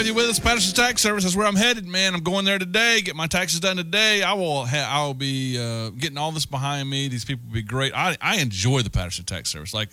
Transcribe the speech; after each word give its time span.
have 0.00 0.06
you 0.06 0.14
with 0.14 0.30
us. 0.30 0.38
Patterson 0.38 0.74
Tax 0.74 1.02
Service 1.02 1.26
is 1.26 1.36
where 1.36 1.46
I'm 1.46 1.56
headed, 1.56 1.86
man. 1.86 2.14
I'm 2.14 2.22
going 2.22 2.46
there 2.46 2.58
today. 2.58 3.02
Get 3.02 3.16
my 3.16 3.26
taxes 3.26 3.60
done 3.60 3.76
today. 3.76 4.22
I 4.22 4.32
will. 4.32 4.64
Ha- 4.64 4.88
I 4.90 5.04
will 5.04 5.12
be 5.12 5.58
uh, 5.60 5.90
getting 5.90 6.16
all 6.16 6.32
this 6.32 6.46
behind 6.46 6.88
me. 6.88 7.08
These 7.08 7.26
people 7.26 7.44
will 7.46 7.52
be 7.52 7.60
great. 7.60 7.92
I, 7.94 8.16
I 8.18 8.36
enjoy 8.36 8.80
the 8.80 8.88
Patterson 8.88 9.26
Tax 9.26 9.50
Service. 9.50 9.74
Like 9.74 9.90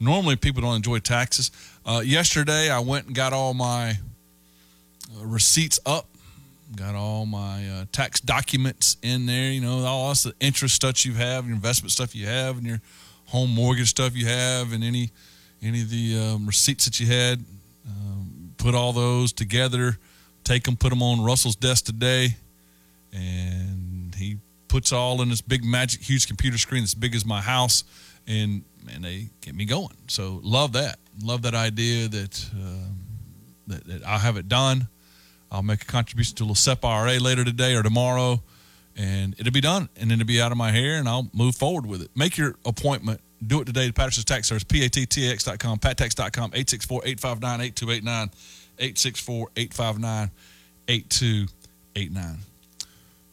normally, 0.00 0.36
people 0.36 0.62
don't 0.62 0.76
enjoy 0.76 1.00
taxes. 1.00 1.50
Uh, 1.84 2.00
yesterday, 2.02 2.70
I 2.70 2.78
went 2.78 3.08
and 3.08 3.14
got 3.14 3.34
all 3.34 3.52
my 3.52 3.98
uh, 5.20 5.26
receipts 5.26 5.78
up. 5.84 6.08
Got 6.74 6.94
all 6.94 7.26
my 7.26 7.68
uh, 7.68 7.84
tax 7.92 8.18
documents 8.18 8.96
in 9.02 9.26
there. 9.26 9.50
You 9.50 9.60
know, 9.60 9.84
all 9.84 10.14
the 10.14 10.32
interest 10.40 10.74
stuff 10.74 11.04
you 11.04 11.12
have, 11.12 11.44
your 11.44 11.54
investment 11.54 11.92
stuff 11.92 12.14
you 12.14 12.24
have, 12.24 12.56
and 12.56 12.66
your 12.66 12.80
home 13.26 13.50
mortgage 13.50 13.90
stuff 13.90 14.16
you 14.16 14.24
have, 14.24 14.72
and 14.72 14.82
any 14.82 15.10
any 15.62 15.82
of 15.82 15.90
the 15.90 16.16
um, 16.18 16.46
receipts 16.46 16.86
that 16.86 16.98
you 16.98 17.08
had. 17.08 17.44
Um, 17.86 18.29
put 18.60 18.74
all 18.74 18.92
those 18.92 19.32
together, 19.32 19.96
take 20.44 20.64
them, 20.64 20.76
put 20.76 20.90
them 20.90 21.02
on 21.02 21.22
Russell's 21.22 21.56
desk 21.56 21.86
today, 21.86 22.36
and 23.12 24.14
he 24.14 24.36
puts 24.68 24.92
all 24.92 25.22
in 25.22 25.30
this 25.30 25.40
big 25.40 25.64
magic 25.64 26.02
huge 26.02 26.26
computer 26.26 26.58
screen 26.58 26.82
that's 26.82 26.94
big 26.94 27.14
as 27.14 27.24
my 27.24 27.40
house, 27.40 27.84
and 28.26 28.62
man, 28.84 29.02
they 29.02 29.30
get 29.40 29.54
me 29.54 29.64
going. 29.64 29.96
So 30.08 30.40
love 30.44 30.72
that, 30.72 30.98
love 31.22 31.42
that 31.42 31.54
idea 31.54 32.06
that 32.08 32.50
um, 32.52 32.96
that, 33.66 33.86
that 33.86 34.06
I'll 34.06 34.18
have 34.18 34.36
it 34.36 34.48
done. 34.48 34.88
I'll 35.50 35.62
make 35.62 35.82
a 35.82 35.86
contribution 35.86 36.36
to 36.36 36.50
a 36.50 36.54
SEP 36.54 36.84
IRA 36.84 37.18
later 37.18 37.44
today 37.44 37.74
or 37.74 37.82
tomorrow, 37.82 38.42
and 38.94 39.34
it'll 39.38 39.52
be 39.52 39.62
done, 39.62 39.88
and 39.96 40.10
then 40.10 40.20
it'll 40.20 40.28
be 40.28 40.40
out 40.40 40.52
of 40.52 40.58
my 40.58 40.70
hair, 40.70 40.98
and 40.98 41.08
I'll 41.08 41.28
move 41.32 41.56
forward 41.56 41.86
with 41.86 42.02
it. 42.02 42.10
Make 42.14 42.36
your 42.36 42.56
appointment 42.66 43.22
do 43.46 43.60
it 43.60 43.64
today 43.66 43.86
to 43.86 43.92
Patterson's 43.92 44.24
Tax 44.26 44.48
Service, 44.48 44.64
P-A-T-T-X.com, 44.64 45.78
pattax.com, 45.78 46.50
864-859-8289, 46.52 48.32
864-859-8289. 50.88 52.36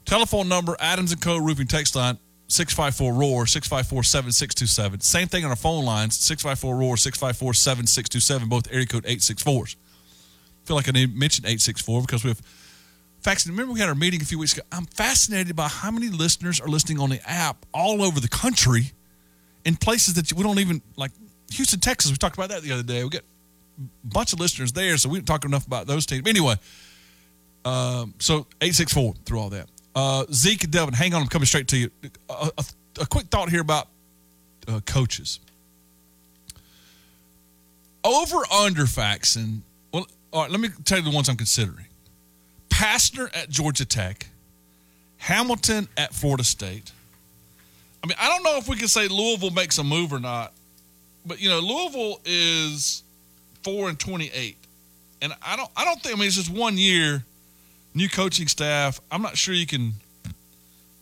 Telephone 0.05 0.47
number, 0.47 0.77
Adams 0.79 1.13
& 1.15 1.17
Co. 1.17 1.37
Roofing 1.37 1.67
Text 1.67 1.95
Line, 1.95 2.17
654-ROAR, 2.47 3.43
654-7627. 3.45 5.03
Same 5.03 5.27
thing 5.27 5.43
on 5.43 5.49
our 5.49 5.57
phone 5.57 5.83
lines, 5.83 6.17
654-ROAR, 6.17 6.95
654-7627, 6.95 8.47
both 8.47 8.71
area 8.71 8.85
code 8.85 9.03
864s. 9.03 9.75
I 9.75 9.79
feel 10.65 10.77
like 10.77 10.87
I 10.87 10.91
need 10.91 11.11
to 11.11 11.17
mention 11.19 11.45
864 11.45 12.01
because 12.01 12.23
we 12.23 12.29
have 12.29 12.41
facts. 13.19 13.45
Remember 13.47 13.73
we 13.73 13.81
had 13.81 13.89
our 13.89 13.95
meeting 13.95 14.21
a 14.21 14.25
few 14.25 14.39
weeks 14.39 14.53
ago. 14.53 14.63
I'm 14.71 14.85
fascinated 14.85 15.57
by 15.57 15.67
how 15.67 15.91
many 15.91 16.07
listeners 16.07 16.61
are 16.61 16.69
listening 16.69 16.99
on 16.99 17.09
the 17.09 17.19
app 17.29 17.65
all 17.73 18.01
over 18.01 18.21
the 18.21 18.29
country– 18.29 18.93
in 19.67 19.75
places 19.75 20.13
that 20.13 20.31
we 20.31 20.43
don't 20.43 20.59
even 20.59 20.81
like 20.95 21.11
Houston, 21.51 21.81
Texas. 21.81 22.09
We 22.09 22.17
talked 22.17 22.37
about 22.37 22.49
that 22.49 22.61
the 22.61 22.71
other 22.71 22.83
day. 22.83 23.03
We 23.03 23.09
got 23.09 23.21
a 23.23 24.07
bunch 24.07 24.31
of 24.31 24.39
listeners 24.39 24.71
there, 24.71 24.95
so 24.97 25.09
we 25.09 25.17
didn't 25.17 25.27
talk 25.27 25.43
enough 25.43 25.67
about 25.67 25.87
those 25.87 26.05
teams. 26.05 26.21
But 26.21 26.29
Anyway, 26.29 26.55
um, 27.65 28.13
so 28.17 28.47
eight 28.61 28.75
six 28.75 28.93
four 28.93 29.13
through 29.25 29.39
all 29.39 29.49
that. 29.49 29.67
Uh, 29.93 30.25
Zeke 30.31 30.63
and 30.63 30.71
Devin, 30.71 30.93
hang 30.93 31.13
on, 31.13 31.21
I'm 31.23 31.27
coming 31.27 31.45
straight 31.45 31.67
to 31.67 31.77
you. 31.77 31.91
A, 32.29 32.49
a, 32.57 32.63
a 33.01 33.05
quick 33.05 33.27
thought 33.27 33.49
here 33.49 33.61
about 33.61 33.89
uh, 34.69 34.79
coaches. 34.85 35.41
Over 38.05 38.37
under 38.49 38.85
and 39.35 39.63
well, 39.91 40.07
all 40.31 40.43
right. 40.43 40.51
Let 40.51 40.61
me 40.61 40.69
tell 40.85 40.99
you 40.99 41.03
the 41.03 41.11
ones 41.11 41.27
I'm 41.27 41.35
considering. 41.35 41.87
Pastner 42.69 43.29
at 43.35 43.49
Georgia 43.49 43.83
Tech, 43.83 44.27
Hamilton 45.17 45.89
at 45.97 46.13
Florida 46.13 46.45
State, 46.45 46.93
I 48.07 48.11
mean, 48.11 48.17
I 48.21 48.29
don't 48.29 48.43
know 48.43 48.57
if 48.57 48.69
we 48.69 48.77
can 48.77 48.87
say 48.87 49.09
Louisville 49.09 49.51
makes 49.51 49.77
a 49.79 49.83
move 49.83 50.13
or 50.13 50.19
not, 50.21 50.53
but 51.25 51.41
you 51.41 51.49
know, 51.49 51.59
Louisville 51.59 52.21
is 52.23 53.03
four 53.63 53.89
and 53.89 53.99
twenty-eight, 53.99 54.55
and 55.21 55.33
I 55.45 55.57
don't, 55.57 55.69
I 55.75 55.83
don't 55.83 56.01
think. 56.01 56.15
I 56.15 56.17
mean, 56.17 56.27
it's 56.27 56.37
just 56.37 56.49
one 56.49 56.77
year, 56.77 57.25
new 57.93 58.07
coaching 58.07 58.47
staff. 58.47 59.01
I'm 59.11 59.21
not 59.21 59.35
sure 59.35 59.53
you 59.53 59.67
can, 59.67 59.91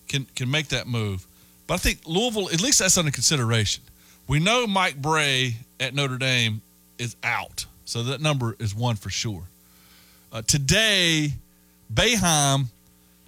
can, 0.08 0.26
can 0.36 0.50
make 0.50 0.70
that 0.70 0.88
move. 0.88 1.28
But 1.68 1.76
I 1.76 1.78
think 1.78 2.00
Louisville, 2.08 2.50
at 2.50 2.60
least 2.60 2.80
that's 2.80 2.98
under 2.98 3.12
consideration. 3.12 3.84
We 4.28 4.40
know 4.40 4.66
Mike 4.66 5.00
Brey 5.00 5.58
at 5.80 5.94
Notre 5.94 6.18
Dame 6.18 6.64
is 6.98 7.16
out, 7.24 7.68
so 7.86 8.02
that 8.02 8.20
number 8.20 8.56
is 8.58 8.74
one 8.74 8.96
for 8.96 9.12
sure. 9.12 9.44
Uh, 10.32 10.42
today, 10.42 11.34
Boeheim 11.94 12.66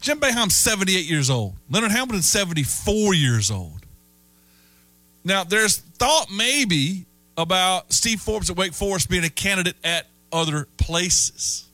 Jim 0.01 0.19
Boeheim's 0.19 0.55
78 0.55 1.05
years 1.05 1.29
old. 1.29 1.55
Leonard 1.69 1.91
Hamilton's 1.91 2.29
74 2.29 3.13
years 3.13 3.51
old. 3.51 3.85
Now, 5.23 5.43
there's 5.43 5.77
thought 5.77 6.27
maybe 6.31 7.05
about 7.37 7.91
Steve 7.91 8.21
Forbes 8.21 8.49
at 8.49 8.55
Wake 8.55 8.73
Forest 8.73 9.09
being 9.09 9.23
a 9.23 9.29
candidate 9.29 9.75
at 9.83 10.05
other 10.31 10.67
places. 10.77 11.65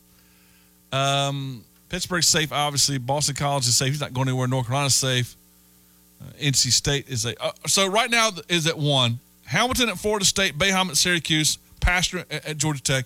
Um, 0.92 1.64
Pittsburgh's 1.90 2.28
safe, 2.28 2.52
obviously. 2.52 2.98
Boston 2.98 3.36
College 3.36 3.68
is 3.68 3.76
safe. 3.76 3.90
He's 3.90 4.02
not 4.02 4.14
going 4.14 4.28
anywhere. 4.28 4.48
North 4.48 4.68
Carolina's 4.68 4.96
safe. 4.96 5.36
Uh, 6.22 6.32
NC 6.42 6.72
State 6.72 7.10
is 7.10 7.26
a. 7.26 7.42
Uh, 7.44 7.52
so 7.68 7.88
right 7.88 8.10
now 8.10 8.30
is 8.50 8.68
at 8.68 8.78
one. 8.78 9.20
Hamilton 9.46 9.90
at 9.90 9.98
Florida 9.98 10.26
State. 10.26 10.58
Boeheim 10.58 10.90
at 10.90 10.98
Syracuse. 10.98 11.58
Pastner 11.82 12.26
at, 12.32 12.46
at 12.46 12.58
Georgia 12.58 12.82
Tech. 12.82 13.06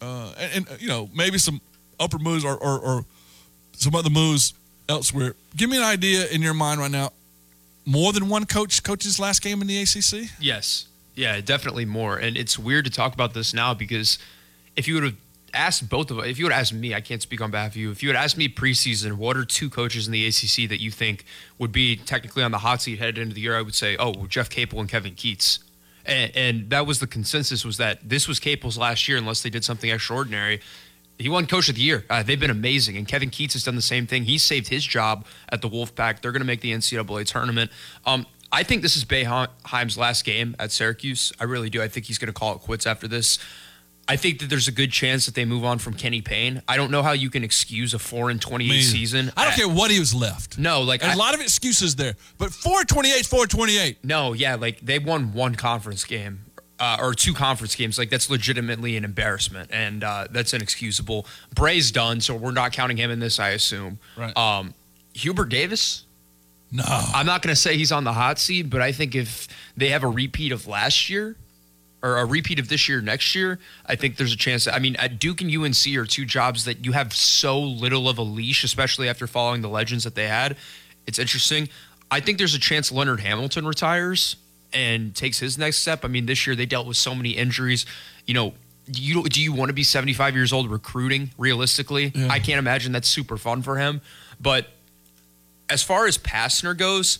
Uh, 0.00 0.32
and, 0.38 0.68
and, 0.70 0.80
you 0.80 0.88
know 0.88 1.10
maybe 1.14 1.36
some 1.36 1.60
upper 2.00 2.18
moves 2.18 2.44
or, 2.44 2.56
or, 2.56 2.78
or 2.78 3.04
some 3.72 3.94
other 3.94 4.10
moves 4.10 4.54
elsewhere. 4.88 5.34
Give 5.56 5.70
me 5.70 5.76
an 5.76 5.84
idea 5.84 6.26
in 6.28 6.42
your 6.42 6.54
mind 6.54 6.80
right 6.80 6.90
now. 6.90 7.12
More 7.86 8.12
than 8.12 8.28
one 8.28 8.46
coach 8.46 8.82
coaches 8.82 9.20
last 9.20 9.42
game 9.42 9.60
in 9.60 9.66
the 9.66 9.80
ACC? 9.80 10.30
Yes. 10.40 10.86
Yeah, 11.14 11.40
definitely 11.40 11.84
more. 11.84 12.16
And 12.16 12.36
it's 12.36 12.58
weird 12.58 12.84
to 12.86 12.90
talk 12.90 13.14
about 13.14 13.34
this 13.34 13.54
now 13.54 13.74
because 13.74 14.18
if 14.76 14.86
you 14.88 14.94
would 14.94 15.04
have 15.04 15.16
asked 15.52 15.88
both 15.88 16.10
of 16.10 16.18
us, 16.18 16.26
if 16.26 16.38
you 16.38 16.44
would 16.44 16.52
asked 16.52 16.72
me, 16.72 16.94
I 16.94 17.00
can't 17.00 17.22
speak 17.22 17.40
on 17.40 17.50
behalf 17.50 17.72
of 17.72 17.76
you. 17.76 17.90
If 17.90 18.02
you 18.02 18.08
had 18.08 18.16
asked 18.16 18.36
me 18.36 18.48
preseason, 18.48 19.14
what 19.14 19.36
are 19.36 19.44
two 19.44 19.70
coaches 19.70 20.06
in 20.06 20.12
the 20.12 20.26
ACC 20.26 20.68
that 20.68 20.80
you 20.80 20.90
think 20.90 21.24
would 21.58 21.72
be 21.72 21.96
technically 21.96 22.42
on 22.42 22.50
the 22.50 22.58
hot 22.58 22.82
seat 22.82 22.98
headed 22.98 23.18
into 23.18 23.34
the 23.34 23.40
year? 23.40 23.56
I 23.56 23.62
would 23.62 23.74
say, 23.74 23.96
oh, 23.98 24.26
Jeff 24.26 24.48
Capel 24.50 24.80
and 24.80 24.88
Kevin 24.88 25.14
Keatts. 25.14 25.58
And, 26.06 26.34
and 26.34 26.70
that 26.70 26.86
was 26.86 27.00
the 27.00 27.06
consensus 27.06 27.64
was 27.64 27.76
that 27.76 28.08
this 28.08 28.26
was 28.26 28.38
Capel's 28.38 28.78
last 28.78 29.08
year 29.08 29.18
unless 29.18 29.42
they 29.42 29.50
did 29.50 29.64
something 29.64 29.90
extraordinary. 29.90 30.60
He 31.20 31.28
won 31.28 31.46
Coach 31.46 31.68
of 31.68 31.74
the 31.74 31.82
Year. 31.82 32.04
Uh, 32.08 32.22
they've 32.22 32.40
been 32.40 32.50
amazing, 32.50 32.96
and 32.96 33.06
Kevin 33.06 33.30
Keatts 33.30 33.52
has 33.52 33.64
done 33.64 33.76
the 33.76 33.82
same 33.82 34.06
thing. 34.06 34.24
He 34.24 34.38
saved 34.38 34.68
his 34.68 34.84
job 34.84 35.26
at 35.48 35.60
the 35.60 35.68
Wolfpack. 35.68 36.20
They're 36.20 36.32
going 36.32 36.40
to 36.40 36.46
make 36.46 36.60
the 36.60 36.72
NCAA 36.72 37.26
tournament. 37.26 37.70
Um, 38.06 38.26
I 38.52 38.62
think 38.62 38.82
this 38.82 38.96
is 38.96 39.04
Boeheim's 39.04 39.96
last 39.96 40.24
game 40.24 40.56
at 40.58 40.72
Syracuse. 40.72 41.32
I 41.38 41.44
really 41.44 41.70
do. 41.70 41.82
I 41.82 41.88
think 41.88 42.06
he's 42.06 42.18
going 42.18 42.32
to 42.32 42.32
call 42.32 42.54
it 42.54 42.60
quits 42.60 42.86
after 42.86 43.06
this. 43.06 43.38
I 44.08 44.16
think 44.16 44.40
that 44.40 44.50
there's 44.50 44.66
a 44.66 44.72
good 44.72 44.90
chance 44.90 45.26
that 45.26 45.36
they 45.36 45.44
move 45.44 45.64
on 45.64 45.78
from 45.78 45.94
Kenny 45.94 46.20
Payne. 46.20 46.62
I 46.66 46.76
don't 46.76 46.90
know 46.90 47.04
how 47.04 47.12
you 47.12 47.30
can 47.30 47.44
excuse 47.44 47.94
a 47.94 47.98
four 48.00 48.28
and 48.28 48.40
twenty 48.40 48.68
eight 48.68 48.82
season. 48.82 49.30
I 49.36 49.44
don't 49.44 49.54
care 49.54 49.68
what 49.68 49.92
he 49.92 50.00
was 50.00 50.12
left. 50.12 50.58
No, 50.58 50.82
like 50.82 51.00
There's 51.00 51.12
I, 51.12 51.14
a 51.14 51.18
lot 51.18 51.34
of 51.34 51.40
excuses 51.40 51.94
there, 51.94 52.16
but 52.36 52.50
four 52.50 52.82
twenty 52.82 53.12
eight, 53.12 53.24
four 53.24 53.46
twenty 53.46 53.78
eight. 53.78 53.98
No, 54.02 54.32
yeah, 54.32 54.56
like 54.56 54.80
they 54.80 54.98
won 54.98 55.32
one 55.32 55.54
conference 55.54 56.04
game 56.04 56.40
uh, 56.80 56.96
or 56.98 57.14
two 57.14 57.34
conference 57.34 57.74
games. 57.76 57.98
Like 57.98 58.10
that's 58.10 58.28
legitimately 58.30 58.96
an 58.96 59.04
embarrassment, 59.04 59.70
and 59.72 60.02
uh, 60.02 60.26
that's 60.30 60.54
inexcusable. 60.54 61.26
Brey's 61.54 61.92
done, 61.92 62.20
so 62.20 62.34
we're 62.34 62.50
not 62.50 62.72
counting 62.72 62.96
him 62.96 63.10
in 63.10 63.20
this. 63.20 63.38
I 63.38 63.50
assume. 63.50 63.98
Right. 64.16 64.36
Um, 64.36 64.74
Hubert 65.12 65.50
Davis. 65.50 66.04
No, 66.72 66.84
I'm 66.86 67.26
not 67.26 67.42
going 67.42 67.52
to 67.52 67.60
say 67.60 67.76
he's 67.76 67.90
on 67.90 68.04
the 68.04 68.12
hot 68.12 68.38
seat, 68.38 68.70
but 68.70 68.80
I 68.80 68.92
think 68.92 69.16
if 69.16 69.48
they 69.76 69.88
have 69.88 70.04
a 70.04 70.08
repeat 70.08 70.52
of 70.52 70.68
last 70.68 71.10
year 71.10 71.34
or 72.00 72.18
a 72.18 72.24
repeat 72.24 72.60
of 72.60 72.68
this 72.68 72.88
year 72.88 73.00
next 73.00 73.34
year, 73.34 73.58
I 73.86 73.96
think 73.96 74.16
there's 74.16 74.32
a 74.32 74.36
chance. 74.36 74.66
That, 74.66 74.74
I 74.74 74.78
mean, 74.78 74.94
at 74.96 75.18
Duke 75.18 75.40
and 75.40 75.54
UNC 75.54 75.96
are 75.96 76.04
two 76.04 76.24
jobs 76.24 76.64
that 76.66 76.84
you 76.84 76.92
have 76.92 77.12
so 77.12 77.60
little 77.60 78.08
of 78.08 78.18
a 78.18 78.22
leash, 78.22 78.62
especially 78.62 79.08
after 79.08 79.26
following 79.26 79.62
the 79.62 79.68
legends 79.68 80.04
that 80.04 80.14
they 80.14 80.28
had. 80.28 80.56
It's 81.08 81.18
interesting. 81.18 81.68
I 82.08 82.20
think 82.20 82.38
there's 82.38 82.54
a 82.54 82.60
chance 82.60 82.92
Leonard 82.92 83.18
Hamilton 83.18 83.66
retires 83.66 84.36
and 84.72 85.14
takes 85.14 85.38
his 85.38 85.58
next 85.58 85.78
step. 85.78 86.04
I 86.04 86.08
mean, 86.08 86.26
this 86.26 86.46
year 86.46 86.56
they 86.56 86.66
dealt 86.66 86.86
with 86.86 86.96
so 86.96 87.14
many 87.14 87.30
injuries. 87.30 87.86
You 88.26 88.34
know, 88.34 88.54
do 88.90 89.02
you 89.02 89.22
do 89.24 89.42
you 89.42 89.52
want 89.52 89.68
to 89.68 89.72
be 89.72 89.82
75 89.82 90.34
years 90.34 90.52
old 90.52 90.70
recruiting 90.70 91.30
realistically? 91.38 92.12
Yeah. 92.14 92.28
I 92.30 92.38
can't 92.38 92.58
imagine 92.58 92.92
that's 92.92 93.08
super 93.08 93.36
fun 93.36 93.62
for 93.62 93.76
him. 93.76 94.00
But 94.40 94.68
as 95.68 95.82
far 95.82 96.06
as 96.06 96.18
Pastner 96.18 96.76
goes, 96.76 97.18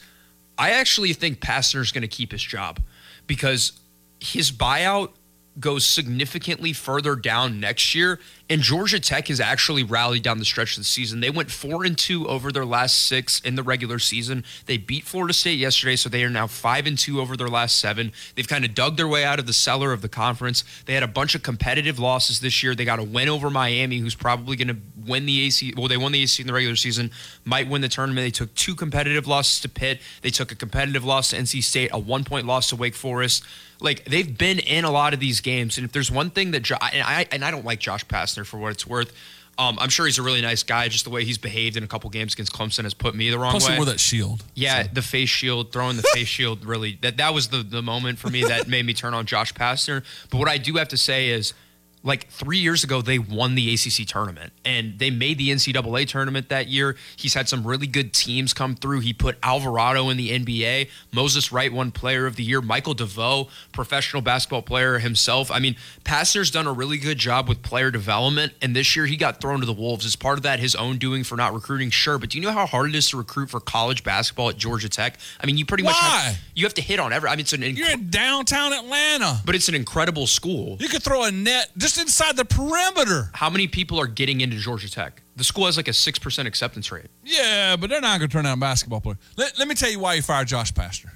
I 0.58 0.70
actually 0.70 1.12
think 1.12 1.40
Pastner's 1.40 1.92
going 1.92 2.02
to 2.02 2.08
keep 2.08 2.32
his 2.32 2.42
job 2.42 2.80
because 3.26 3.72
his 4.18 4.50
buyout 4.50 5.10
goes 5.58 5.86
significantly 5.86 6.72
further 6.72 7.16
down 7.16 7.60
next 7.60 7.94
year 7.94 8.18
And 8.50 8.62
Georgia 8.62 8.98
Tech 8.98 9.28
has 9.28 9.38
actually 9.38 9.84
rallied 9.84 10.24
down 10.24 10.40
the 10.40 10.44
stretch 10.44 10.76
of 10.76 10.80
the 10.80 10.84
season. 10.84 11.20
They 11.20 11.30
went 11.30 11.52
four 11.52 11.84
and 11.84 11.96
two 11.96 12.26
over 12.26 12.50
their 12.50 12.66
last 12.66 13.06
six 13.06 13.38
in 13.38 13.54
the 13.54 13.62
regular 13.62 14.00
season. 14.00 14.44
They 14.66 14.76
beat 14.76 15.04
Florida 15.04 15.32
State 15.32 15.60
yesterday, 15.60 15.94
so 15.94 16.08
they 16.08 16.24
are 16.24 16.30
now 16.30 16.48
five 16.48 16.88
and 16.88 16.98
two 16.98 17.20
over 17.20 17.36
their 17.36 17.48
last 17.48 17.78
seven. 17.78 18.10
They've 18.34 18.48
kind 18.48 18.64
of 18.64 18.74
dug 18.74 18.96
their 18.96 19.06
way 19.06 19.22
out 19.22 19.38
of 19.38 19.46
the 19.46 19.52
cellar 19.52 19.92
of 19.92 20.02
the 20.02 20.08
conference. 20.08 20.64
They 20.86 20.94
had 20.94 21.04
a 21.04 21.08
bunch 21.08 21.36
of 21.36 21.44
competitive 21.44 22.00
losses 22.00 22.40
this 22.40 22.60
year. 22.60 22.74
They 22.74 22.84
got 22.84 22.98
a 22.98 23.04
win 23.04 23.28
over 23.28 23.50
Miami, 23.50 23.98
who's 23.98 24.16
probably 24.16 24.56
going 24.56 24.66
to 24.66 24.78
win 25.06 25.26
the 25.26 25.42
AC. 25.46 25.74
Well, 25.76 25.86
they 25.86 25.96
won 25.96 26.10
the 26.10 26.22
AC 26.22 26.42
in 26.42 26.48
the 26.48 26.52
regular 26.52 26.74
season, 26.74 27.12
might 27.44 27.68
win 27.68 27.82
the 27.82 27.88
tournament. 27.88 28.26
They 28.26 28.32
took 28.32 28.52
two 28.56 28.74
competitive 28.74 29.28
losses 29.28 29.60
to 29.60 29.68
Pitt. 29.68 30.00
They 30.22 30.30
took 30.30 30.50
a 30.50 30.56
competitive 30.56 31.04
loss 31.04 31.30
to 31.30 31.36
NC 31.36 31.62
State, 31.62 31.90
a 31.92 32.00
one 32.00 32.24
point 32.24 32.46
loss 32.48 32.70
to 32.70 32.76
Wake 32.76 32.96
Forest 32.96 33.44
like 33.80 34.04
they've 34.04 34.36
been 34.36 34.58
in 34.58 34.84
a 34.84 34.90
lot 34.90 35.14
of 35.14 35.20
these 35.20 35.40
games, 35.40 35.78
and 35.78 35.84
if 35.84 35.92
there's 35.92 36.10
one 36.10 36.30
thing 36.30 36.50
that 36.52 36.60
jo- 36.62 36.76
and 36.92 37.02
I 37.02 37.26
and 37.32 37.44
I 37.44 37.50
don't 37.50 37.64
like 37.64 37.80
Josh 37.80 38.04
Pastner 38.06 38.39
for 38.44 38.58
what 38.58 38.72
it's 38.72 38.86
worth. 38.86 39.12
Um, 39.58 39.78
I'm 39.78 39.90
sure 39.90 40.06
he's 40.06 40.18
a 40.18 40.22
really 40.22 40.40
nice 40.40 40.62
guy. 40.62 40.88
Just 40.88 41.04
the 41.04 41.10
way 41.10 41.24
he's 41.24 41.36
behaved 41.36 41.76
in 41.76 41.84
a 41.84 41.86
couple 41.86 42.08
games 42.08 42.32
against 42.32 42.52
Clemson 42.52 42.84
has 42.84 42.94
put 42.94 43.14
me 43.14 43.28
the 43.28 43.38
wrong 43.38 43.50
Plus, 43.50 43.68
way. 43.68 43.76
wore 43.76 43.84
that 43.84 44.00
shield. 44.00 44.42
Yeah, 44.54 44.84
so. 44.84 44.88
the 44.94 45.02
face 45.02 45.28
shield, 45.28 45.70
throwing 45.72 45.96
the 45.96 46.02
face 46.14 46.28
shield, 46.28 46.64
really 46.64 46.98
that 47.02 47.18
that 47.18 47.34
was 47.34 47.48
the 47.48 47.62
the 47.62 47.82
moment 47.82 48.18
for 48.18 48.30
me 48.30 48.42
that 48.44 48.68
made 48.68 48.86
me 48.86 48.94
turn 48.94 49.12
on 49.12 49.26
Josh 49.26 49.52
Pastner. 49.52 50.02
But 50.30 50.38
what 50.38 50.48
I 50.48 50.56
do 50.56 50.74
have 50.74 50.88
to 50.88 50.96
say 50.96 51.28
is 51.28 51.52
like 52.02 52.28
three 52.28 52.58
years 52.58 52.82
ago, 52.82 53.02
they 53.02 53.18
won 53.18 53.54
the 53.54 53.74
ACC 53.74 54.06
tournament 54.06 54.52
and 54.64 54.98
they 54.98 55.10
made 55.10 55.36
the 55.38 55.50
NCAA 55.50 56.08
tournament 56.08 56.48
that 56.48 56.66
year. 56.68 56.96
He's 57.16 57.34
had 57.34 57.48
some 57.48 57.66
really 57.66 57.86
good 57.86 58.14
teams 58.14 58.54
come 58.54 58.74
through. 58.74 59.00
He 59.00 59.12
put 59.12 59.36
Alvarado 59.42 60.08
in 60.08 60.16
the 60.16 60.30
NBA. 60.30 60.88
Moses 61.12 61.52
Wright 61.52 61.70
won 61.72 61.90
Player 61.90 62.26
of 62.26 62.36
the 62.36 62.42
Year. 62.42 62.62
Michael 62.62 62.94
DeVoe, 62.94 63.48
professional 63.72 64.22
basketball 64.22 64.62
player 64.62 64.98
himself. 64.98 65.50
I 65.50 65.58
mean, 65.58 65.76
Pastner's 66.04 66.50
done 66.50 66.66
a 66.66 66.72
really 66.72 66.96
good 66.96 67.18
job 67.18 67.48
with 67.48 67.62
player 67.62 67.90
development. 67.90 68.52
And 68.62 68.74
this 68.74 68.96
year, 68.96 69.04
he 69.06 69.16
got 69.18 69.40
thrown 69.40 69.60
to 69.60 69.66
the 69.66 69.72
Wolves. 69.72 70.04
Is 70.06 70.16
part 70.16 70.38
of 70.38 70.42
that 70.44 70.58
his 70.60 70.74
own 70.74 70.96
doing 70.98 71.22
for 71.22 71.36
not 71.36 71.52
recruiting? 71.52 71.90
Sure, 71.90 72.18
but 72.18 72.30
do 72.30 72.38
you 72.38 72.44
know 72.44 72.52
how 72.52 72.64
hard 72.66 72.88
it 72.88 72.94
is 72.94 73.10
to 73.10 73.18
recruit 73.18 73.50
for 73.50 73.60
college 73.60 74.04
basketball 74.04 74.48
at 74.48 74.56
Georgia 74.56 74.88
Tech? 74.88 75.18
I 75.42 75.46
mean, 75.46 75.58
you 75.58 75.66
pretty 75.66 75.84
much 75.84 75.96
have, 75.98 76.38
you 76.54 76.64
have 76.64 76.74
to 76.74 76.82
hit 76.82 76.98
on 76.98 77.12
every. 77.12 77.28
I 77.28 77.32
mean, 77.32 77.40
it's 77.40 77.52
an 77.52 77.60
inc- 77.60 77.76
You're 77.76 77.90
in 77.90 78.08
downtown 78.10 78.72
Atlanta. 78.72 79.40
but 79.44 79.54
it's 79.54 79.68
an 79.68 79.74
incredible 79.74 80.26
school. 80.26 80.76
You 80.80 80.88
could 80.88 81.02
throw 81.02 81.24
a 81.24 81.30
net 81.30 81.70
just 81.76 81.89
inside 81.98 82.36
the 82.36 82.44
perimeter. 82.44 83.30
how 83.34 83.50
many 83.50 83.66
people 83.66 83.98
are 84.00 84.06
getting 84.06 84.40
into 84.40 84.56
Georgia 84.56 84.90
Tech? 84.90 85.22
The 85.36 85.44
school 85.44 85.66
has 85.66 85.76
like 85.76 85.88
a 85.88 85.92
6% 85.92 86.46
acceptance 86.46 86.92
rate. 86.92 87.06
Yeah, 87.24 87.76
but 87.76 87.90
they're 87.90 88.00
not 88.00 88.18
going 88.18 88.28
to 88.28 88.32
turn 88.32 88.44
down 88.44 88.58
a 88.58 88.60
basketball 88.60 89.00
player. 89.00 89.18
Let, 89.36 89.58
let 89.58 89.68
me 89.68 89.74
tell 89.74 89.90
you 89.90 89.98
why 89.98 90.14
you 90.14 90.22
fired 90.22 90.48
Josh 90.48 90.72
Pastner. 90.72 91.10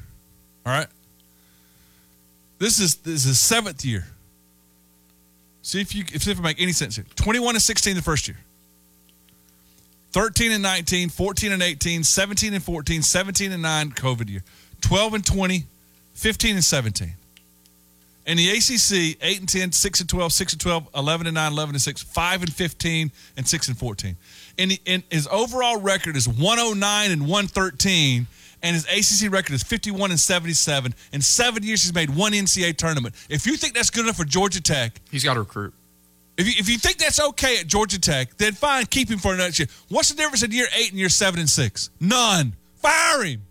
All 0.64 0.72
right. 0.72 0.86
This 2.58 2.78
is 2.78 2.96
this 2.96 3.14
is 3.16 3.24
his 3.24 3.40
seventh 3.40 3.84
year. 3.84 4.06
See 5.62 5.80
if 5.80 5.94
you 5.94 6.04
if 6.12 6.26
it 6.26 6.40
make 6.40 6.60
any 6.60 6.72
sense 6.72 6.96
here. 6.96 7.04
21 7.16 7.56
and 7.56 7.62
16 7.62 7.96
the 7.96 8.02
first 8.02 8.28
year. 8.28 8.38
13 10.12 10.52
and 10.52 10.62
19, 10.62 11.08
14 11.08 11.52
and 11.52 11.62
18, 11.62 12.04
17 12.04 12.54
and 12.54 12.62
14, 12.62 13.02
17 13.02 13.50
and 13.50 13.62
9 13.62 13.90
COVID 13.90 14.30
year. 14.30 14.44
12 14.80 15.14
and 15.14 15.26
20, 15.26 15.64
15 16.14 16.54
and 16.54 16.64
17. 16.64 17.14
In 18.26 18.38
the 18.38 18.48
ACC, 18.50 19.18
8 19.22 19.40
and 19.40 19.48
10, 19.48 19.72
6 19.72 20.00
and 20.00 20.08
12, 20.08 20.32
6 20.32 20.52
and 20.54 20.60
12, 20.60 20.88
11 20.94 21.26
and 21.26 21.34
9, 21.34 21.52
11 21.52 21.74
and 21.74 21.82
6, 21.82 22.02
5 22.02 22.42
and 22.42 22.52
15, 22.52 23.12
and 23.36 23.46
6 23.46 23.68
and 23.68 23.78
14. 23.78 24.16
And, 24.58 24.70
the, 24.70 24.80
and 24.86 25.02
his 25.10 25.28
overall 25.30 25.78
record 25.78 26.16
is 26.16 26.26
109 26.26 27.10
and 27.10 27.22
113, 27.22 28.26
and 28.62 28.74
his 28.74 28.86
ACC 28.86 29.30
record 29.30 29.52
is 29.52 29.62
51 29.62 30.10
and 30.10 30.18
77. 30.18 30.94
In 31.12 31.20
seven 31.20 31.62
years, 31.62 31.82
he's 31.82 31.92
made 31.94 32.08
one 32.16 32.32
NCAA 32.32 32.76
tournament. 32.78 33.14
If 33.28 33.46
you 33.46 33.56
think 33.58 33.74
that's 33.74 33.90
good 33.90 34.04
enough 34.04 34.16
for 34.16 34.24
Georgia 34.24 34.62
Tech, 34.62 35.00
He's 35.10 35.22
got 35.22 35.34
to 35.34 35.40
recruit. 35.40 35.74
if 36.38 36.46
you, 36.46 36.54
if 36.58 36.68
you 36.70 36.78
think 36.78 36.96
that's 36.96 37.20
okay 37.20 37.58
at 37.58 37.66
Georgia 37.66 38.00
Tech, 38.00 38.34
then 38.38 38.54
fine, 38.54 38.86
keep 38.86 39.10
him 39.10 39.18
for 39.18 39.34
another 39.34 39.52
year. 39.54 39.68
What's 39.90 40.08
the 40.08 40.16
difference 40.16 40.42
in 40.42 40.50
year 40.50 40.66
eight 40.74 40.88
and 40.90 40.98
year 40.98 41.10
seven 41.10 41.40
and 41.40 41.50
six? 41.50 41.90
None. 42.00 42.54
Fire 42.76 43.22
him. 43.24 43.42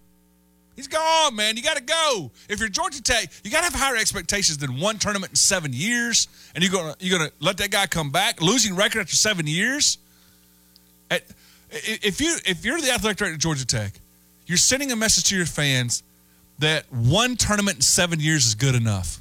He's 0.75 0.87
gone, 0.87 1.35
man. 1.35 1.55
You 1.55 1.63
got 1.63 1.77
to 1.77 1.83
go. 1.83 2.31
If 2.49 2.59
you're 2.59 2.69
Georgia 2.69 3.01
Tech, 3.01 3.29
you 3.43 3.51
got 3.51 3.59
to 3.59 3.71
have 3.71 3.75
higher 3.75 3.95
expectations 3.95 4.57
than 4.57 4.79
one 4.79 4.97
tournament 4.97 5.31
in 5.31 5.35
seven 5.35 5.71
years, 5.71 6.27
and 6.55 6.63
you're 6.63 6.73
gonna 6.73 6.95
you're 6.99 7.17
gonna 7.17 7.31
let 7.39 7.57
that 7.57 7.69
guy 7.69 7.85
come 7.85 8.09
back, 8.09 8.41
losing 8.41 8.75
record 8.75 9.01
after 9.01 9.15
seven 9.15 9.45
years. 9.45 9.99
At, 11.11 11.23
if 11.69 12.21
you 12.21 12.35
if 12.45 12.65
you're 12.65 12.81
the 12.81 12.91
athletic 12.91 13.17
director 13.17 13.35
at 13.35 13.39
Georgia 13.39 13.65
Tech, 13.65 13.93
you're 14.47 14.57
sending 14.57 14.91
a 14.91 14.95
message 14.95 15.25
to 15.25 15.35
your 15.35 15.45
fans 15.45 16.01
that 16.59 16.85
one 16.91 17.35
tournament 17.35 17.77
in 17.77 17.81
seven 17.81 18.19
years 18.19 18.45
is 18.45 18.55
good 18.55 18.75
enough. 18.75 19.19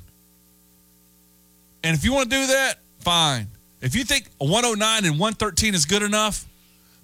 And 1.85 1.97
if 1.97 2.05
you 2.05 2.13
want 2.13 2.31
to 2.31 2.37
do 2.37 2.47
that, 2.47 2.79
fine. 3.01 3.49
If 3.81 3.97
you 3.97 4.05
think 4.05 4.29
a 4.41 4.45
109 4.45 5.05
and 5.05 5.19
113 5.19 5.75
is 5.75 5.85
good 5.85 6.03
enough, 6.03 6.47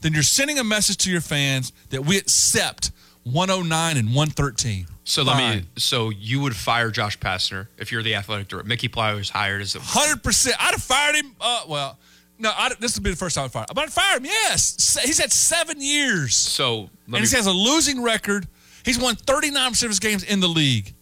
then 0.00 0.12
you're 0.12 0.22
sending 0.22 0.58
a 0.58 0.64
message 0.64 0.98
to 0.98 1.10
your 1.10 1.20
fans 1.20 1.72
that 1.90 2.04
we 2.04 2.16
accept 2.16 2.92
109 3.32 3.96
and 3.96 4.08
113. 4.08 4.86
So 5.04 5.22
let 5.22 5.56
me. 5.56 5.64
So 5.76 6.10
you 6.10 6.40
would 6.40 6.54
fire 6.54 6.90
Josh 6.90 7.18
Pastner 7.18 7.68
if 7.78 7.90
you're 7.90 8.02
the 8.02 8.14
athletic 8.14 8.48
director. 8.48 8.68
Mickey 8.68 8.88
Ply 8.88 9.14
was 9.14 9.30
hired 9.30 9.62
as 9.62 9.74
a. 9.74 9.78
100%. 9.78 10.52
I'd 10.58 10.72
have 10.72 10.82
fired 10.82 11.16
him. 11.16 11.34
Uh, 11.40 11.62
well, 11.68 11.98
no, 12.38 12.52
I'd, 12.56 12.72
this 12.78 12.96
would 12.96 13.04
be 13.04 13.10
the 13.10 13.16
first 13.16 13.34
time 13.34 13.44
I'd 13.46 13.52
fire 13.52 13.62
him. 13.62 13.74
But 13.74 13.84
I'd 13.84 13.92
fire 13.92 14.16
him, 14.18 14.26
yes. 14.26 14.98
He's 15.02 15.18
had 15.18 15.32
seven 15.32 15.80
years. 15.80 16.34
So 16.34 16.90
and 17.06 17.14
me, 17.14 17.20
he 17.20 17.36
has 17.36 17.46
a 17.46 17.52
losing 17.52 18.02
record. 18.02 18.46
He's 18.84 18.98
won 18.98 19.16
39% 19.16 19.82
of 19.82 19.88
his 19.88 19.98
games 19.98 20.24
in 20.24 20.40
the 20.40 20.48
league. 20.48 20.94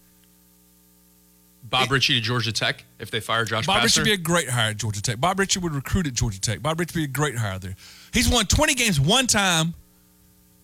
Bob 1.69 1.91
Richey 1.91 2.15
to 2.15 2.21
Georgia 2.21 2.53
Tech 2.53 2.85
if 2.99 3.11
they 3.11 3.21
fire 3.21 3.45
Josh 3.45 3.67
Bob 3.67 3.83
Richey 3.83 4.01
would 4.01 4.05
be 4.05 4.13
a 4.13 4.17
great 4.17 4.49
hire 4.49 4.71
at 4.71 4.77
Georgia 4.77 5.03
Tech. 5.03 5.21
Bob 5.21 5.39
Richey 5.39 5.59
would 5.59 5.75
recruit 5.75 6.07
at 6.07 6.15
Georgia 6.15 6.41
Tech. 6.41 6.63
Bob 6.63 6.79
Richey 6.79 7.01
would 7.01 7.07
be 7.07 7.11
a 7.11 7.13
great 7.13 7.37
hire 7.37 7.59
there. 7.59 7.75
He's 8.13 8.29
won 8.29 8.47
20 8.47 8.75
games 8.75 9.01
one 9.01 9.27
time, 9.27 9.75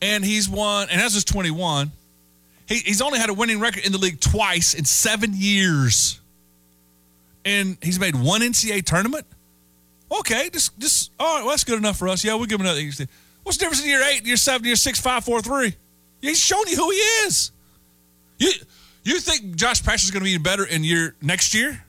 and 0.03 0.25
he's 0.25 0.49
won, 0.49 0.89
and 0.91 1.01
that's 1.01 1.15
just 1.15 1.29
21. 1.29 1.93
He, 2.67 2.79
he's 2.79 3.01
only 3.01 3.19
had 3.19 3.31
a 3.31 3.35
winning 3.35 3.61
record 3.61 3.87
in 3.87 3.93
the 3.93 3.99
league 3.99 4.21
twice 4.21 4.75
in 4.75 4.85
seven 4.85 5.31
years. 5.33 6.21
And 7.45 7.79
he's 7.81 7.99
made 7.99 8.17
one 8.17 8.41
NCAA 8.41 8.85
tournament? 8.85 9.25
Okay, 10.11 10.51
just, 10.51 10.79
just 10.79 11.11
all 11.19 11.37
right, 11.37 11.43
well, 11.43 11.51
that's 11.51 11.65
good 11.65 11.79
enough 11.79 11.99
for 11.99 12.09
us. 12.09 12.25
Yeah, 12.25 12.35
we'll 12.35 12.47
give 12.47 12.61
him 12.61 12.67
another. 12.67 12.83
What's 13.45 13.57
the 13.57 13.65
difference 13.65 13.83
in 13.83 13.89
year 13.89 14.03
eight, 14.03 14.27
year 14.27 14.37
seven, 14.37 14.67
year 14.67 14.77
six, 14.77 15.01
five, 15.01 15.25
four, 15.25 15.41
three? 15.41 15.75
He's 16.21 16.39
shown 16.39 16.65
you 16.69 16.77
who 16.77 16.91
he 16.91 16.97
is. 16.97 17.51
You 18.39 18.53
you 19.05 19.19
think 19.19 19.57
Josh 19.57 19.83
Pastner's 19.83 20.11
going 20.11 20.25
to 20.25 20.31
be 20.31 20.39
better 20.39 20.65
in 20.65 20.85
year 20.85 21.15
next 21.21 21.55
year? 21.55 21.85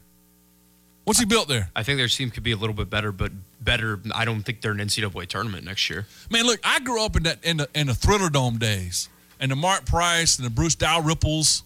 What's 1.04 1.20
he 1.20 1.26
built 1.26 1.48
there? 1.48 1.70
I 1.76 1.84
think 1.84 1.98
their 1.98 2.08
team 2.08 2.32
could 2.32 2.44
be 2.44 2.54
a 2.54 2.58
little 2.58 2.74
bit 2.74 2.90
better, 2.90 3.12
but 3.12 3.32
better. 3.64 4.00
I 4.14 4.26
don't 4.26 4.42
think 4.42 4.62
they're 4.62 4.72
an 4.72 4.80
NCAA 4.80 5.28
tournament 5.28 5.66
next 5.66 5.90
year. 5.90 6.06
Man, 6.30 6.46
look, 6.46 6.60
I 6.64 6.80
grew 6.80 7.04
up 7.04 7.16
in 7.16 7.24
that 7.24 7.44
in 7.44 7.58
the 7.58 7.70
in 7.74 7.88
the 7.88 7.96
Thriller 7.96 8.30
Dome 8.30 8.58
days, 8.58 9.10
and 9.40 9.52
the 9.52 9.56
Mark 9.56 9.86
Price 9.86 10.38
and 10.38 10.46
the 10.46 10.50
Bruce 10.50 10.76
Dalrymples, 10.76 11.64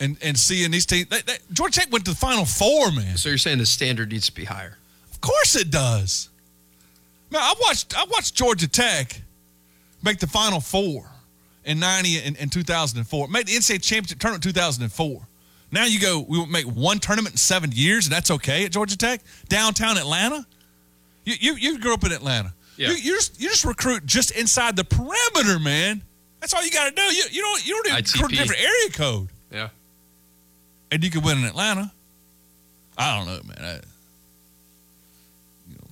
and 0.00 0.16
and 0.22 0.38
seeing 0.38 0.70
these 0.70 0.86
teams. 0.86 1.08
They, 1.08 1.22
they, 1.22 1.36
Georgia 1.52 1.80
Tech 1.80 1.92
went 1.92 2.04
to 2.06 2.12
the 2.12 2.16
Final 2.16 2.44
Four, 2.44 2.92
man. 2.92 3.16
So 3.16 3.28
you're 3.28 3.38
saying 3.38 3.58
the 3.58 3.66
standard 3.66 4.10
needs 4.10 4.26
to 4.26 4.34
be 4.34 4.44
higher? 4.44 4.78
Of 5.10 5.20
course 5.20 5.56
it 5.56 5.70
does. 5.70 6.28
Man, 7.30 7.42
I 7.42 7.54
watched 7.60 7.96
I 7.96 8.04
watched 8.04 8.34
Georgia 8.34 8.68
Tech 8.68 9.20
make 10.02 10.18
the 10.18 10.26
Final 10.26 10.60
Four 10.60 11.10
in 11.64 11.78
ninety 11.78 12.18
and, 12.18 12.36
and 12.38 12.50
two 12.50 12.62
thousand 12.62 12.98
and 12.98 13.06
four. 13.06 13.28
Made 13.28 13.46
the 13.46 13.52
NCAA 13.52 13.82
championship 13.82 14.18
tournament 14.18 14.42
two 14.42 14.52
thousand 14.52 14.82
and 14.82 14.92
four. 14.92 15.26
Now 15.72 15.86
you 15.86 15.98
go, 15.98 16.20
we 16.28 16.44
make 16.46 16.66
one 16.66 16.98
tournament 16.98 17.32
in 17.32 17.38
seven 17.38 17.72
years, 17.72 18.04
and 18.04 18.12
that's 18.12 18.30
okay 18.30 18.66
at 18.66 18.72
Georgia 18.72 18.96
Tech, 18.96 19.22
downtown 19.48 19.96
Atlanta. 19.96 20.46
You 21.24 21.34
you, 21.40 21.54
you 21.56 21.78
grew 21.78 21.94
up 21.94 22.04
in 22.04 22.12
Atlanta. 22.12 22.52
Yeah. 22.76 22.88
You, 22.90 22.94
you 22.94 23.14
just 23.16 23.40
you 23.40 23.48
just 23.48 23.64
recruit 23.64 24.04
just 24.06 24.30
inside 24.32 24.76
the 24.76 24.84
perimeter, 24.84 25.58
man. 25.60 26.02
That's 26.40 26.52
all 26.54 26.64
you 26.64 26.70
got 26.70 26.88
to 26.88 26.94
do. 26.94 27.02
You 27.02 27.24
you 27.30 27.40
don't 27.42 27.66
you 27.66 27.74
don't 27.74 27.86
even 27.86 27.96
recruit 28.04 28.32
a 28.32 28.34
ITP. 28.34 28.38
different 28.38 28.62
area 28.62 28.90
code, 28.90 29.28
Yeah. 29.52 29.68
and 30.90 31.04
you 31.04 31.10
can 31.10 31.22
win 31.22 31.38
in 31.38 31.44
Atlanta. 31.44 31.92
I 32.98 33.16
don't 33.16 33.26
know, 33.26 33.40
man. 33.44 33.58
I, 33.64 33.74
you 35.68 35.74
know, 35.76 35.86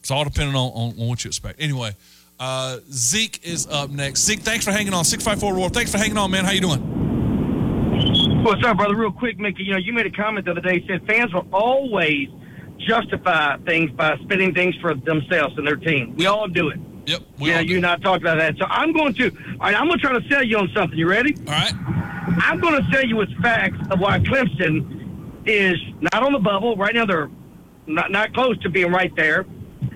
it's 0.00 0.10
all 0.10 0.24
depending 0.24 0.54
on, 0.54 0.70
on, 0.72 1.00
on 1.00 1.08
what 1.08 1.24
you 1.24 1.28
expect. 1.28 1.60
Anyway, 1.60 1.92
uh, 2.38 2.78
Zeke 2.92 3.40
is 3.42 3.66
up 3.68 3.90
next. 3.90 4.20
Zeke, 4.24 4.40
thanks 4.40 4.64
for 4.64 4.72
hanging 4.72 4.92
on. 4.92 5.04
Six 5.04 5.24
five 5.24 5.40
four 5.40 5.54
Roar. 5.54 5.70
Thanks 5.70 5.90
for 5.90 5.98
hanging 5.98 6.18
on, 6.18 6.30
man. 6.30 6.44
How 6.44 6.52
you 6.52 6.60
doing? 6.60 6.98
What's 8.44 8.64
up, 8.64 8.76
brother? 8.78 8.96
Real 8.96 9.12
quick, 9.12 9.38
Mickey. 9.38 9.64
You 9.64 9.72
know, 9.72 9.78
you 9.78 9.92
made 9.92 10.06
a 10.06 10.10
comment 10.10 10.44
the 10.46 10.52
other 10.52 10.60
day. 10.60 10.84
Said 10.86 11.06
fans 11.06 11.32
will 11.32 11.46
always 11.52 12.28
justify 12.86 13.56
things 13.58 13.90
by 13.92 14.16
spinning 14.22 14.54
things 14.54 14.74
for 14.80 14.94
themselves 14.94 15.56
and 15.58 15.66
their 15.66 15.76
team. 15.76 16.14
We 16.16 16.26
all 16.26 16.48
do 16.48 16.68
it. 16.70 16.78
Yep. 17.06 17.20
We 17.38 17.50
yeah, 17.50 17.56
all 17.56 17.62
you 17.62 17.76
and 17.76 17.86
I 17.86 17.96
talked 17.96 18.22
about 18.22 18.38
that. 18.38 18.56
So 18.58 18.66
I'm 18.66 18.92
going 18.92 19.14
to. 19.14 19.30
All 19.30 19.56
right, 19.60 19.74
I'm 19.74 19.86
going 19.86 19.98
to 19.98 20.06
try 20.06 20.18
to 20.18 20.28
sell 20.28 20.44
you 20.44 20.58
on 20.58 20.70
something. 20.74 20.98
You 20.98 21.08
ready? 21.08 21.34
All 21.46 21.54
right. 21.54 21.74
I'm 22.42 22.60
going 22.60 22.82
to 22.82 22.90
sell 22.92 23.04
you 23.04 23.16
with 23.16 23.30
facts 23.42 23.78
of 23.90 24.00
why 24.00 24.18
Clemson 24.20 25.42
is 25.46 25.76
not 26.00 26.22
on 26.22 26.32
the 26.32 26.38
bubble 26.38 26.76
right 26.76 26.94
now. 26.94 27.06
They're 27.06 27.30
not 27.86 28.10
not 28.10 28.32
close 28.34 28.58
to 28.58 28.70
being 28.70 28.92
right 28.92 29.14
there, 29.16 29.40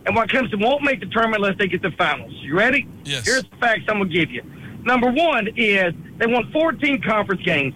and 0.06 0.16
why 0.16 0.26
Clemson 0.26 0.60
won't 0.60 0.82
make 0.82 1.00
the 1.00 1.06
tournament 1.06 1.44
unless 1.44 1.58
they 1.58 1.68
get 1.68 1.82
the 1.82 1.92
finals. 1.92 2.32
You 2.42 2.56
ready? 2.56 2.88
Yes. 3.04 3.26
Here's 3.26 3.44
the 3.44 3.56
facts 3.60 3.82
I'm 3.88 3.98
going 3.98 4.10
to 4.10 4.14
give 4.14 4.30
you. 4.30 4.42
Number 4.84 5.10
one 5.10 5.48
is 5.56 5.94
they 6.18 6.26
won 6.26 6.50
14 6.52 7.02
conference 7.02 7.42
games, 7.42 7.74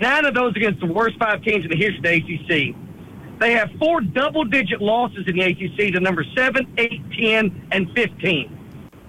nine 0.00 0.24
of 0.24 0.34
those 0.34 0.54
against 0.56 0.80
the 0.80 0.86
worst 0.86 1.16
five 1.18 1.42
teams 1.42 1.64
in 1.64 1.70
the 1.70 1.76
history 1.76 1.98
of 1.98 2.26
the 2.48 2.70
ACC. 2.70 2.83
They 3.40 3.52
have 3.52 3.70
four 3.78 4.00
double-digit 4.00 4.80
losses 4.80 5.24
in 5.26 5.36
the 5.36 5.42
ACC 5.42 5.92
to 5.92 6.00
number 6.00 6.24
7, 6.36 6.74
8, 6.78 7.02
10, 7.18 7.68
and 7.72 7.90
15. 7.94 8.58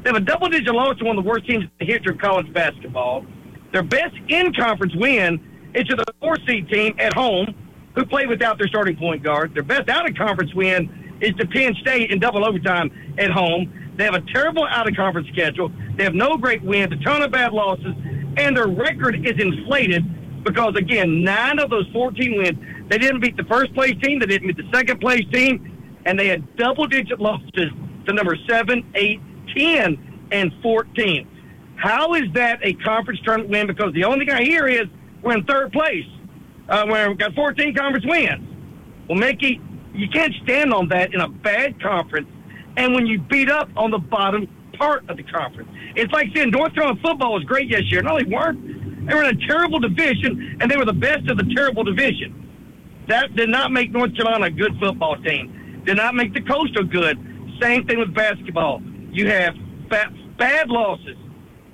They 0.03 0.09
have 0.09 0.15
a 0.15 0.19
double-digit 0.19 0.73
loss 0.73 0.97
to 0.97 1.05
one 1.05 1.17
of 1.17 1.23
the 1.23 1.29
worst 1.29 1.45
teams 1.45 1.63
in 1.63 1.71
the 1.79 1.85
history 1.85 2.13
of 2.13 2.19
college 2.19 2.51
basketball. 2.53 3.25
Their 3.71 3.83
best 3.83 4.15
in-conference 4.27 4.95
win 4.95 5.71
is 5.73 5.83
to 5.85 5.95
the 5.95 6.05
four-seed 6.19 6.69
team 6.69 6.95
at 6.99 7.13
home, 7.13 7.53
who 7.95 8.05
play 8.05 8.25
without 8.25 8.57
their 8.57 8.67
starting 8.67 8.97
point 8.97 9.23
guard. 9.23 9.53
Their 9.53 9.63
best 9.63 9.89
out-of-conference 9.89 10.53
win 10.53 11.17
is 11.21 11.33
to 11.35 11.47
Penn 11.47 11.73
State 11.81 12.11
in 12.11 12.19
double 12.19 12.45
overtime 12.45 13.15
at 13.17 13.31
home. 13.31 13.93
They 13.95 14.03
have 14.03 14.15
a 14.15 14.21
terrible 14.33 14.65
out-of-conference 14.65 15.29
schedule. 15.29 15.71
They 15.95 16.03
have 16.03 16.13
no 16.13 16.37
great 16.37 16.61
wins, 16.61 16.91
a 16.91 16.97
ton 16.97 17.21
of 17.21 17.31
bad 17.31 17.53
losses, 17.53 17.95
and 18.37 18.55
their 18.55 18.67
record 18.67 19.25
is 19.25 19.39
inflated 19.39 20.03
because, 20.45 20.75
again, 20.75 21.23
nine 21.23 21.59
of 21.59 21.69
those 21.69 21.87
14 21.91 22.37
wins, 22.37 22.57
they 22.87 22.97
didn't 22.97 23.19
beat 23.19 23.35
the 23.35 23.43
first 23.45 23.73
place 23.73 23.93
team, 24.01 24.19
they 24.19 24.27
didn't 24.27 24.47
beat 24.47 24.57
the 24.57 24.71
second 24.73 25.01
place 25.01 25.25
team, 25.33 25.99
and 26.05 26.17
they 26.17 26.27
had 26.27 26.55
double-digit 26.55 27.19
losses 27.19 27.71
to 28.05 28.13
number 28.13 28.37
7, 28.47 28.85
8, 28.93 29.19
10, 29.57 30.27
and 30.31 30.51
14. 30.61 31.27
How 31.75 32.13
is 32.13 32.31
that 32.33 32.59
a 32.63 32.73
conference 32.73 33.19
tournament 33.23 33.49
win? 33.49 33.67
Because 33.67 33.93
the 33.93 34.05
only 34.05 34.25
thing 34.25 34.35
I 34.35 34.43
hear 34.43 34.67
is 34.67 34.85
we're 35.21 35.35
in 35.35 35.43
third 35.45 35.71
place. 35.73 36.05
Uh, 36.69 36.83
we've 36.85 37.17
got 37.17 37.33
14 37.33 37.75
conference 37.75 38.05
wins. 38.05 38.47
Well, 39.09 39.17
Mickey, 39.17 39.59
you 39.93 40.07
can't 40.09 40.33
stand 40.43 40.73
on 40.73 40.87
that 40.89 41.13
in 41.13 41.21
a 41.21 41.27
bad 41.27 41.81
conference 41.81 42.27
and 42.77 42.93
when 42.93 43.05
you 43.05 43.19
beat 43.19 43.49
up 43.49 43.69
on 43.75 43.91
the 43.91 43.97
bottom 43.97 44.47
part 44.77 45.09
of 45.09 45.17
the 45.17 45.23
conference. 45.23 45.69
It's 45.95 46.11
like 46.11 46.27
saying 46.35 46.51
North 46.51 46.73
Carolina 46.73 46.99
football 47.01 47.33
was 47.33 47.43
great 47.43 47.69
this 47.71 47.89
year. 47.91 48.01
No, 48.01 48.17
they 48.17 48.25
weren't. 48.25 48.74
They 49.05 49.13
were 49.13 49.23
in 49.23 49.37
a 49.37 49.47
terrible 49.47 49.79
division, 49.79 50.57
and 50.59 50.69
they 50.69 50.77
were 50.77 50.85
the 50.85 50.93
best 50.93 51.29
of 51.29 51.37
the 51.37 51.53
terrible 51.55 51.83
division. 51.83 52.41
That 53.07 53.35
did 53.35 53.49
not 53.49 53.71
make 53.71 53.91
North 53.91 54.15
Carolina 54.15 54.45
a 54.45 54.49
good 54.49 54.77
football 54.79 55.15
team. 55.17 55.83
Did 55.85 55.97
not 55.97 56.15
make 56.15 56.33
the 56.33 56.41
Coastal 56.41 56.83
good. 56.83 57.17
Same 57.61 57.85
thing 57.85 57.99
with 57.99 58.13
basketball. 58.13 58.81
You 59.11 59.29
have 59.29 59.55
bad, 59.89 60.37
bad 60.37 60.69
losses, 60.69 61.15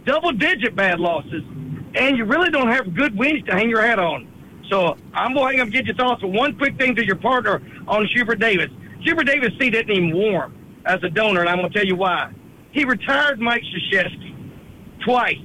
double-digit 0.05 0.75
bad 0.75 0.99
losses, 0.99 1.43
and 1.95 2.17
you 2.17 2.25
really 2.25 2.49
don't 2.49 2.69
have 2.69 2.93
good 2.93 3.17
wins 3.17 3.43
to 3.45 3.53
hang 3.53 3.69
your 3.69 3.81
hat 3.81 3.99
on. 3.99 4.27
So 4.69 4.97
I'm 5.13 5.33
going 5.33 5.57
to 5.57 5.65
get 5.65 5.85
your 5.85 5.95
thoughts 5.95 6.23
on 6.23 6.33
one 6.33 6.57
quick 6.57 6.77
thing 6.77 6.95
to 6.95 7.05
your 7.05 7.15
partner 7.15 7.61
on 7.87 8.05
Hubert 8.07 8.39
Davis. 8.39 8.69
Hubert 9.01 9.25
Davis' 9.25 9.51
seat 9.59 9.73
isn't 9.73 9.89
even 9.89 10.13
warm 10.13 10.53
as 10.85 11.01
a 11.03 11.09
donor, 11.09 11.41
and 11.41 11.49
I'm 11.49 11.57
going 11.57 11.71
to 11.71 11.77
tell 11.77 11.87
you 11.87 11.95
why. 11.95 12.31
He 12.71 12.85
retired 12.85 13.39
Mike 13.39 13.63
Krzyzewski 13.63 14.35
twice. 15.03 15.37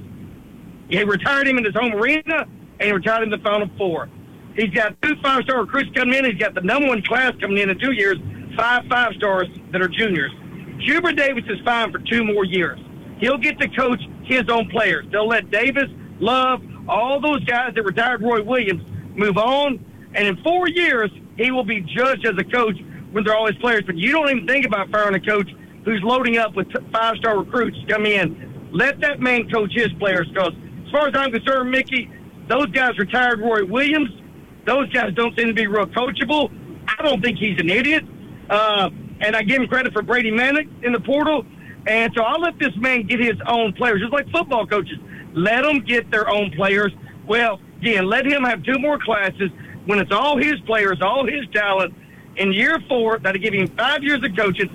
He 0.89 1.03
retired 1.03 1.47
him 1.47 1.57
in 1.57 1.65
his 1.65 1.75
home 1.75 1.93
arena, 1.93 2.47
and 2.79 2.87
he 2.87 2.91
retired 2.91 3.23
him 3.23 3.33
in 3.33 3.39
the 3.39 3.43
Final 3.43 3.69
Four. 3.77 4.09
He's 4.55 4.69
got 4.69 4.99
two 5.01 5.15
five-star 5.21 5.61
recruits 5.61 5.91
coming 5.95 6.15
in. 6.15 6.25
He's 6.25 6.39
got 6.39 6.55
the 6.55 6.61
number 6.61 6.87
one 6.87 7.03
class 7.03 7.33
coming 7.39 7.57
in 7.57 7.69
in 7.69 7.77
two 7.79 7.91
years, 7.91 8.17
five 8.55 8.85
five-stars 8.87 9.47
that 9.71 9.81
are 9.81 9.87
juniors. 9.87 10.31
Hubert 10.79 11.13
Davis 11.13 11.43
is 11.47 11.59
fine 11.65 11.91
for 11.91 11.99
two 11.99 12.23
more 12.23 12.45
years. 12.45 12.79
He'll 13.19 13.37
get 13.37 13.59
to 13.59 13.67
coach 13.67 14.01
his 14.23 14.43
own 14.49 14.69
players. 14.69 15.05
They'll 15.11 15.27
let 15.27 15.49
Davis, 15.51 15.89
Love, 16.19 16.61
all 16.87 17.19
those 17.19 17.43
guys 17.43 17.73
that 17.75 17.83
retired 17.83 18.21
Roy 18.21 18.41
Williams 18.41 18.83
move 19.15 19.37
on, 19.37 19.83
and 20.13 20.27
in 20.27 20.37
four 20.37 20.67
years, 20.67 21.11
he 21.35 21.51
will 21.51 21.63
be 21.63 21.81
judged 21.81 22.25
as 22.25 22.33
a 22.37 22.43
coach 22.43 22.77
when 23.11 23.23
they're 23.23 23.35
all 23.35 23.47
his 23.47 23.57
players. 23.57 23.83
But 23.85 23.97
you 23.97 24.11
don't 24.11 24.29
even 24.29 24.47
think 24.47 24.65
about 24.65 24.89
firing 24.89 25.15
a 25.15 25.19
coach 25.19 25.49
who's 25.85 26.01
loading 26.03 26.37
up 26.37 26.55
with 26.55 26.67
five 26.91 27.17
star 27.17 27.37
recruits 27.39 27.77
come 27.87 28.05
in. 28.05 28.69
Let 28.71 28.99
that 29.01 29.19
man 29.19 29.49
coach 29.49 29.71
his 29.73 29.91
players 29.93 30.27
because, 30.29 30.53
as 30.87 30.91
far 30.91 31.07
as 31.09 31.13
I'm 31.15 31.31
concerned, 31.31 31.69
Mickey, 31.69 32.09
those 32.47 32.67
guys 32.67 32.97
retired 32.97 33.41
Roy 33.41 33.65
Williams. 33.65 34.09
Those 34.65 34.89
guys 34.91 35.13
don't 35.13 35.37
seem 35.37 35.47
to 35.47 35.53
be 35.53 35.67
real 35.67 35.85
coachable. 35.85 36.49
I 36.87 37.03
don't 37.03 37.21
think 37.21 37.37
he's 37.37 37.59
an 37.59 37.69
idiot. 37.69 38.05
Uh, 38.49 38.89
and 39.19 39.35
I 39.35 39.43
give 39.43 39.61
him 39.61 39.67
credit 39.67 39.91
for 39.91 40.01
Brady 40.01 40.31
Manek 40.31 40.83
in 40.83 40.93
the 40.93 40.99
portal. 41.01 41.45
And 41.87 42.13
so 42.15 42.23
I'll 42.23 42.39
let 42.39 42.57
this 42.57 42.75
man 42.77 43.05
get 43.05 43.19
his 43.19 43.35
own 43.47 43.73
players, 43.73 43.99
just 43.99 44.13
like 44.13 44.29
football 44.31 44.65
coaches. 44.65 44.97
Let 45.33 45.63
them 45.63 45.79
get 45.81 46.09
their 46.09 46.29
own 46.29 46.51
players. 46.51 46.93
Well, 47.25 47.59
again, 47.81 48.07
let 48.07 48.25
him 48.25 48.43
have 48.43 48.63
two 48.63 48.79
more 48.79 48.97
classes 48.97 49.51
when 49.85 49.99
it's 49.99 50.11
all 50.11 50.37
his 50.37 50.59
players, 50.61 51.01
all 51.01 51.25
his 51.27 51.45
talent, 51.53 51.93
in 52.37 52.53
year 52.53 52.79
four, 52.87 53.19
that'll 53.19 53.41
give 53.41 53.53
him 53.53 53.67
five 53.75 54.03
years 54.03 54.23
of 54.23 54.35
coaching. 54.35 54.69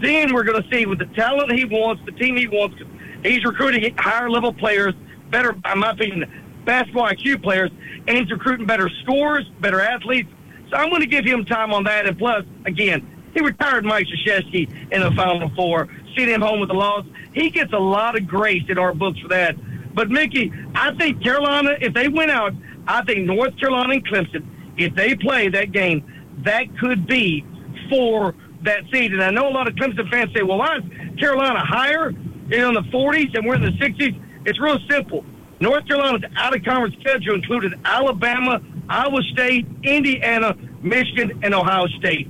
Then 0.00 0.32
we're 0.32 0.44
going 0.44 0.62
to 0.62 0.68
see 0.70 0.86
with 0.86 0.98
the 0.98 1.06
talent 1.06 1.52
he 1.52 1.64
wants, 1.64 2.02
the 2.06 2.12
team 2.12 2.36
he 2.36 2.46
wants. 2.46 2.76
He's 3.24 3.44
recruiting 3.44 3.94
higher 3.96 4.30
level 4.30 4.52
players, 4.52 4.94
better, 5.30 5.52
in 5.72 5.78
my 5.78 5.90
opinion, 5.90 6.62
basketball 6.64 7.08
IQ 7.08 7.42
players, 7.42 7.70
and 8.06 8.18
he's 8.18 8.30
recruiting 8.30 8.66
better 8.66 8.88
scores, 9.02 9.48
better 9.60 9.80
athletes. 9.80 10.30
So 10.70 10.76
I'm 10.76 10.90
going 10.90 11.02
to 11.02 11.08
give 11.08 11.24
him 11.24 11.44
time 11.44 11.72
on 11.72 11.84
that. 11.84 12.06
And 12.06 12.18
plus, 12.18 12.44
again, 12.64 13.06
he 13.34 13.40
retired 13.40 13.84
Mike 13.84 14.06
Krzyzewski 14.06 14.92
in 14.92 15.00
the 15.00 15.10
Final 15.12 15.50
Four, 15.50 15.88
sent 16.16 16.30
him 16.30 16.40
home 16.40 16.60
with 16.60 16.70
a 16.70 16.74
loss. 16.74 17.04
He 17.32 17.50
gets 17.50 17.72
a 17.72 17.78
lot 17.78 18.16
of 18.16 18.26
grace 18.26 18.64
in 18.68 18.78
our 18.78 18.94
books 18.94 19.18
for 19.20 19.28
that. 19.28 19.56
But 19.94 20.10
Mickey, 20.10 20.52
I 20.74 20.94
think 20.94 21.22
Carolina, 21.22 21.76
if 21.80 21.94
they 21.94 22.08
win 22.08 22.30
out, 22.30 22.54
I 22.86 23.04
think 23.04 23.26
North 23.26 23.58
Carolina 23.58 23.94
and 23.94 24.06
Clemson, 24.06 24.46
if 24.76 24.94
they 24.94 25.14
play 25.14 25.48
that 25.48 25.72
game, 25.72 26.04
that 26.44 26.76
could 26.78 27.06
be 27.06 27.44
for 27.88 28.34
that 28.62 28.82
seed. 28.92 29.12
And 29.12 29.22
I 29.22 29.30
know 29.30 29.48
a 29.48 29.50
lot 29.50 29.68
of 29.68 29.74
Clemson 29.74 30.08
fans 30.10 30.32
say, 30.34 30.42
well, 30.42 30.58
why 30.58 30.78
is 30.78 30.84
Carolina 31.18 31.64
higher 31.64 32.08
in 32.08 32.74
the 32.74 32.84
40s 32.92 33.36
and 33.36 33.46
we're 33.46 33.56
in 33.56 33.62
the 33.62 33.72
60s? 33.72 34.20
It's 34.44 34.60
real 34.60 34.78
simple. 34.88 35.24
North 35.60 35.86
Carolina's 35.86 36.22
out 36.36 36.56
of 36.56 36.64
conference 36.64 36.96
schedule 37.00 37.34
included 37.34 37.74
Alabama, 37.84 38.60
Iowa 38.88 39.22
State, 39.32 39.66
Indiana, 39.82 40.56
Michigan, 40.82 41.38
and 41.42 41.54
Ohio 41.54 41.86
State. 41.98 42.28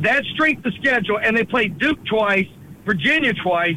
That 0.00 0.24
strength 0.34 0.64
of 0.64 0.72
schedule, 0.74 1.18
and 1.18 1.36
they 1.36 1.44
played 1.44 1.78
Duke 1.78 1.98
twice, 2.06 2.46
Virginia 2.84 3.32
twice, 3.42 3.76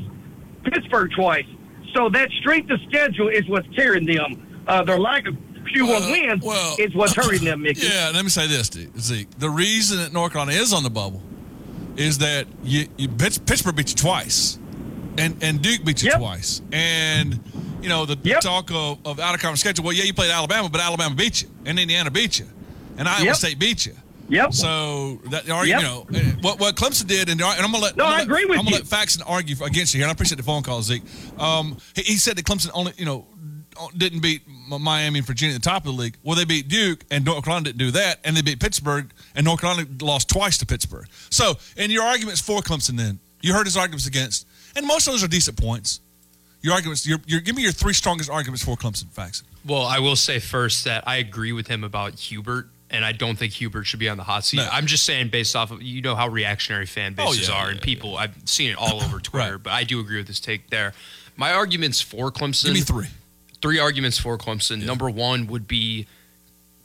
Pittsburgh 0.64 1.10
twice. 1.16 1.46
So 1.96 2.10
that 2.10 2.30
strength 2.40 2.70
of 2.70 2.80
schedule 2.88 3.28
is 3.28 3.48
what's 3.50 3.68
carrying 3.76 4.06
them. 4.06 4.64
Uh, 4.68 4.84
their 4.84 5.00
lack 5.00 5.28
of 5.28 5.34
Q1 5.34 6.08
uh, 6.08 6.12
wins 6.12 6.44
well, 6.44 6.76
is 6.80 6.94
what's 6.94 7.16
hurting 7.16 7.44
them, 7.44 7.64
Mickey. 7.64 7.88
Yeah, 7.92 8.12
let 8.14 8.24
me 8.24 8.30
say 8.30 8.48
this, 8.48 8.70
Zeke. 9.00 9.30
The 9.40 9.50
reason 9.50 9.98
that 9.98 10.14
North 10.14 10.34
Carolina 10.34 10.58
is 10.60 10.74
on 10.74 10.84
the 10.84 10.90
bubble 10.90 11.22
is 11.98 12.20
that 12.20 12.48
you, 12.64 12.88
you 12.98 13.10
Pittsburgh 13.10 13.76
beat 13.76 13.90
you 13.90 13.96
twice, 13.96 14.60
and 15.18 15.42
and 15.44 15.62
Duke 15.62 15.84
beat 15.84 16.04
you 16.04 16.10
yep. 16.10 16.20
twice, 16.20 16.62
and 16.72 17.40
you 17.82 17.90
know 17.90 18.06
the 18.06 18.18
yep. 18.24 18.42
talk 18.42 18.70
of, 18.72 19.00
of 19.06 19.20
out 19.20 19.36
of 19.36 19.42
conference 19.42 19.62
schedule. 19.62 19.86
Well, 19.86 19.94
yeah, 19.94 20.04
you 20.04 20.14
played 20.14 20.32
Alabama, 20.32 20.70
but 20.70 20.82
Alabama 20.82 21.16
beat 21.16 21.42
you, 21.42 21.50
and 21.66 21.80
Indiana 21.80 22.12
beat 22.12 22.40
you, 22.40 22.48
and 22.98 23.08
Iowa 23.08 23.26
yep. 23.26 23.36
State 23.36 23.60
beat 23.60 23.86
you. 23.86 23.96
Yep. 24.30 24.54
So 24.54 25.20
that 25.30 25.46
yep. 25.46 25.66
you 25.66 25.82
know 25.82 26.08
what 26.42 26.60
what 26.60 26.76
Clemson 26.76 27.08
did, 27.08 27.30
and, 27.30 27.42
and 27.42 27.44
I'm 27.44 27.72
gonna 27.72 27.84
let 27.84 27.98
no, 27.98 28.06
i 28.06 28.22
agree 28.22 28.46
with 28.46 28.58
I'm 28.58 28.64
gonna 28.66 28.78
let 28.78 28.88
Faxon 28.88 29.24
argue 29.28 29.56
against 29.64 29.94
you 29.94 30.00
here. 30.00 30.06
And 30.06 30.12
I 30.12 30.14
appreciate 30.14 30.38
the 30.38 30.44
phone 30.44 30.64
call, 30.64 30.82
Zeke. 30.82 31.04
Um, 31.38 31.78
he, 31.96 32.04
he 32.04 32.18
said 32.18 32.38
that 32.38 32.46
Clemson 32.46 32.72
only 32.74 32.94
you 32.98 33.06
know 33.06 33.28
didn't 33.96 34.22
beat 34.22 34.44
Miami 34.48 35.20
and 35.20 35.28
Virginia 35.28 35.56
at 35.56 35.62
the 35.62 35.70
top 35.70 35.86
of 35.86 35.96
the 35.96 36.02
league. 36.02 36.18
Well, 36.24 36.36
they 36.36 36.46
beat 36.46 36.68
Duke, 36.68 37.04
and 37.10 37.26
North 37.26 37.44
Carolina 37.44 37.66
didn't 37.66 37.80
do 37.80 37.92
that, 37.92 38.20
and 38.24 38.36
they 38.36 38.42
beat 38.42 38.60
Pittsburgh, 38.60 39.12
and 39.36 39.46
North 39.46 39.62
Carolina 39.62 39.88
lost 40.02 40.30
twice 40.30 40.58
to 40.60 40.66
Pittsburgh. 40.66 41.08
So, 41.30 41.56
in 41.78 41.92
your 41.92 42.04
arguments 42.04 42.42
for 42.42 42.62
Clemson, 42.62 42.98
then 42.98 43.20
you 43.42 43.54
heard 43.54 43.66
his 43.66 43.78
arguments 43.78 44.08
against, 44.08 44.48
and 44.76 44.86
most 44.86 45.08
of 45.08 45.14
those 45.14 45.24
are 45.24 45.28
decent 45.28 45.58
points. 45.58 46.01
Your 46.62 46.74
arguments, 46.74 47.08
your, 47.08 47.20
your, 47.26 47.40
give 47.40 47.56
me 47.56 47.64
your 47.64 47.72
three 47.72 47.94
strongest 47.94 48.30
arguments 48.30 48.64
for 48.64 48.76
Clemson. 48.76 49.10
Facts. 49.10 49.44
Well, 49.66 49.84
I 49.84 50.00
will 50.00 50.16
say 50.16 50.40
first 50.40 50.86
that 50.86 51.08
I 51.08 51.18
agree 51.18 51.52
with 51.52 51.68
him 51.68 51.84
about 51.84 52.20
Hubert 52.20 52.68
and 52.92 53.06
I 53.06 53.14
don't 53.14 53.38
think 53.38 53.54
Hubert 53.54 53.86
should 53.86 54.00
be 54.00 54.10
on 54.10 54.18
the 54.18 54.24
hot 54.24 54.44
seat. 54.44 54.58
No. 54.58 54.70
I'm 54.72 54.86
just 54.86 55.06
saying, 55.06 55.30
based 55.30 55.56
off 55.56 55.72
of 55.72 55.82
you 55.82 56.02
know 56.02 56.16
how 56.16 56.28
reactionary 56.28 56.86
fan 56.86 57.16
oh, 57.18 57.26
bases 57.26 57.50
oh, 57.50 57.54
yeah, 57.54 57.60
are, 57.60 57.66
yeah, 57.68 57.72
and 57.72 57.82
people. 57.82 58.18
I've 58.18 58.36
seen 58.46 58.72
it 58.72 58.78
all 58.78 59.02
over 59.02 59.20
Twitter, 59.22 59.54
right. 59.54 59.64
but 59.64 59.72
I 59.72 59.84
do 59.86 60.00
agree 60.00 60.18
with 60.18 60.28
this 60.28 60.40
take 60.40 60.70
there. 60.70 60.94
My 61.38 61.54
arguments 61.54 62.02
for 62.02 62.32
Clemson. 62.32 62.66
Give 62.66 62.74
me 62.74 62.82
three 62.82 63.08
three 63.62 63.80
arguments 63.80 64.18
for 64.18 64.38
Clemson. 64.38 64.86
Number 64.86 65.10
one 65.10 65.48
would 65.48 65.68
be 65.68 66.08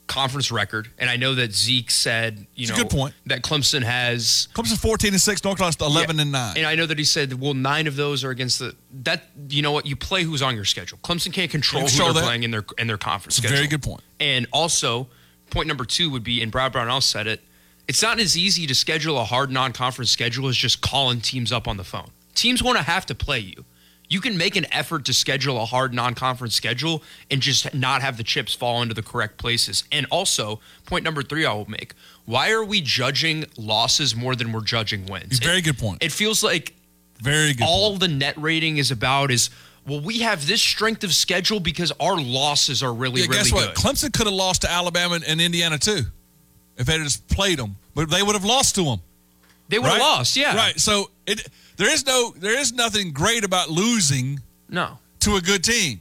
conference 0.07 0.51
record, 0.51 0.89
and 0.97 1.09
I 1.09 1.17
know 1.17 1.35
that 1.35 1.53
Zeke 1.53 1.91
said, 1.91 2.47
you 2.55 2.63
it's 2.63 2.71
know, 2.71 2.77
good 2.77 2.89
point. 2.89 3.13
that 3.25 3.41
Clemson 3.43 3.83
has 3.83 4.47
Clemson 4.53 4.77
fourteen 4.77 5.13
and 5.13 5.21
six, 5.21 5.43
North 5.43 5.57
Carolina 5.57 5.75
eleven 5.81 6.15
yeah. 6.15 6.21
and 6.21 6.31
nine, 6.31 6.57
and 6.57 6.65
I 6.65 6.75
know 6.75 6.85
that 6.85 6.97
he 6.97 7.03
said, 7.03 7.39
well, 7.39 7.53
nine 7.53 7.87
of 7.87 7.95
those 7.95 8.23
are 8.23 8.29
against 8.29 8.59
the 8.59 8.75
that. 9.03 9.23
You 9.49 9.61
know 9.61 9.71
what? 9.71 9.85
You 9.85 9.95
play 9.95 10.23
who's 10.23 10.41
on 10.41 10.55
your 10.55 10.65
schedule. 10.65 10.97
Clemson 11.03 11.31
can't 11.31 11.51
control 11.51 11.83
who 11.83 11.97
they're 11.97 12.13
that. 12.13 12.23
playing 12.23 12.43
in 12.43 12.51
their 12.51 12.65
in 12.77 12.87
their 12.87 12.97
conference. 12.97 13.35
schedule. 13.35 13.55
Very 13.57 13.67
good 13.67 13.83
point. 13.83 14.01
And 14.19 14.47
also, 14.51 15.07
point 15.51 15.67
number 15.67 15.85
two 15.85 16.09
would 16.09 16.23
be, 16.23 16.41
and 16.41 16.51
Brad 16.51 16.71
Brownell 16.71 17.01
said 17.01 17.27
it. 17.27 17.41
It's 17.87 18.01
not 18.01 18.19
as 18.19 18.37
easy 18.37 18.67
to 18.67 18.75
schedule 18.75 19.17
a 19.17 19.23
hard 19.23 19.49
non-conference 19.49 20.11
schedule 20.11 20.49
as 20.49 20.57
just 20.57 20.81
calling 20.81 21.21
teams 21.21 21.53
up 21.53 21.69
on 21.69 21.77
the 21.77 21.85
phone. 21.85 22.11
Teams 22.35 22.61
want 22.61 22.77
to 22.77 22.83
have 22.83 23.05
to 23.05 23.15
play 23.15 23.39
you. 23.39 23.63
You 24.09 24.21
can 24.21 24.37
make 24.37 24.55
an 24.55 24.65
effort 24.73 25.05
to 25.05 25.13
schedule 25.13 25.61
a 25.61 25.65
hard 25.65 25.93
non 25.93 26.13
conference 26.13 26.55
schedule 26.55 27.03
and 27.29 27.41
just 27.41 27.73
not 27.73 28.01
have 28.01 28.17
the 28.17 28.23
chips 28.23 28.53
fall 28.53 28.81
into 28.81 28.93
the 28.93 29.03
correct 29.03 29.37
places. 29.37 29.83
And 29.91 30.05
also, 30.09 30.59
point 30.85 31.03
number 31.03 31.23
three 31.23 31.45
I 31.45 31.53
will 31.53 31.69
make 31.69 31.93
why 32.25 32.51
are 32.51 32.63
we 32.63 32.81
judging 32.81 33.45
losses 33.57 34.15
more 34.15 34.35
than 34.35 34.51
we're 34.51 34.61
judging 34.61 35.05
wins? 35.05 35.39
Very 35.39 35.59
it, 35.59 35.63
good 35.63 35.77
point. 35.77 36.03
It 36.03 36.11
feels 36.11 36.43
like 36.43 36.73
very 37.21 37.53
good. 37.53 37.65
All 37.65 37.91
point. 37.91 38.01
the 38.01 38.07
net 38.09 38.37
rating 38.37 38.77
is 38.77 38.91
about 38.91 39.31
is 39.31 39.49
well, 39.85 40.01
we 40.01 40.19
have 40.19 40.45
this 40.45 40.61
strength 40.61 41.05
of 41.05 41.13
schedule 41.13 41.61
because 41.61 41.93
our 41.99 42.17
losses 42.17 42.83
are 42.83 42.93
really, 42.93 43.21
yeah, 43.21 43.27
really 43.27 43.43
guess 43.43 43.53
what? 43.53 43.73
Clemson 43.73 44.11
could 44.11 44.27
have 44.27 44.35
lost 44.35 44.63
to 44.63 44.71
Alabama 44.71 45.19
and 45.25 45.39
Indiana 45.39 45.77
too. 45.77 46.01
if 46.77 46.85
they 46.85 46.93
had 46.93 47.03
just 47.03 47.27
played 47.29 47.57
them, 47.57 47.77
but 47.95 48.09
they 48.09 48.21
would 48.21 48.35
have 48.35 48.43
lost 48.43 48.75
to 48.75 48.83
them. 48.83 48.99
They 49.69 49.79
would 49.79 49.87
have 49.87 49.99
lost, 49.99 50.35
yeah. 50.37 50.55
Right. 50.55 50.79
So 50.79 51.09
it 51.25 51.47
there 51.77 51.91
is 51.91 52.05
no 52.05 52.33
there 52.37 52.57
is 52.59 52.73
nothing 52.73 53.11
great 53.11 53.43
about 53.43 53.69
losing 53.69 54.41
No. 54.69 54.97
to 55.21 55.35
a 55.35 55.41
good 55.41 55.63
team. 55.63 55.99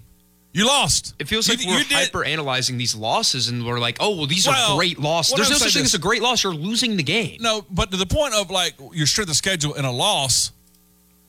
You 0.52 0.66
lost. 0.66 1.14
It 1.18 1.28
feels 1.28 1.48
like 1.50 1.62
you 1.62 1.68
we're 1.70 1.84
hyper 1.84 2.24
analyzing 2.24 2.78
these 2.78 2.94
losses 2.94 3.48
and 3.48 3.66
we're 3.66 3.78
like, 3.78 3.98
oh, 4.00 4.16
well, 4.16 4.26
these 4.26 4.46
Well, 4.46 4.72
are 4.72 4.76
great 4.78 4.98
losses. 4.98 5.34
There's 5.34 5.48
I'm 5.48 5.52
no 5.52 5.58
such 5.58 5.74
thing 5.74 5.84
as 5.84 5.92
a 5.92 5.98
great 5.98 6.22
loss. 6.22 6.42
You're 6.42 6.54
losing 6.54 6.96
the 6.96 7.02
game. 7.02 7.36
No, 7.42 7.66
but 7.70 7.90
to 7.90 7.98
the 7.98 8.06
point 8.06 8.32
of 8.32 8.50
like 8.50 8.72
your 8.92 9.06
strength 9.06 9.28
of 9.28 9.36
schedule 9.36 9.74
in 9.74 9.84
a 9.84 9.92
loss, 9.92 10.52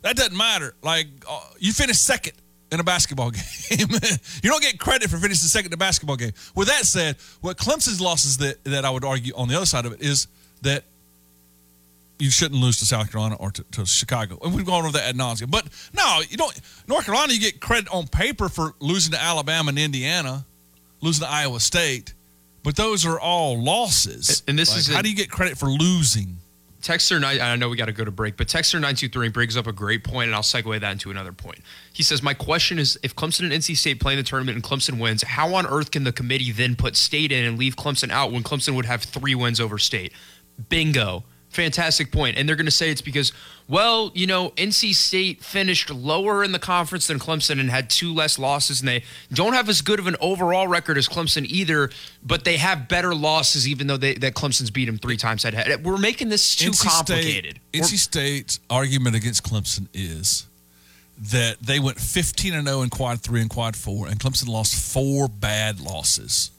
that 0.02 0.16
doesn't 0.16 0.38
matter. 0.38 0.76
Like 0.82 1.08
uh, 1.30 1.42
you 1.60 1.74
finish 1.74 1.98
second 1.98 2.34
in 2.72 2.80
a 2.80 2.86
basketball 2.86 3.32
game. 3.32 3.44
you 3.70 4.50
don't 4.50 4.62
get 4.62 4.80
credit 4.80 5.10
for 5.10 5.18
finishing 5.18 5.48
second 5.50 5.68
in 5.72 5.74
a 5.74 5.78
basketball 5.78 6.16
game. 6.16 6.32
With 6.56 6.70
that 6.70 6.86
said, 6.86 7.18
what 7.42 7.58
Clemson's 7.58 8.00
losses 8.00 8.38
that 8.38 8.64
that 8.64 8.86
I 8.86 8.90
would 8.90 9.04
argue 9.04 9.34
on 9.36 9.50
the 9.50 9.58
other 9.58 9.66
side 9.66 9.86
of 9.86 9.92
it 9.92 10.02
is 10.02 10.28
that 10.62 10.86
you 12.20 12.30
shouldn't 12.32 12.60
lose 12.60 12.80
to 12.80 12.86
South 12.86 13.12
Carolina 13.12 13.36
or 13.40 13.52
to, 13.52 13.64
to 13.72 13.86
Chicago. 13.86 14.40
And 14.44 14.56
we've 14.56 14.66
gone 14.66 14.84
over 14.84 14.94
that 14.94 15.10
ad 15.10 15.16
nauseum. 15.16 15.52
But 15.52 15.68
no, 15.94 16.22
you 16.30 16.38
don't. 16.38 16.60
North 16.88 17.06
Carolina, 17.06 17.34
you 17.34 17.40
get 17.40 17.60
credit 17.60 17.90
on 17.94 18.08
paper 18.08 18.50
for 18.50 18.74
losing 18.80 19.12
to 19.14 19.22
Alabama 19.22 19.70
and 19.70 19.80
Indiana, 19.80 20.46
losing 21.02 21.26
to 21.26 21.32
Iowa 21.32 21.60
State. 21.60 22.14
But 22.64 22.76
those 22.76 23.06
are 23.06 23.20
all 23.20 23.62
losses. 23.62 24.44
And 24.48 24.58
this 24.58 24.72
Like, 24.72 24.80
is 24.80 24.88
how 24.88 25.02
do 25.02 25.10
you 25.10 25.16
get 25.16 25.30
credit 25.30 25.58
for 25.58 25.68
losing? 25.68 26.38
Texter. 26.82 27.22
I 27.24 27.56
know 27.56 27.70
we 27.70 27.76
got 27.76 27.88
to 27.88 27.92
go 27.92 28.06
to 28.06 28.12
break, 28.12 28.38
but 28.38 28.48
Texter 28.48 28.80
nine 28.80 28.96
two 28.96 29.10
three 29.10 29.30
brings 29.30 29.58
up 29.58 29.68
a 29.68 29.74
great 29.74 30.04
point, 30.04 30.28
and 30.28 30.36
I'll 30.36 30.42
segue 30.42 30.80
that 30.80 30.92
into 30.92 31.12
another 31.12 31.34
point. 31.34 31.60
He 31.92 32.04
says, 32.04 32.22
"My 32.22 32.34
question 32.34 32.78
is, 32.80 32.98
if 33.04 33.16
Clemson 33.16 33.42
and 33.42 33.52
NC 33.52 33.76
State 33.76 34.00
play 34.00 34.14
in 34.14 34.18
the 34.18 34.24
tournament 34.24 34.56
and 34.56 34.64
Clemson 34.64 35.00
wins, 35.00 35.24
how 35.24 35.54
on 35.56 35.66
earth 35.66 35.92
can 35.92 36.04
the 36.04 36.12
committee 36.14 36.52
then 36.52 36.76
put 36.76 36.96
State 36.96 37.32
in 37.32 37.44
and 37.46 37.58
leave 37.58 37.76
Clemson 37.76 38.10
out 38.12 38.32
when 38.32 38.44
Clemson 38.44 38.76
would 38.76 38.86
have 38.86 39.04
three 39.04 39.36
wins 39.36 39.60
over 39.60 39.78
State?" 39.78 40.14
Bingo. 40.70 41.24
Fantastic 41.50 42.12
point. 42.12 42.38
And 42.38 42.48
they're 42.48 42.56
going 42.56 42.66
to 42.66 42.72
say 42.72 42.90
it's 42.92 43.02
because, 43.02 43.32
well, 43.68 44.12
you 44.14 44.28
know, 44.28 44.50
NC 44.52 44.94
State 44.94 45.42
finished 45.42 45.90
lower 45.90 46.44
in 46.44 46.52
the 46.52 46.60
conference 46.60 47.08
than 47.08 47.20
Clemson 47.20 47.60
and 47.60 47.70
had 47.70 47.90
two 47.90 48.14
less 48.14 48.38
losses, 48.38 48.82
and 48.82 48.88
they 48.88 49.04
don't 49.34 49.54
have 49.54 49.70
as 49.70 49.82
good 49.82 50.00
of 50.00 50.08
an 50.08 50.18
overall 50.20 50.68
record 50.68 50.98
as 50.98 51.08
Clemson 51.08 51.46
either, 51.46 51.90
but 52.24 52.44
they 52.44 52.58
have 52.58 52.88
better 52.88 53.16
losses, 53.16 53.68
even 53.68 53.88
though 53.88 53.98
they, 53.98 54.16
that 54.16 54.34
Clemson's 54.34 54.70
beat 54.72 54.86
them 54.86 54.98
three 54.98 55.18
times 55.18 55.44
head 55.44 55.52
to 55.52 55.58
head. 55.58 55.86
We're 55.86 55.98
making 55.98 56.30
this 56.30 56.56
too 56.56 56.72
NC 56.72 56.84
complicated. 56.86 57.60
State, 57.74 57.84
NC 57.84 57.98
State's 57.98 58.60
argument 58.70 59.16
against 59.16 59.44
Clemson 59.44 59.88
is 59.94 60.48
that 61.32 61.58
they 61.62 61.80
went 61.80 62.00
15 62.00 62.54
and 62.54 62.68
0 62.68 62.84
in 62.84 62.90
quad 62.90 63.22
3 63.22 63.42
and 63.42 63.50
quad 63.50 63.76
4 63.76 64.08
and 64.08 64.20
Clemson 64.20 64.48
lost 64.48 64.76
four 64.94 65.28
bad 65.28 65.80
losses. 65.80 66.52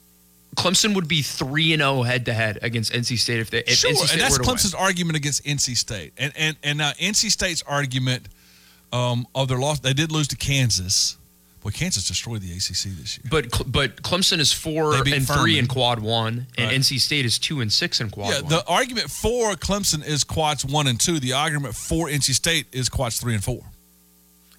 Clemson 0.56 0.94
would 0.94 1.06
be 1.08 1.22
three 1.22 1.72
and 1.72 1.80
zero 1.80 2.02
head 2.02 2.24
to 2.26 2.32
head 2.34 2.58
against 2.62 2.92
NC 2.92 3.18
State 3.18 3.38
if 3.40 3.50
they 3.50 3.58
if 3.60 3.70
sure, 3.78 3.90
NC 3.92 3.96
State 3.96 4.12
and 4.12 4.20
that's 4.22 4.36
to 4.38 4.42
win. 4.42 4.56
Clemson's 4.56 4.74
argument 4.74 5.16
against 5.16 5.44
NC 5.44 5.76
State. 5.76 6.12
And 6.18 6.32
and 6.36 6.56
and 6.62 6.78
now 6.78 6.90
NC 6.92 7.30
State's 7.30 7.62
argument 7.66 8.28
um, 8.92 9.26
of 9.34 9.48
their 9.48 9.58
loss, 9.58 9.80
they 9.80 9.92
did 9.92 10.10
lose 10.10 10.28
to 10.28 10.36
Kansas. 10.36 11.16
Boy, 11.60 11.70
Kansas 11.70 12.06
destroyed 12.06 12.40
the 12.40 12.52
ACC 12.52 12.96
this 12.96 13.18
year. 13.18 13.26
But 13.30 13.50
but 13.70 14.02
Clemson 14.02 14.38
is 14.38 14.52
four 14.52 14.94
and 14.94 15.04
Furman. 15.06 15.20
three 15.42 15.58
in 15.58 15.66
quad 15.66 15.98
one, 15.98 16.46
and 16.56 16.70
Right. 16.70 16.80
NC 16.80 16.98
State 17.00 17.24
is 17.26 17.38
two 17.38 17.60
and 17.60 17.72
six 17.72 18.00
in 18.00 18.10
quad 18.10 18.30
Yeah, 18.32 18.40
one. 18.40 18.48
the 18.50 18.64
argument 18.66 19.10
for 19.10 19.52
Clemson 19.54 20.06
is 20.06 20.24
quads 20.24 20.64
1 20.64 20.86
and 20.86 20.98
2. 21.00 21.18
The 21.20 21.32
argument 21.34 21.74
for 21.74 22.08
NC 22.08 22.32
State 22.34 22.66
is 22.72 22.88
quads 22.88 23.20
3 23.20 23.34
and 23.34 23.44
4. 23.44 23.60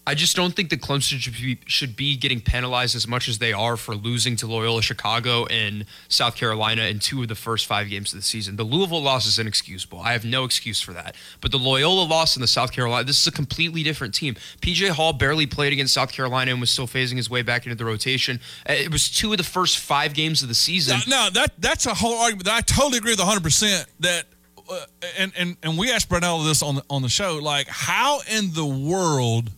I 0.07 0.15
just 0.15 0.35
don't 0.35 0.55
think 0.55 0.71
that 0.71 0.81
Clemson 0.81 1.19
should 1.19 1.33
be 1.33 1.59
should 1.67 1.95
be 1.95 2.17
getting 2.17 2.41
penalized 2.41 2.95
as 2.95 3.07
much 3.07 3.27
as 3.27 3.37
they 3.37 3.53
are 3.53 3.77
for 3.77 3.93
losing 3.93 4.35
to 4.37 4.47
Loyola 4.47 4.81
Chicago 4.81 5.45
and 5.45 5.85
South 6.07 6.35
Carolina 6.35 6.83
in 6.83 6.97
two 6.97 7.21
of 7.21 7.27
the 7.27 7.35
first 7.35 7.67
five 7.67 7.89
games 7.89 8.11
of 8.11 8.17
the 8.19 8.23
season. 8.23 8.55
The 8.55 8.63
Louisville 8.63 9.03
loss 9.03 9.27
is 9.27 9.37
inexcusable. 9.37 9.99
I 9.99 10.13
have 10.13 10.25
no 10.25 10.45
excuse 10.45 10.81
for 10.81 10.93
that. 10.93 11.15
But 11.41 11.51
the 11.51 11.59
Loyola 11.59 12.03
loss 12.05 12.35
and 12.35 12.41
the 12.41 12.47
South 12.47 12.71
Carolina, 12.71 13.03
this 13.03 13.21
is 13.21 13.27
a 13.27 13.31
completely 13.31 13.83
different 13.83 14.15
team. 14.15 14.33
PJ 14.61 14.89
Hall 14.89 15.13
barely 15.13 15.45
played 15.45 15.73
against 15.73 15.93
South 15.93 16.11
Carolina 16.11 16.51
and 16.51 16.59
was 16.59 16.71
still 16.71 16.87
phasing 16.87 17.17
his 17.17 17.29
way 17.29 17.43
back 17.43 17.67
into 17.67 17.75
the 17.75 17.85
rotation. 17.85 18.39
Uh, 18.67 18.73
It 18.73 18.91
was 18.91 19.11
two 19.11 19.31
of 19.31 19.37
the 19.37 19.43
first 19.43 19.77
five 19.77 20.15
games 20.15 20.41
of 20.41 20.47
the 20.47 20.55
season. 20.55 20.99
No, 21.07 21.29
that 21.33 21.53
that's 21.59 21.85
a 21.85 21.93
whole 21.93 22.17
argument 22.17 22.47
I 22.47 22.61
totally 22.61 22.97
agree 22.97 23.11
with 23.11 23.19
100 23.19 23.43
percent 23.43 23.85
that 23.99 24.25
uh, 24.71 24.85
and 25.19 25.31
and 25.37 25.57
and 25.61 25.77
we 25.77 25.91
asked 25.91 26.09
Brownell 26.09 26.43
this 26.43 26.63
on 26.63 26.75
the, 26.77 26.83
on 26.89 27.03
the 27.03 27.09
show 27.09 27.35
like 27.35 27.67
how 27.67 28.21
in 28.31 28.53
the 28.53 28.65
world 28.65 29.51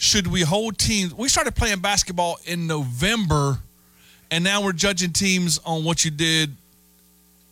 should 0.00 0.26
we 0.26 0.40
hold 0.40 0.78
teams 0.78 1.14
we 1.14 1.28
started 1.28 1.54
playing 1.54 1.78
basketball 1.80 2.38
in 2.46 2.66
November 2.66 3.58
and 4.30 4.42
now 4.42 4.62
we're 4.62 4.72
judging 4.72 5.12
teams 5.12 5.60
on 5.66 5.84
what 5.84 6.04
you 6.04 6.10
did 6.10 6.56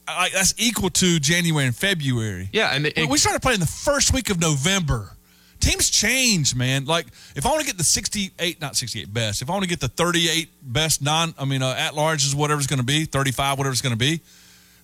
like 0.08 0.32
that's 0.32 0.54
equal 0.56 0.88
to 0.88 1.20
January 1.20 1.66
and 1.66 1.76
February. 1.76 2.48
Yeah, 2.52 2.70
and 2.70 2.84
mean, 2.84 3.08
We- 3.08 3.18
started 3.18 3.42
playing 3.42 3.60
the 3.60 3.66
first 3.66 4.12
week 4.14 4.30
of 4.30 4.40
November. 4.40 5.14
Teams 5.60 5.90
change, 5.90 6.54
man. 6.54 6.86
Like 6.86 7.06
if 7.34 7.44
I 7.44 7.50
want 7.50 7.60
to 7.60 7.66
get 7.66 7.76
the 7.76 7.84
68, 7.84 8.60
not 8.60 8.76
68 8.76 9.12
best, 9.12 9.42
if 9.42 9.50
I 9.50 9.52
want 9.52 9.64
to 9.64 9.68
get 9.68 9.80
the 9.80 9.88
38 9.88 10.48
best 10.62 11.02
non, 11.02 11.34
I 11.38 11.44
mean, 11.44 11.62
uh, 11.62 11.74
at 11.76 11.94
large 11.94 12.24
is 12.24 12.34
whatever 12.34 12.58
it's 12.60 12.68
going 12.68 12.78
to 12.78 12.86
be, 12.86 13.04
35, 13.04 13.58
whatever 13.58 13.72
it's 13.72 13.82
going 13.82 13.92
to 13.92 13.98
be, 13.98 14.20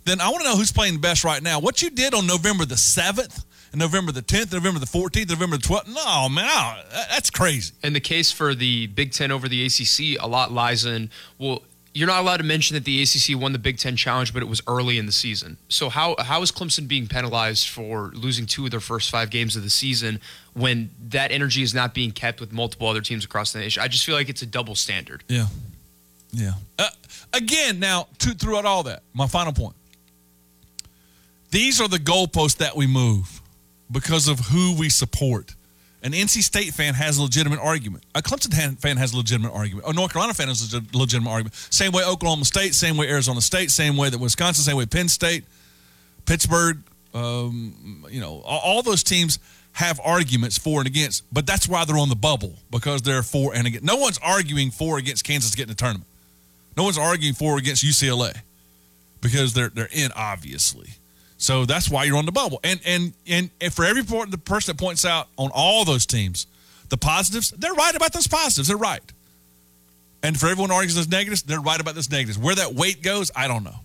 then 0.05 0.21
I 0.21 0.29
want 0.29 0.43
to 0.43 0.51
know 0.51 0.57
who's 0.57 0.73
playing 0.73 0.99
best 1.01 1.25
right 1.25 1.43
now. 1.43 1.61
What 1.61 1.81
you 1.81 1.89
did 1.91 2.13
on 2.13 2.27
November 2.27 2.67
the 2.67 2.75
7th, 2.75 3.23
and 3.25 3.45
November 3.77 4.13
the 4.13 4.23
10th, 4.23 4.53
November 4.53 4.79
the 4.81 4.87
14th, 4.87 5.29
November 5.29 5.57
the 5.57 5.63
12th. 5.63 5.89
No, 5.89 6.29
man, 6.29 6.47
that- 6.93 7.09
that's 7.11 7.31
crazy. 7.31 7.73
And 7.83 7.95
the 7.95 8.01
case 8.01 8.31
for 8.31 8.55
the 8.55 8.87
Big 8.89 9.13
Ten 9.13 9.31
over 9.31 9.49
the 9.49 9.65
ACC 9.67 10.17
a 10.23 10.27
lot 10.29 10.53
lies 10.53 10.85
in 10.85 11.11
well, 11.39 11.63
you're 11.97 12.09
not 12.09 12.21
allowed 12.23 12.39
to 12.39 12.43
mention 12.43 12.75
that 12.75 12.85
the 12.85 13.03
ACC 13.03 13.41
won 13.41 13.53
the 13.53 13.59
Big 13.59 13.79
Ten 13.79 13.97
challenge, 13.97 14.33
but 14.35 14.43
it 14.43 14.47
was 14.49 14.61
early 14.67 14.99
in 14.99 15.07
the 15.07 15.13
season. 15.13 15.57
So 15.69 15.89
how 15.89 16.17
how 16.19 16.43
is 16.43 16.51
Clemson 16.51 16.89
being 16.89 17.07
penalized 17.07 17.69
for 17.69 18.11
losing 18.15 18.47
two 18.47 18.65
of 18.65 18.73
their 18.73 18.81
first 18.81 19.11
five 19.11 19.31
games 19.31 19.55
of 19.55 19.63
the 19.63 19.71
season 19.71 20.21
when 20.55 20.91
that 21.11 21.31
energy 21.31 21.63
is 21.63 21.73
not 21.73 21.95
being 21.95 22.11
kept 22.11 22.41
with 22.41 22.53
multiple 22.53 22.89
other 22.89 23.01
teams 23.01 23.25
across 23.25 23.53
the 23.53 23.61
nation? 23.61 23.81
I 23.83 23.87
just 23.89 24.05
feel 24.05 24.17
like 24.17 24.29
it's 24.29 24.43
a 24.43 24.47
double 24.47 24.75
standard. 24.75 25.23
Yeah. 25.29 25.47
Yeah. 26.33 26.55
Uh, 26.81 26.89
again, 27.33 27.79
now, 27.79 28.09
to, 28.19 28.31
throughout 28.35 28.65
all 28.65 28.83
that, 28.83 29.05
my 29.13 29.29
final 29.29 29.53
point. 29.53 29.77
These 31.53 31.81
are 31.81 31.87
the 31.87 31.99
goalposts 31.99 32.57
that 32.57 32.75
we 32.77 32.89
move 32.89 33.41
because 33.91 34.29
of 34.29 34.39
who 34.41 34.77
we 34.79 34.89
support. 34.89 35.55
An 36.03 36.13
NC 36.13 36.43
State 36.43 36.75
fan 36.75 36.93
has 36.95 37.17
a 37.17 37.23
legitimate 37.23 37.61
argument. 37.61 38.05
A 38.15 38.21
Clemson 38.21 38.79
fan- 38.79 38.97
has 38.99 39.15
a 39.15 39.17
legitimate 39.17 39.53
argument. 39.53 39.87
A 39.89 39.93
North 39.95 40.13
Carolina 40.13 40.35
fan 40.35 40.49
has 40.49 40.75
a 40.75 40.83
legitimate 40.93 41.31
argument. 41.31 41.55
Same 41.55 41.93
way 41.93 42.05
Oklahoma 42.05 42.45
State, 42.45 42.75
same 42.75 42.99
way 42.99 43.09
Arizona 43.09 43.41
State, 43.41 43.71
same 43.71 43.97
way 43.97 44.11
that 44.11 44.19
Wisconsin, 44.19 44.65
same 44.65 44.77
way 44.77 44.85
Penn 44.85 45.09
State, 45.09 45.45
Pittsburgh, 46.27 46.79
um, 47.15 48.05
you 48.11 48.21
know, 48.21 48.43
all, 48.45 48.83
those 48.83 49.03
teams 49.03 49.39
have 49.73 49.99
arguments 50.05 50.59
for 50.59 50.81
and 50.81 50.87
against, 50.87 51.25
but 51.33 51.47
that's 51.47 51.67
why 51.69 51.85
they're 51.85 51.97
on 51.97 52.09
the 52.09 52.17
bubble 52.17 52.55
because 52.71 53.01
they're 53.03 53.23
for 53.23 53.55
and 53.55 53.67
against. 53.67 53.85
No 53.85 53.97
one's 53.97 54.19
arguing 54.19 54.71
for 54.71 54.97
or 54.97 54.99
against 54.99 55.25
Kansas 55.25 55.55
getting 55.55 55.69
get 55.69 55.79
the 55.79 55.83
tournament. 55.83 56.09
No 56.77 56.83
one's 56.83 56.99
arguing 56.99 57.35
for 57.35 57.55
or 57.55 57.59
against 57.59 57.85
UCLA 57.85 58.37
because 59.21 59.55
they're 59.55 59.71
they're 59.71 59.89
in 59.91 60.11
obviously. 60.15 60.91
So 61.45 61.67
that's 61.67 61.91
why 61.91 62.05
you're 62.05 62.17
on 62.17 62.25
the 62.25 62.33
bubble. 62.33 62.59
And 62.65 62.81
and 62.87 63.13
and, 63.27 63.51
and 63.61 63.73
for 63.73 63.85
every 63.85 64.03
point, 64.03 64.31
the 64.31 64.39
person 64.39 64.75
that 64.75 64.83
points 64.83 65.05
out 65.05 65.29
on 65.37 65.51
all 65.53 65.85
those 65.85 66.07
teams 66.07 66.47
the 66.89 66.97
positives, 66.97 67.51
they're 67.51 67.75
right 67.75 67.95
about 67.95 68.13
those 68.13 68.27
positives. 68.27 68.69
They're 68.69 68.77
right. 68.77 69.03
And 70.23 70.39
for 70.39 70.47
everyone 70.47 70.71
who 70.71 70.77
argues 70.77 70.95
those 70.95 71.09
negatives, 71.09 71.43
they're 71.43 71.61
right 71.61 71.81
about 71.81 71.95
those 71.95 72.11
negatives. 72.11 72.39
Where 72.39 72.55
that 72.55 72.75
weight 72.75 73.03
goes, 73.03 73.31
I 73.37 73.47
don't 73.47 73.63
know. 73.63 73.77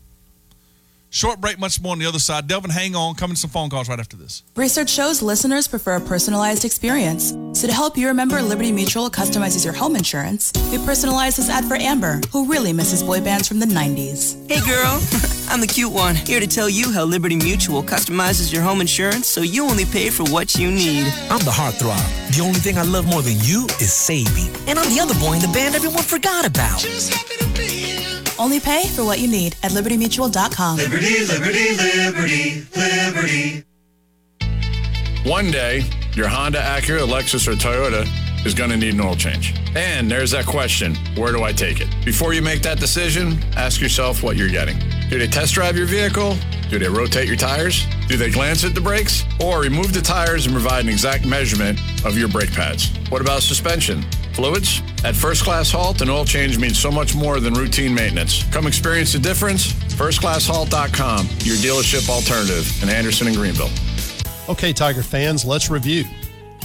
Short 1.12 1.42
break, 1.42 1.58
much 1.58 1.82
more 1.82 1.94
on 1.94 2.00
the 2.00 2.06
other 2.06 2.20
side. 2.20 2.48
Delvin, 2.48 2.70
hang 2.70 2.96
on. 2.96 3.16
Coming 3.16 3.34
to 3.34 3.42
some 3.42 3.50
phone 3.50 3.70
calls 3.70 3.90
right 3.90 4.00
after 4.00 4.16
this. 4.16 4.44
Research 4.56 4.90
shows 4.90 5.24
listeners 5.24 5.68
prefer 5.68 5.96
a 5.96 6.02
personalized 6.02 6.66
experience. 6.66 7.32
So 7.60 7.68
to 7.68 7.74
help 7.74 7.98
you 7.98 8.08
remember, 8.08 8.42
Liberty 8.44 8.72
Mutual 8.72 9.10
customizes 9.10 9.66
your 9.66 9.74
home 9.74 9.96
insurance. 9.96 10.54
We 10.72 10.78
personalize 10.78 11.38
this 11.38 11.50
ad 11.50 11.66
for 11.66 11.76
Amber, 11.76 12.22
who 12.32 12.46
really 12.46 12.74
misses 12.74 13.02
boy 13.02 13.22
bands 13.22 13.48
from 13.48 13.60
the 13.60 13.66
90s. 13.66 14.38
Hey 14.50 14.64
girl, 14.66 15.00
I'm 15.50 15.62
the 15.62 15.68
cute 15.68 15.92
one, 15.92 16.14
here 16.14 16.40
to 16.40 16.46
tell 16.46 16.70
you 16.70 16.92
how 16.92 17.04
Liberty 17.06 17.36
Mutual 17.36 17.82
customizes 17.82 18.54
your 18.54 18.62
home 18.62 18.82
insurance 18.82 19.28
so 19.28 19.42
you 19.42 19.66
only 19.66 19.84
pay 19.84 20.12
for 20.12 20.24
what 20.26 20.54
you 20.54 20.70
need. 20.70 21.08
I'm 21.32 21.40
the 21.40 21.50
heartthrob. 21.50 21.98
The 22.36 22.44
only 22.44 22.60
thing 22.60 22.78
I 22.78 22.84
love 22.84 23.08
more 23.08 23.24
than 23.24 23.38
you 23.42 23.66
is 23.82 23.92
saving. 23.92 24.54
And 24.68 24.78
I'm 24.78 24.94
the 24.94 25.00
other 25.02 25.16
boy 25.16 25.34
in 25.34 25.42
the 25.42 25.48
band 25.48 25.74
everyone 25.74 26.04
forgot 26.04 26.46
about. 26.46 26.86
Only 28.38 28.60
pay 28.60 28.88
for 28.90 29.04
what 29.04 29.18
you 29.18 29.28
need 29.28 29.56
at 29.64 29.72
libertymutual.com. 29.72 30.78
Liberty, 30.78 31.26
liberty, 31.26 31.76
liberty, 31.76 32.66
liberty. 32.76 33.64
One 35.28 35.50
day, 35.50 35.84
your 36.14 36.28
Honda, 36.28 36.60
Acura, 36.60 37.08
Lexus, 37.08 37.48
or 37.48 37.54
Toyota 37.54 38.08
is 38.46 38.54
going 38.54 38.70
to 38.70 38.78
need 38.78 38.94
an 38.94 39.02
oil 39.02 39.16
change. 39.16 39.54
And 39.76 40.10
there's 40.10 40.32
that 40.32 40.46
question 40.46 40.96
where 41.16 41.32
do 41.32 41.44
I 41.44 41.52
take 41.52 41.82
it? 41.82 41.90
Before 42.06 42.34
you 42.34 42.42
make 42.42 42.62
that 42.64 42.80
decision, 42.80 43.38
ask 43.56 43.82
yourself 43.82 44.24
what 44.24 44.38
you're 44.38 44.50
getting. 44.50 44.78
Do 45.10 45.20
they 45.20 45.28
test 45.28 45.54
drive 45.54 45.78
your 45.78 45.88
vehicle? 45.88 46.36
Do 46.70 46.78
they 46.78 46.88
rotate 46.88 47.28
your 47.28 47.36
tires? 47.36 47.86
Do 48.08 48.16
they 48.16 48.30
glance 48.30 48.64
at 48.64 48.76
the 48.76 48.82
brakes? 48.82 49.24
Or 49.44 49.62
remove 49.62 49.92
the 49.92 50.02
tires 50.02 50.46
and 50.46 50.54
provide 50.54 50.84
an 50.84 50.90
exact 50.90 51.26
measurement 51.26 51.80
of 52.06 52.18
your 52.18 52.28
brake 52.28 52.52
pads? 52.52 52.92
What 53.10 53.22
about 53.22 53.42
suspension? 53.42 54.04
Fluids? 54.34 54.82
At 55.04 55.16
First 55.16 55.44
Class 55.44 55.72
Halt, 55.72 56.02
an 56.02 56.10
oil 56.10 56.26
change 56.26 56.60
means 56.60 56.78
so 56.80 56.92
much 56.92 57.16
more 57.16 57.40
than 57.40 57.54
routine 57.56 57.94
maintenance. 57.94 58.44
Come 58.52 58.68
experience 58.68 59.14
the 59.14 59.20
difference. 59.20 59.74
FirstClassHalt.com, 59.74 61.28
your 61.40 61.56
dealership 61.58 62.08
alternative 62.08 62.84
in 62.84 62.90
Anderson 62.90 63.28
and 63.28 63.36
Greenville. 63.36 63.70
Okay, 64.48 64.74
Tiger 64.74 65.04
fans, 65.04 65.46
let's 65.46 65.70
review. 65.70 66.06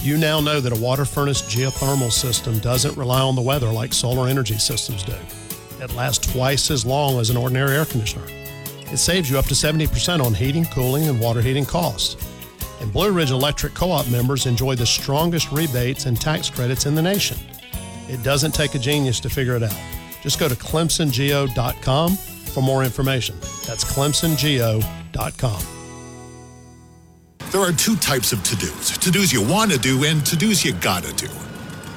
You 0.05 0.17
now 0.17 0.39
know 0.39 0.59
that 0.59 0.71
a 0.71 0.79
water 0.79 1.03
furnace 1.03 1.41
geothermal 1.41 2.11
system 2.11 2.59
doesn't 2.59 2.95
rely 2.95 3.21
on 3.21 3.35
the 3.35 3.41
weather 3.41 3.71
like 3.71 3.91
solar 3.91 4.29
energy 4.29 4.59
systems 4.59 5.01
do. 5.01 5.15
It 5.81 5.95
lasts 5.95 6.31
twice 6.31 6.69
as 6.69 6.85
long 6.85 7.19
as 7.19 7.31
an 7.31 7.37
ordinary 7.37 7.75
air 7.75 7.85
conditioner. 7.85 8.27
It 8.91 8.97
saves 8.97 9.31
you 9.31 9.39
up 9.39 9.45
to 9.45 9.55
70% 9.55 10.23
on 10.23 10.35
heating, 10.35 10.65
cooling, 10.65 11.07
and 11.07 11.19
water 11.19 11.41
heating 11.41 11.65
costs. 11.65 12.23
And 12.81 12.93
Blue 12.93 13.11
Ridge 13.11 13.31
Electric 13.31 13.73
Co 13.73 13.89
op 13.89 14.07
members 14.09 14.45
enjoy 14.45 14.75
the 14.75 14.85
strongest 14.85 15.51
rebates 15.51 16.05
and 16.05 16.21
tax 16.21 16.51
credits 16.51 16.85
in 16.85 16.93
the 16.93 17.01
nation. 17.01 17.37
It 18.07 18.21
doesn't 18.21 18.53
take 18.53 18.75
a 18.75 18.79
genius 18.79 19.19
to 19.21 19.29
figure 19.31 19.55
it 19.55 19.63
out. 19.63 19.75
Just 20.21 20.39
go 20.39 20.47
to 20.47 20.53
clemsongeo.com 20.53 22.15
for 22.15 22.61
more 22.61 22.83
information. 22.83 23.39
That's 23.65 23.83
clemsongeo.com. 23.83 25.74
There 27.55 27.63
are 27.63 27.71
two 27.71 27.95
types 27.95 28.33
of 28.33 28.43
to 28.43 28.55
dos 28.57 28.97
to 28.97 29.09
dos 29.09 29.31
you 29.31 29.41
want 29.41 29.71
to 29.71 29.79
do 29.79 30.03
and 30.03 30.25
to 30.25 30.35
dos 30.35 30.65
you 30.65 30.73
gotta 30.73 31.13
do. 31.13 31.29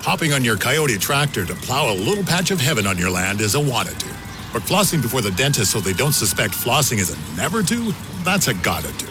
Hopping 0.03 0.33
on 0.33 0.45
your 0.45 0.57
Kioti 0.57 1.01
tractor 1.01 1.45
to 1.45 1.53
plow 1.57 1.93
a 1.93 1.97
little 1.99 2.23
patch 2.23 2.53
of 2.53 2.61
heaven 2.61 2.87
on 2.87 2.97
your 2.97 3.11
land 3.11 3.41
is 3.41 3.57
a 3.57 3.61
wanna 3.61 3.93
do. 3.95 4.07
But 4.53 4.63
flossing 4.63 5.03
before 5.03 5.21
the 5.21 5.33
dentist 5.33 5.73
so 5.73 5.81
they 5.81 5.95
don't 5.95 6.13
suspect 6.13 6.55
flossing 6.55 6.99
is 6.99 7.11
a 7.11 7.37
never 7.37 7.63
do, 7.63 7.93
that's 8.23 8.47
a 8.47 8.55
gotta 8.55 8.93
do. 8.99 9.07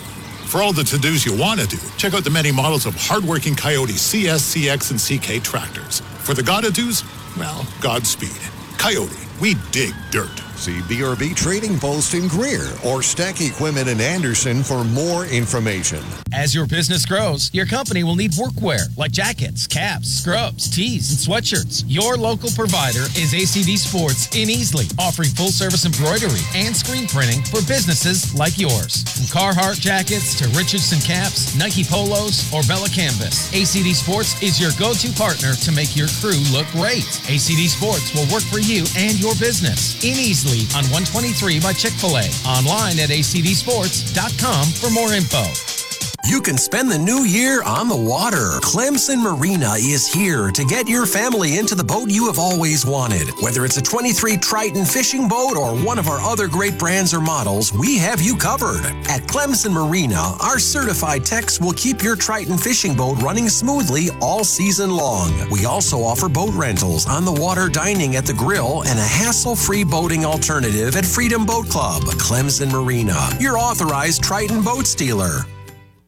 For 0.47 0.61
all 0.61 0.71
the 0.71 0.85
to 0.85 0.97
dos 0.97 1.25
you 1.25 1.37
want 1.37 1.59
to 1.59 1.67
do, 1.67 1.79
check 1.97 2.13
out 2.13 2.23
the 2.23 2.29
many 2.29 2.53
models 2.53 2.85
of 2.85 2.95
hardworking 2.95 3.53
Kioti 3.53 3.97
CS, 3.97 4.55
CX, 4.55 4.91
and 4.91 5.01
CK 5.03 5.43
tractors. 5.43 5.99
For 6.19 6.33
the 6.33 6.43
gotta 6.43 6.71
dos, 6.71 7.03
well, 7.35 7.67
Godspeed. 7.81 8.39
Kioti, 8.77 9.41
we 9.41 9.55
dig 9.73 9.93
dirt. 10.11 10.46
See 10.57 10.79
BRB 10.89 11.35
Trading 11.35 11.79
Post 11.79 12.15
in 12.15 12.27
Greer 12.27 12.65
or 12.83 13.03
Stack 13.03 13.41
Equipment 13.41 13.87
in 13.87 14.01
Anderson 14.01 14.63
for 14.63 14.83
more 14.83 15.25
information. 15.25 16.01
As 16.33 16.55
your 16.55 16.65
business 16.65 17.05
grows, 17.05 17.51
your 17.53 17.67
company 17.67 18.03
will 18.03 18.15
need 18.15 18.31
workwear 18.31 18.89
like 18.97 19.11
jackets, 19.11 19.67
caps, 19.67 20.09
scrubs, 20.09 20.67
tees, 20.67 21.11
and 21.11 21.19
sweatshirts. 21.21 21.83
Your 21.87 22.17
local 22.17 22.49
provider 22.49 23.05
is 23.13 23.37
ACD 23.37 23.77
Sports 23.77 24.35
in 24.35 24.49
Easley, 24.49 24.91
offering 24.99 25.29
full 25.29 25.53
service 25.53 25.85
embroidery 25.85 26.41
and 26.55 26.75
screen 26.75 27.07
printing 27.07 27.43
for 27.43 27.61
businesses 27.69 28.33
like 28.33 28.57
yours. 28.57 29.05
From 29.13 29.29
Carhartt 29.29 29.79
jackets 29.79 30.33
to 30.39 30.49
Richardson 30.57 30.99
caps, 31.05 31.55
Nike 31.55 31.83
polos, 31.83 32.51
or 32.51 32.63
Bella 32.63 32.89
canvas, 32.89 33.53
ACD 33.53 33.93
Sports 33.93 34.41
is 34.41 34.59
your 34.59 34.71
go 34.79 34.95
to 34.97 35.13
partner 35.13 35.53
to 35.53 35.71
make 35.71 35.95
your 35.95 36.09
crew 36.17 36.41
look 36.49 36.65
great. 36.73 37.05
ACD 37.29 37.69
Sports 37.69 38.09
will 38.17 38.25
work 38.33 38.43
for 38.49 38.57
you 38.57 38.89
and 38.97 39.21
your 39.21 39.37
business 39.37 39.93
in 40.03 40.17
Easley 40.17 40.46
on 40.75 40.83
123 40.89 41.59
by 41.59 41.73
Chick 41.73 41.93
fil 41.93 42.17
A. 42.17 42.25
Online 42.47 42.99
at 42.99 43.09
acdsports.com 43.09 44.65
for 44.65 44.89
more 44.89 45.13
info. 45.13 45.76
You 46.27 46.41
can 46.41 46.57
spend 46.57 46.91
the 46.91 46.99
new 46.99 47.23
year 47.23 47.63
on 47.63 47.87
the 47.87 47.95
water. 47.95 48.59
Clemson 48.59 49.23
Marina 49.23 49.75
is 49.77 50.11
here 50.11 50.51
to 50.51 50.65
get 50.65 50.85
your 50.85 51.05
family 51.05 51.57
into 51.57 51.73
the 51.73 51.85
boat 51.85 52.09
you 52.09 52.27
have 52.27 52.37
always 52.37 52.85
wanted. 52.85 53.29
Whether 53.39 53.63
it's 53.63 53.77
a 53.77 53.81
23 53.81 54.35
Triton 54.35 54.83
fishing 54.83 55.29
boat 55.29 55.55
or 55.55 55.73
one 55.73 55.97
of 55.97 56.09
our 56.09 56.19
other 56.19 56.49
great 56.49 56.77
brands 56.77 57.13
or 57.13 57.21
models, 57.21 57.71
we 57.71 57.97
have 57.99 58.21
you 58.21 58.35
covered. 58.35 58.85
At 59.07 59.21
Clemson 59.21 59.71
Marina, 59.71 60.33
our 60.41 60.59
certified 60.59 61.23
techs 61.23 61.61
will 61.61 61.71
keep 61.71 62.03
your 62.03 62.17
Triton 62.17 62.57
fishing 62.57 62.93
boat 62.93 63.21
running 63.21 63.47
smoothly 63.47 64.09
all 64.19 64.43
season 64.43 64.91
long. 64.91 65.31
We 65.49 65.63
also 65.63 65.99
offer 65.99 66.27
boat 66.27 66.53
rentals, 66.53 67.07
on 67.07 67.23
the 67.23 67.39
water 67.41 67.69
dining 67.69 68.17
at 68.17 68.25
the 68.25 68.33
grill, 68.33 68.83
and 68.83 68.99
a 68.99 69.01
hassle 69.01 69.55
free 69.55 69.85
boating 69.85 70.25
alternative 70.25 70.97
at 70.97 71.05
Freedom 71.05 71.45
Boat 71.45 71.69
Club. 71.69 72.03
Clemson 72.19 72.69
Marina, 72.69 73.29
your 73.39 73.57
authorized 73.57 74.23
Triton 74.23 74.61
boat 74.61 74.85
stealer. 74.85 75.45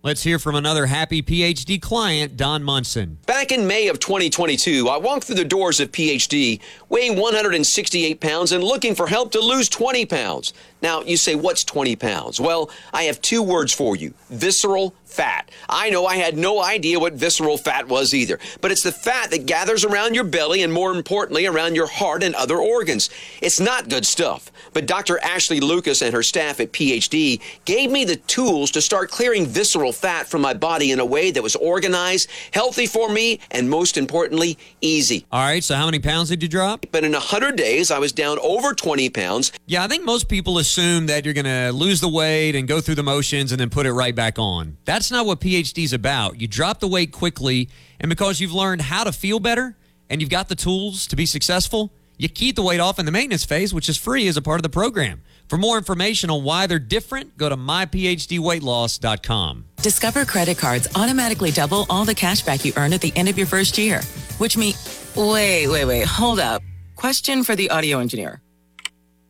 Let's 0.01 0.23
hear 0.23 0.39
from 0.39 0.55
another 0.55 0.85
happy 0.85 1.21
PhD 1.21 1.81
client, 1.81 2.37
Don 2.37 2.63
Munson. 2.63 3.17
Back 3.25 3.51
in 3.51 3.67
May 3.67 3.89
of 3.89 3.99
2022, 3.99 4.87
I 4.87 4.95
walked 4.95 5.25
through 5.25 5.35
the 5.35 5.43
doors 5.43 5.81
of 5.81 5.91
PhD 5.91 6.61
weighing 6.87 7.19
168 7.19 8.21
pounds 8.21 8.53
and 8.53 8.63
looking 8.63 8.95
for 8.95 9.07
help 9.07 9.33
to 9.33 9.41
lose 9.41 9.67
20 9.67 10.05
pounds. 10.05 10.53
Now, 10.81 11.01
you 11.01 11.17
say, 11.17 11.35
what's 11.35 11.63
20 11.63 11.95
pounds? 11.95 12.39
Well, 12.39 12.69
I 12.93 13.03
have 13.03 13.21
two 13.21 13.43
words 13.43 13.73
for 13.73 13.95
you 13.95 14.13
visceral 14.29 14.93
fat. 15.05 15.49
I 15.67 15.89
know 15.89 16.05
I 16.05 16.17
had 16.17 16.37
no 16.37 16.61
idea 16.61 16.99
what 16.99 17.13
visceral 17.13 17.57
fat 17.57 17.87
was 17.87 18.13
either, 18.13 18.39
but 18.61 18.71
it's 18.71 18.83
the 18.83 18.91
fat 18.91 19.31
that 19.31 19.47
gathers 19.47 19.83
around 19.83 20.13
your 20.13 20.23
belly 20.23 20.61
and 20.61 20.71
more 20.71 20.93
importantly, 20.93 21.47
around 21.47 21.75
your 21.75 21.87
heart 21.87 22.21
and 22.23 22.35
other 22.35 22.57
organs. 22.57 23.09
It's 23.41 23.59
not 23.59 23.89
good 23.89 24.05
stuff, 24.05 24.51
but 24.71 24.85
Dr. 24.85 25.19
Ashley 25.23 25.59
Lucas 25.59 26.03
and 26.03 26.13
her 26.13 26.21
staff 26.21 26.59
at 26.59 26.71
PhD 26.71 27.41
gave 27.65 27.89
me 27.89 28.05
the 28.05 28.17
tools 28.17 28.69
to 28.71 28.81
start 28.81 29.09
clearing 29.09 29.47
visceral 29.47 29.91
fat 29.91 30.27
from 30.27 30.41
my 30.41 30.53
body 30.53 30.91
in 30.91 30.99
a 30.99 31.05
way 31.05 31.31
that 31.31 31.41
was 31.41 31.55
organized, 31.55 32.29
healthy 32.53 32.85
for 32.85 33.09
me, 33.09 33.39
and 33.49 33.67
most 33.67 33.97
importantly, 33.97 34.59
easy. 34.79 35.25
All 35.31 35.41
right, 35.41 35.63
so 35.63 35.73
how 35.73 35.85
many 35.85 35.99
pounds 35.99 36.29
did 36.29 36.43
you 36.43 36.49
drop? 36.49 36.85
But 36.91 37.03
in 37.03 37.13
100 37.13 37.55
days, 37.55 37.89
I 37.89 37.97
was 37.97 38.11
down 38.11 38.37
over 38.43 38.75
20 38.75 39.09
pounds. 39.09 39.51
Yeah, 39.65 39.83
I 39.83 39.87
think 39.87 40.05
most 40.05 40.29
people 40.29 40.59
assume 40.59 40.68
that 40.75 41.21
you're 41.25 41.33
going 41.33 41.45
to 41.45 41.71
lose 41.71 42.01
the 42.01 42.09
weight 42.09 42.55
and 42.55 42.67
go 42.67 42.81
through 42.81 42.95
the 42.95 43.03
motions 43.03 43.51
and 43.51 43.59
then 43.59 43.69
put 43.69 43.85
it 43.85 43.93
right 43.93 44.13
back 44.13 44.37
on. 44.37 44.77
That's 44.85 45.11
not 45.11 45.25
what 45.25 45.39
PhD 45.39 45.83
is 45.83 45.93
about. 45.93 46.39
You 46.39 46.47
drop 46.47 46.79
the 46.79 46.87
weight 46.87 47.11
quickly, 47.11 47.69
and 47.99 48.09
because 48.09 48.39
you've 48.39 48.53
learned 48.53 48.81
how 48.81 49.03
to 49.03 49.11
feel 49.11 49.39
better 49.39 49.75
and 50.09 50.21
you've 50.21 50.29
got 50.29 50.47
the 50.47 50.55
tools 50.55 51.07
to 51.07 51.15
be 51.15 51.25
successful, 51.25 51.91
you 52.17 52.29
keep 52.29 52.55
the 52.55 52.61
weight 52.61 52.79
off 52.79 52.99
in 52.99 53.05
the 53.05 53.11
maintenance 53.11 53.45
phase, 53.45 53.73
which 53.73 53.89
is 53.89 53.97
free 53.97 54.27
as 54.27 54.37
a 54.37 54.41
part 54.41 54.59
of 54.59 54.63
the 54.63 54.69
program. 54.69 55.21
For 55.47 55.57
more 55.57 55.77
information 55.77 56.29
on 56.29 56.43
why 56.43 56.67
they're 56.67 56.77
different, 56.77 57.37
go 57.37 57.49
to 57.49 57.57
myphdweightloss.com. 57.57 59.65
Discover 59.81 60.25
credit 60.25 60.57
cards 60.57 60.87
automatically 60.95 61.51
double 61.51 61.85
all 61.89 62.05
the 62.05 62.13
cash 62.13 62.43
back 62.43 62.63
you 62.63 62.73
earn 62.77 62.93
at 62.93 63.01
the 63.01 63.11
end 63.15 63.29
of 63.29 63.37
your 63.37 63.47
first 63.47 63.77
year, 63.77 64.01
which 64.37 64.57
means. 64.57 64.97
Wait, 65.15 65.67
wait, 65.67 65.85
wait, 65.85 66.05
hold 66.05 66.39
up. 66.39 66.61
Question 66.95 67.43
for 67.43 67.55
the 67.55 67.71
audio 67.71 67.99
engineer. 67.99 68.41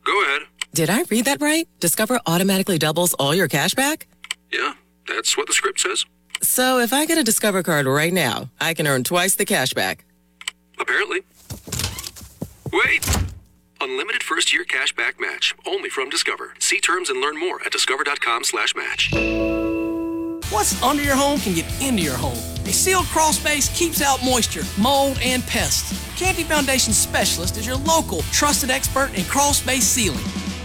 Go 0.04 0.22
ahead. 0.24 0.42
Did 0.72 0.88
I 0.88 1.02
read 1.10 1.24
that 1.24 1.40
right? 1.40 1.68
Discover 1.80 2.20
automatically 2.26 2.78
doubles 2.78 3.14
all 3.14 3.34
your 3.34 3.48
cash 3.48 3.74
back? 3.74 4.06
Yeah, 4.52 4.74
that's 5.08 5.36
what 5.36 5.46
the 5.46 5.52
script 5.52 5.80
says. 5.80 6.04
So 6.42 6.78
if 6.78 6.92
I 6.92 7.06
get 7.06 7.18
a 7.18 7.24
Discover 7.24 7.62
card 7.62 7.86
right 7.86 8.12
now, 8.12 8.50
I 8.60 8.74
can 8.74 8.86
earn 8.86 9.04
twice 9.04 9.34
the 9.34 9.44
cash 9.44 9.74
back. 9.74 10.04
Apparently. 10.78 11.20
Wait! 12.72 13.04
Unlimited 13.80 14.22
first 14.22 14.52
year 14.52 14.64
cash 14.64 14.94
back 14.94 15.20
match. 15.20 15.54
Only 15.66 15.90
from 15.90 16.08
Discover. 16.08 16.54
See 16.60 16.80
terms 16.80 17.10
and 17.10 17.20
learn 17.20 17.38
more 17.38 17.60
at 17.64 17.72
discover.com 17.72 18.44
slash 18.44 18.74
match. 18.76 19.10
What's 20.50 20.80
under 20.82 21.02
your 21.02 21.16
home 21.16 21.38
can 21.40 21.54
get 21.54 21.66
into 21.80 22.02
your 22.02 22.16
home. 22.16 22.38
A 22.66 22.72
sealed 22.72 23.06
crawl 23.06 23.32
space 23.32 23.68
keeps 23.76 24.02
out 24.02 24.24
moisture, 24.24 24.62
mold, 24.80 25.18
and 25.22 25.42
pests. 25.44 25.96
Canty 26.18 26.42
Foundation 26.44 26.92
Specialist 26.92 27.56
is 27.56 27.66
your 27.66 27.76
local 27.76 28.22
trusted 28.32 28.70
expert 28.70 29.10
in 29.16 29.24
crawl 29.24 29.52
space 29.52 29.84
sealing. 29.84 30.18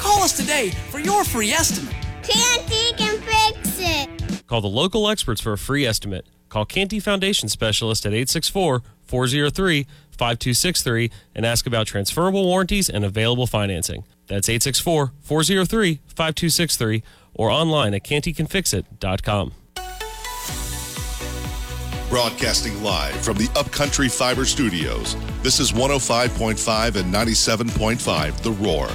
Call 0.06 0.22
us 0.22 0.38
today 0.38 0.70
for 0.92 1.00
your 1.00 1.24
free 1.24 1.50
estimate. 1.50 1.96
Canty 2.22 2.94
can 2.96 3.20
fix 3.22 3.80
it. 3.80 4.46
Call 4.46 4.62
the 4.62 4.68
local 4.68 5.10
experts 5.10 5.42
for 5.42 5.54
a 5.54 5.58
free 5.58 5.84
estimate. 5.84 6.28
Call 6.48 6.64
Canty 6.64 7.00
Foundation 7.00 7.50
Specialist 7.50 8.06
at 8.06 8.14
864 8.14 8.84
403 9.04 9.88
5263 10.12 11.12
and 11.34 11.44
ask 11.44 11.66
about 11.66 11.88
transferable 11.88 12.46
warranties 12.46 12.88
and 12.88 13.04
available 13.04 13.48
financing. 13.48 14.04
That's 14.28 14.48
864 14.48 15.12
403 15.22 15.96
5263 16.06 17.02
or 17.34 17.50
online 17.50 17.96
at 17.96 18.04
cantycanfixit.com. 18.04 19.54
Broadcasting 22.10 22.84
live 22.84 23.16
from 23.16 23.38
the 23.38 23.50
Upcountry 23.56 24.10
Fiber 24.10 24.46
Studios. 24.46 25.16
This 25.42 25.60
is 25.60 25.72
105.5 25.72 26.96
and 26.96 27.12
97.5 27.12 28.42
The 28.44 28.52
Roar. 28.52 28.88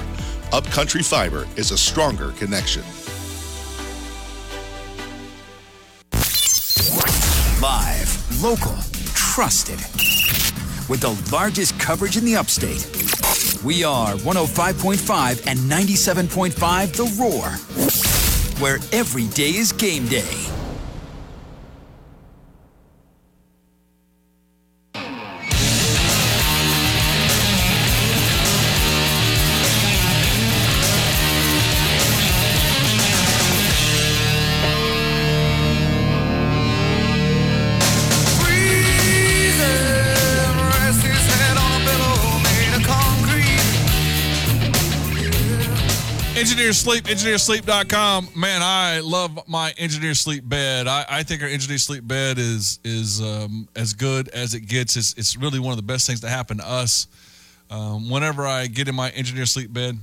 Upcountry 0.53 1.01
Fiber 1.01 1.47
is 1.55 1.71
a 1.71 1.77
stronger 1.77 2.31
connection. 2.33 2.83
Live, 7.61 8.43
local, 8.43 8.75
trusted. 9.13 9.79
With 10.89 10.99
the 10.99 11.17
largest 11.31 11.79
coverage 11.79 12.17
in 12.17 12.25
the 12.25 12.35
upstate. 12.35 12.85
We 13.63 13.85
are 13.85 14.15
105.5 14.15 15.47
and 15.47 15.57
97.5 15.57 16.95
The 16.97 17.21
Roar, 17.21 18.61
where 18.61 18.79
every 18.91 19.27
day 19.27 19.51
is 19.55 19.71
game 19.71 20.05
day. 20.07 20.50
Engineer 46.71 47.01
Sleep, 47.01 47.03
engineersleep.com. 47.03 48.29
Man, 48.33 48.61
I 48.63 49.01
love 49.01 49.45
my 49.45 49.73
Engineer 49.77 50.13
Sleep 50.13 50.47
bed. 50.47 50.87
I, 50.87 51.05
I 51.09 51.23
think 51.23 51.41
our 51.41 51.49
Engineer 51.49 51.77
Sleep 51.77 52.07
bed 52.07 52.37
is 52.37 52.79
is 52.85 53.19
um, 53.19 53.67
as 53.75 53.91
good 53.91 54.29
as 54.29 54.53
it 54.53 54.61
gets. 54.61 54.95
It's, 54.95 55.13
it's 55.17 55.35
really 55.35 55.59
one 55.59 55.71
of 55.71 55.75
the 55.75 55.83
best 55.83 56.07
things 56.07 56.21
that 56.21 56.29
happen 56.29 56.59
to 56.59 56.65
us. 56.65 57.07
Um, 57.69 58.09
whenever 58.09 58.47
I 58.47 58.67
get 58.67 58.87
in 58.87 58.95
my 58.95 59.09
Engineer 59.09 59.45
Sleep 59.45 59.73
bed, 59.73 59.97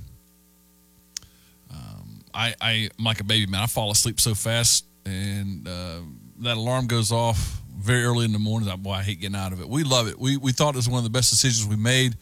um, 1.70 2.20
I, 2.34 2.54
I, 2.60 2.72
am 2.98 3.02
like 3.02 3.20
a 3.20 3.24
baby, 3.24 3.50
man. 3.50 3.62
I 3.62 3.66
fall 3.66 3.90
asleep 3.90 4.20
so 4.20 4.34
fast, 4.34 4.84
and 5.06 5.66
uh, 5.66 6.00
that 6.40 6.58
alarm 6.58 6.86
goes 6.86 7.10
off 7.10 7.62
very 7.78 8.04
early 8.04 8.26
in 8.26 8.32
the 8.34 8.38
morning. 8.38 8.68
Boy, 8.82 8.92
I 8.92 9.02
hate 9.02 9.22
getting 9.22 9.36
out 9.36 9.54
of 9.54 9.62
it. 9.62 9.68
We 9.70 9.84
love 9.84 10.06
it. 10.06 10.20
We, 10.20 10.36
we 10.36 10.52
thought 10.52 10.74
it 10.74 10.76
was 10.76 10.88
one 10.88 10.98
of 10.98 11.04
the 11.04 11.10
best 11.18 11.30
decisions 11.30 11.66
we 11.66 11.82
made 11.82 12.14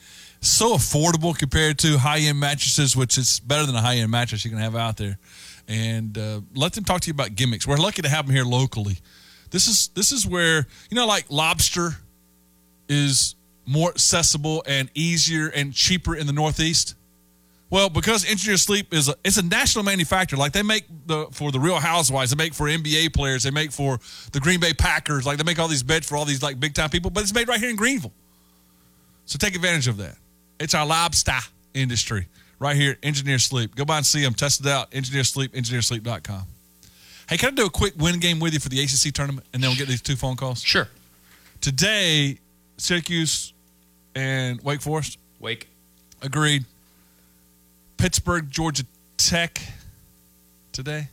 so 0.50 0.74
affordable 0.74 1.36
compared 1.36 1.78
to 1.80 1.98
high 1.98 2.20
end 2.20 2.38
mattresses, 2.38 2.96
which 2.96 3.18
is 3.18 3.40
better 3.40 3.66
than 3.66 3.74
a 3.74 3.80
high 3.80 3.96
end 3.96 4.10
mattress 4.10 4.44
you 4.44 4.50
can 4.50 4.60
have 4.60 4.76
out 4.76 4.96
there. 4.96 5.18
And 5.68 6.16
uh, 6.16 6.40
let 6.54 6.72
them 6.72 6.84
talk 6.84 7.00
to 7.02 7.08
you 7.08 7.12
about 7.12 7.34
gimmicks. 7.34 7.66
We're 7.66 7.76
lucky 7.76 8.02
to 8.02 8.08
have 8.08 8.26
them 8.26 8.34
here 8.34 8.44
locally. 8.44 8.98
This 9.50 9.68
is 9.68 9.88
this 9.88 10.12
is 10.12 10.26
where 10.26 10.66
you 10.90 10.94
know, 10.94 11.06
like 11.06 11.26
lobster 11.30 11.96
is 12.88 13.34
more 13.66 13.90
accessible 13.90 14.62
and 14.66 14.90
easier 14.94 15.48
and 15.48 15.72
cheaper 15.72 16.14
in 16.14 16.26
the 16.26 16.32
Northeast. 16.32 16.94
Well, 17.68 17.90
because 17.90 18.24
Engineer 18.24 18.58
Sleep 18.58 18.94
is 18.94 19.08
a, 19.08 19.16
it's 19.24 19.38
a 19.38 19.42
national 19.42 19.84
manufacturer. 19.84 20.38
Like 20.38 20.52
they 20.52 20.62
make 20.62 20.84
the 21.06 21.26
for 21.32 21.50
the 21.50 21.58
Real 21.58 21.80
Housewives, 21.80 22.30
they 22.30 22.36
make 22.36 22.54
for 22.54 22.66
NBA 22.68 23.12
players, 23.12 23.42
they 23.42 23.50
make 23.50 23.72
for 23.72 23.98
the 24.32 24.38
Green 24.38 24.60
Bay 24.60 24.72
Packers. 24.72 25.26
Like 25.26 25.38
they 25.38 25.44
make 25.44 25.58
all 25.58 25.68
these 25.68 25.82
beds 25.82 26.08
for 26.08 26.16
all 26.16 26.24
these 26.24 26.42
like 26.42 26.60
big 26.60 26.74
time 26.74 26.90
people, 26.90 27.10
but 27.10 27.22
it's 27.22 27.34
made 27.34 27.48
right 27.48 27.58
here 27.58 27.70
in 27.70 27.76
Greenville. 27.76 28.12
So 29.24 29.36
take 29.36 29.56
advantage 29.56 29.88
of 29.88 29.96
that. 29.96 30.16
It's 30.58 30.74
our 30.74 30.86
lobster 30.86 31.32
industry 31.74 32.26
right 32.58 32.76
here, 32.76 32.96
Engineer 33.02 33.38
Sleep. 33.38 33.74
Go 33.74 33.84
by 33.84 33.98
and 33.98 34.06
see 34.06 34.22
them. 34.22 34.34
Test 34.34 34.60
it 34.60 34.66
out. 34.66 34.88
Engineer 34.94 35.24
Sleep, 35.24 35.52
engineersleep.com. 35.52 36.42
Hey, 37.28 37.36
can 37.36 37.48
I 37.48 37.52
do 37.52 37.66
a 37.66 37.70
quick 37.70 37.94
win 37.98 38.20
game 38.20 38.38
with 38.38 38.54
you 38.54 38.60
for 38.60 38.68
the 38.68 38.80
ACC 38.80 39.12
tournament, 39.12 39.46
and 39.52 39.62
then 39.62 39.70
we'll 39.70 39.78
get 39.78 39.88
these 39.88 40.02
two 40.02 40.16
phone 40.16 40.36
calls? 40.36 40.62
Sure. 40.62 40.88
Today, 41.60 42.38
Syracuse 42.76 43.52
and 44.14 44.60
Wake 44.62 44.80
Forest. 44.80 45.18
Wake. 45.40 45.68
Agreed. 46.22 46.64
Pittsburgh, 47.96 48.50
Georgia 48.50 48.84
Tech 49.16 49.60
today. 50.72 51.08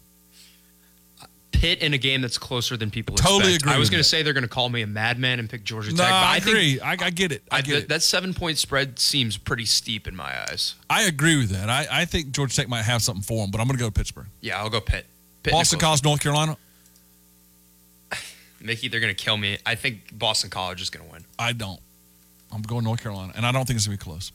Pitt 1.64 1.80
in 1.82 1.94
a 1.94 1.98
game 1.98 2.22
that's 2.22 2.38
closer 2.38 2.76
than 2.76 2.92
people 2.92 3.16
Totally 3.16 3.54
expect. 3.54 3.62
agree 3.64 3.74
I 3.74 3.78
was 3.80 3.88
with 3.88 3.92
going 3.92 4.04
to 4.04 4.10
that. 4.10 4.10
say 4.10 4.22
they're 4.22 4.34
going 4.34 4.44
to 4.44 4.50
call 4.50 4.68
me 4.68 4.82
a 4.82 4.88
madman 4.88 5.40
and 5.40 5.50
pick 5.50 5.64
Georgia 5.64 5.92
No, 5.92 5.98
Tech. 6.04 6.10
but 6.10 6.14
I 6.14 6.34
I 6.34 6.38
agree. 6.38 6.72
Think, 6.76 7.02
I, 7.02 7.06
I 7.06 7.10
get 7.10 7.32
it. 7.32 7.44
I 7.50 7.62
get 7.62 7.72
th- 7.72 7.84
it. 7.84 7.90
That 7.90 8.04
seven 8.04 8.34
point 8.34 8.58
spread 8.58 9.00
seems 9.00 9.38
pretty 9.38 9.64
steep 9.64 10.06
in 10.06 10.14
my 10.16 10.38
eyes. 10.50 10.76
I 10.90 11.04
agree 11.04 11.38
with 11.38 11.52
that. 11.52 11.70
I, 11.70 11.88
I 11.90 12.04
think 12.06 12.32
Georgia 12.32 12.54
Tech 12.54 12.68
might 12.68 12.82
have 12.84 13.02
something 13.02 13.24
for 13.24 13.42
them, 13.44 13.50
but 13.52 13.62
I'm 13.62 13.68
going 13.68 13.78
to 13.78 13.82
go 13.84 13.88
to 13.88 13.94
Pittsburgh. 13.94 14.28
Yeah, 14.42 14.58
I'll 14.60 14.70
go 14.70 14.82
Pitt. 14.82 15.06
Pitt 15.44 15.52
in 15.54 15.58
a 15.58 15.60
Boston 15.60 15.80
close- 15.80 15.88
College, 16.02 16.04
North 16.04 16.22
Carolina. 16.22 16.58
Mickey, 18.62 18.88
they're 18.88 19.00
going 19.00 19.14
to 19.16 19.24
kill 19.24 19.38
me. 19.38 19.58
I 19.66 19.76
think 19.76 20.18
Boston 20.18 20.50
College 20.50 20.82
is 20.82 20.90
going 20.90 21.06
to 21.06 21.12
win. 21.12 21.24
I 21.40 21.54
don't. 21.54 21.80
I'm 22.52 22.62
going 22.62 22.84
North 22.84 23.02
Carolina, 23.02 23.34
and 23.36 23.46
I 23.46 23.52
don't 23.52 23.66
think 23.66 23.78
it's 23.78 23.88
going 23.88 23.98
to 23.98 24.04
be 24.06 24.10
close. 24.10 24.32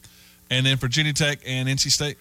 And 0.50 0.66
then 0.66 0.76
Virginia 0.76 1.12
Tech 1.12 1.40
and 1.46 1.68
NC 1.68 1.90
State. 1.90 2.16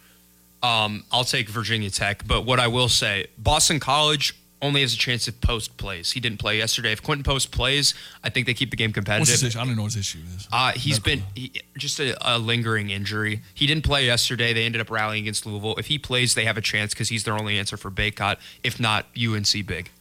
Um, 0.61 1.03
I'll 1.11 1.23
take 1.23 1.49
Virginia 1.49 1.89
Tech, 1.89 2.27
but 2.27 2.45
what 2.45 2.59
I 2.59 2.67
will 2.67 2.89
say, 2.89 3.27
Boston 3.37 3.79
College 3.79 4.35
only 4.61 4.81
has 4.81 4.93
a 4.93 4.97
chance 4.97 5.27
if 5.27 5.39
Post 5.41 5.77
plays. 5.77 6.11
He 6.11 6.19
didn't 6.19 6.39
play 6.39 6.57
yesterday. 6.57 6.91
If 6.91 7.03
Quinten 7.03 7.23
Post 7.23 7.51
plays, 7.51 7.93
I 8.23 8.29
think 8.29 8.47
they 8.47 8.53
keep 8.53 8.71
the 8.71 8.75
game 8.75 8.91
competitive. 8.91 9.55
I 9.55 9.65
don't 9.65 9.75
know 9.75 9.83
what 9.83 9.93
his 9.93 10.01
issue 10.01 10.19
is. 10.35 10.47
Uh, 10.51 10.71
he's 10.71 10.99
been 10.99 11.23
he, 11.35 11.51
just 11.77 11.99
a, 11.99 12.17
a 12.21 12.37
lingering 12.37 12.89
injury. 12.89 13.41
He 13.53 13.67
didn't 13.67 13.83
play 13.83 14.05
yesterday. 14.05 14.53
They 14.53 14.65
ended 14.65 14.81
up 14.81 14.89
rallying 14.89 15.23
against 15.23 15.45
Louisville. 15.45 15.75
If 15.77 15.87
he 15.87 15.99
plays, 15.99 16.33
they 16.33 16.45
have 16.45 16.57
a 16.57 16.61
chance 16.61 16.93
because 16.93 17.09
he's 17.09 17.23
their 17.23 17.35
only 17.35 17.59
answer 17.59 17.77
for 17.77 17.91
Bacot. 17.91 18.37
If 18.63 18.79
not, 18.79 19.05
UNC 19.15 19.65
big. 19.65 19.91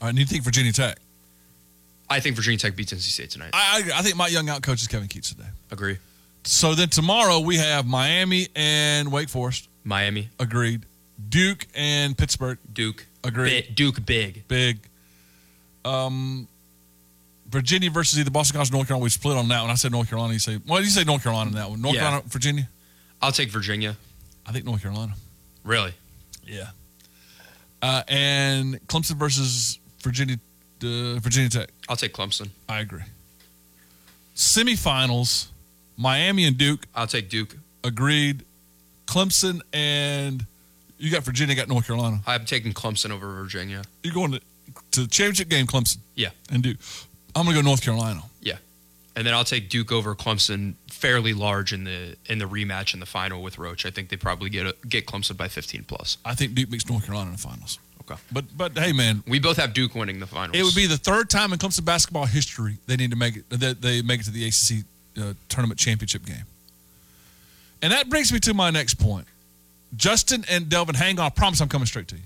All 0.00 0.06
right, 0.06 0.10
and 0.10 0.18
you 0.18 0.24
think 0.24 0.42
Virginia 0.42 0.72
Tech? 0.72 0.98
I 2.08 2.20
think 2.20 2.36
Virginia 2.36 2.58
Tech 2.58 2.76
beats 2.76 2.92
NC 2.92 3.00
State 3.00 3.30
tonight. 3.30 3.50
I, 3.52 3.82
I, 3.94 3.98
I 3.98 4.02
think 4.02 4.16
my 4.16 4.26
young 4.26 4.48
out 4.48 4.62
coach 4.62 4.82
is 4.82 4.88
Kevin 4.88 5.08
Keatts 5.08 5.34
today. 5.34 5.48
Agree. 5.70 5.98
So 6.44 6.74
then 6.74 6.88
tomorrow 6.88 7.40
we 7.40 7.56
have 7.56 7.86
Miami 7.86 8.48
and 8.56 9.12
Wake 9.12 9.28
Forest. 9.28 9.68
Miami. 9.84 10.28
Agreed. 10.38 10.84
Duke 11.28 11.66
and 11.74 12.16
Pittsburgh. 12.16 12.58
Duke. 12.72 13.06
Agreed. 13.24 13.68
Bi- 13.68 13.74
Duke 13.74 14.04
big. 14.04 14.46
Big. 14.48 14.78
Um, 15.84 16.48
Virginia 17.48 17.90
versus 17.90 18.18
either 18.18 18.30
Boston 18.30 18.54
College 18.54 18.70
or 18.70 18.74
North 18.74 18.88
Carolina. 18.88 19.04
We 19.04 19.10
split 19.10 19.36
on 19.36 19.48
that 19.48 19.60
one. 19.62 19.70
I 19.70 19.74
said 19.74 19.92
North 19.92 20.08
Carolina. 20.08 20.32
You 20.32 20.38
say, 20.38 20.58
well, 20.66 20.80
you 20.80 20.88
say 20.88 21.04
North 21.04 21.22
Carolina 21.22 21.50
in 21.50 21.56
that 21.56 21.68
one. 21.70 21.80
North 21.82 21.94
Yeah. 21.94 22.00
Carolina, 22.02 22.24
Virginia. 22.28 22.68
I'll 23.20 23.32
take 23.32 23.50
Virginia. 23.50 23.96
I 24.46 24.52
think 24.52 24.64
North 24.64 24.82
Carolina. 24.82 25.14
Really? 25.64 25.92
Yeah. 26.46 26.70
Uh, 27.80 28.02
and 28.08 28.86
Clemson 28.88 29.16
versus 29.16 29.78
Virginia, 30.00 30.36
uh, 30.82 31.18
Virginia 31.20 31.48
Tech. 31.50 31.68
I'll 31.88 31.96
take 31.96 32.12
Clemson. 32.14 32.48
I 32.68 32.80
agree. 32.80 33.02
Semifinals, 34.34 35.48
Miami 35.96 36.44
and 36.46 36.56
Duke. 36.56 36.86
I'll 36.94 37.06
take 37.06 37.28
Duke. 37.28 37.56
Agreed. 37.84 38.44
Clemson 39.06 39.60
and 39.72 40.46
you 41.02 41.10
got 41.10 41.22
Virginia, 41.24 41.54
got 41.54 41.68
North 41.68 41.86
Carolina. 41.86 42.20
I'm 42.26 42.44
taking 42.44 42.72
Clemson 42.72 43.10
over 43.10 43.26
Virginia. 43.32 43.82
You're 44.02 44.14
going 44.14 44.32
to 44.32 44.40
to 44.92 45.00
the 45.02 45.06
championship 45.08 45.48
game, 45.48 45.66
Clemson 45.66 45.98
Yeah. 46.14 46.30
and 46.50 46.62
Duke. 46.62 46.78
I'm 47.34 47.44
going 47.44 47.56
to 47.56 47.62
go 47.62 47.66
North 47.66 47.82
Carolina. 47.82 48.22
Yeah. 48.40 48.56
And 49.16 49.26
then 49.26 49.34
I'll 49.34 49.44
take 49.44 49.68
Duke 49.68 49.90
over 49.92 50.14
Clemson 50.14 50.74
fairly 50.90 51.34
large 51.34 51.72
in 51.72 51.84
the 51.84 52.16
in 52.26 52.38
the 52.38 52.46
rematch 52.46 52.94
in 52.94 53.00
the 53.00 53.06
final 53.06 53.42
with 53.42 53.58
Roach. 53.58 53.84
I 53.84 53.90
think 53.90 54.08
they 54.08 54.16
probably 54.16 54.48
get 54.48 54.66
a, 54.66 54.74
get 54.88 55.06
Clemson 55.06 55.36
by 55.36 55.48
15 55.48 55.84
plus. 55.84 56.16
I 56.24 56.34
think 56.34 56.54
Duke 56.54 56.70
beats 56.70 56.88
North 56.88 57.04
Carolina 57.04 57.30
in 57.30 57.36
the 57.36 57.42
finals. 57.42 57.78
Okay. 58.02 58.20
But 58.30 58.44
but 58.56 58.78
hey, 58.78 58.92
man, 58.92 59.22
We 59.28 59.38
both 59.40 59.56
have 59.58 59.74
Duke 59.74 59.94
winning 59.94 60.18
the 60.20 60.26
finals. 60.26 60.56
it 60.56 60.62
would 60.62 60.74
be 60.74 60.86
the 60.86 60.96
third 60.96 61.28
time 61.28 61.52
in 61.52 61.58
Clemson 61.58 61.84
basketball 61.84 62.24
history 62.26 62.78
they 62.86 62.96
need 62.96 63.10
to 63.10 63.16
make 63.16 63.36
it 63.36 63.50
that 63.50 63.82
they 63.82 64.00
make 64.02 64.20
it 64.20 64.24
to 64.24 64.30
the 64.30 64.46
ACC 64.46 64.84
uh, 65.18 65.34
tournament 65.48 65.78
championship 65.78 66.24
game. 66.24 66.44
And 67.82 67.92
that 67.92 68.08
brings 68.08 68.32
me 68.32 68.38
to 68.40 68.54
my 68.54 68.70
next 68.70 68.94
point. 68.94 69.26
Justin 69.96 70.44
and 70.48 70.68
Delvin, 70.68 70.94
hang 70.94 71.18
on. 71.18 71.26
I 71.26 71.30
promise 71.30 71.60
I'm 71.60 71.68
coming 71.68 71.86
straight 71.86 72.08
to 72.08 72.16
you. 72.16 72.22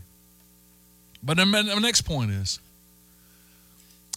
But 1.23 1.39
my 1.39 1.63
next 1.81 2.03
point 2.03 2.31
is 2.31 2.61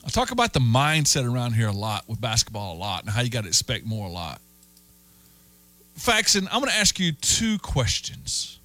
I 0.05 0.09
talk 0.09 0.31
about 0.31 0.53
the 0.53 0.59
mindset 0.59 1.29
around 1.29 1.53
here 1.53 1.67
a 1.67 1.73
lot 1.73 2.07
with 2.07 2.21
basketball 2.21 2.75
a 2.75 2.77
lot 2.77 3.03
and 3.03 3.12
how 3.12 3.21
you 3.21 3.29
got 3.29 3.41
to 3.41 3.47
expect 3.47 3.85
more 3.85 4.07
a 4.07 4.12
lot. 4.12 4.39
Faxon, 5.95 6.47
I'm 6.51 6.62
going 6.62 6.71
to 6.71 6.77
ask 6.77 6.99
you 6.99 7.12
two 7.12 7.57
questions 7.59 8.59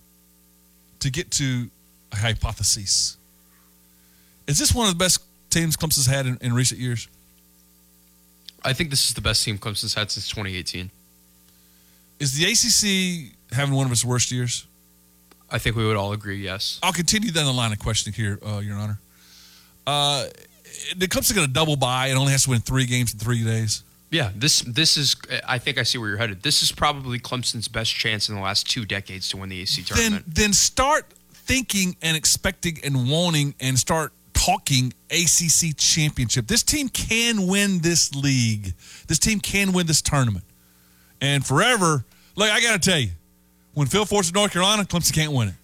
to 1.00 1.10
get 1.10 1.30
to 1.32 1.68
a 2.12 2.16
hypothesis. 2.16 3.16
Is 4.46 4.58
this 4.58 4.74
one 4.74 4.86
of 4.86 4.92
the 4.92 4.98
best 4.98 5.20
teams 5.50 5.76
Clemson's 5.76 6.06
had 6.06 6.26
in, 6.26 6.38
in 6.40 6.52
recent 6.52 6.80
years? 6.80 7.08
I 8.62 8.72
think 8.72 8.90
this 8.90 9.08
is 9.08 9.14
the 9.14 9.20
best 9.20 9.44
team 9.44 9.58
Clemson's 9.58 9.94
had 9.94 10.10
since 10.10 10.28
2018. 10.28 10.90
Is 12.20 12.34
the 12.34 12.44
ACC 12.44 13.34
having 13.52 13.74
one 13.74 13.86
of 13.86 13.92
its 13.92 14.04
worst 14.04 14.30
years? 14.30 14.66
I 15.54 15.58
think 15.58 15.76
we 15.76 15.86
would 15.86 15.96
all 15.96 16.12
agree, 16.12 16.38
yes. 16.38 16.80
I'll 16.82 16.92
continue 16.92 17.30
down 17.30 17.44
the 17.44 17.52
line 17.52 17.70
of 17.70 17.78
questioning 17.78 18.12
here, 18.12 18.40
uh, 18.44 18.58
Your 18.58 18.76
Honor. 18.76 18.98
Uh, 19.86 20.26
the 20.96 21.06
Clemson 21.06 21.36
going 21.36 21.46
to 21.46 21.52
double 21.52 21.76
by 21.76 22.08
and 22.08 22.18
only 22.18 22.32
has 22.32 22.42
to 22.44 22.50
win 22.50 22.60
three 22.60 22.86
games 22.86 23.12
in 23.12 23.20
three 23.20 23.44
days? 23.44 23.84
Yeah, 24.10 24.30
this 24.34 24.62
this 24.62 24.96
is. 24.96 25.14
I 25.46 25.58
think 25.58 25.78
I 25.78 25.84
see 25.84 25.96
where 25.98 26.08
you're 26.08 26.18
headed. 26.18 26.42
This 26.42 26.62
is 26.62 26.72
probably 26.72 27.20
Clemson's 27.20 27.68
best 27.68 27.94
chance 27.94 28.28
in 28.28 28.34
the 28.34 28.40
last 28.40 28.68
two 28.68 28.84
decades 28.84 29.28
to 29.28 29.36
win 29.36 29.48
the 29.48 29.60
AC 29.60 29.84
tournament. 29.84 30.24
then 30.26 30.52
start 30.52 31.06
thinking 31.32 31.96
and 32.02 32.16
expecting 32.16 32.78
and 32.82 33.08
wanting 33.08 33.54
and 33.60 33.78
start 33.78 34.12
talking 34.32 34.92
ACC 35.10 35.76
championship. 35.76 36.48
This 36.48 36.64
team 36.64 36.88
can 36.88 37.46
win 37.46 37.78
this 37.78 38.12
league. 38.12 38.74
This 39.06 39.20
team 39.20 39.38
can 39.38 39.72
win 39.72 39.86
this 39.86 40.02
tournament. 40.02 40.44
And 41.20 41.46
forever, 41.46 42.04
look, 42.34 42.50
I 42.50 42.60
got 42.60 42.82
to 42.82 42.90
tell 42.90 42.98
you, 42.98 43.10
when 43.74 43.86
Phil 43.86 44.04
Ford's 44.04 44.28
at 44.28 44.34
North 44.34 44.52
Carolina, 44.52 44.84
Clemson 44.84 45.12
can't 45.12 45.32
win 45.32 45.48
it. 45.48 45.54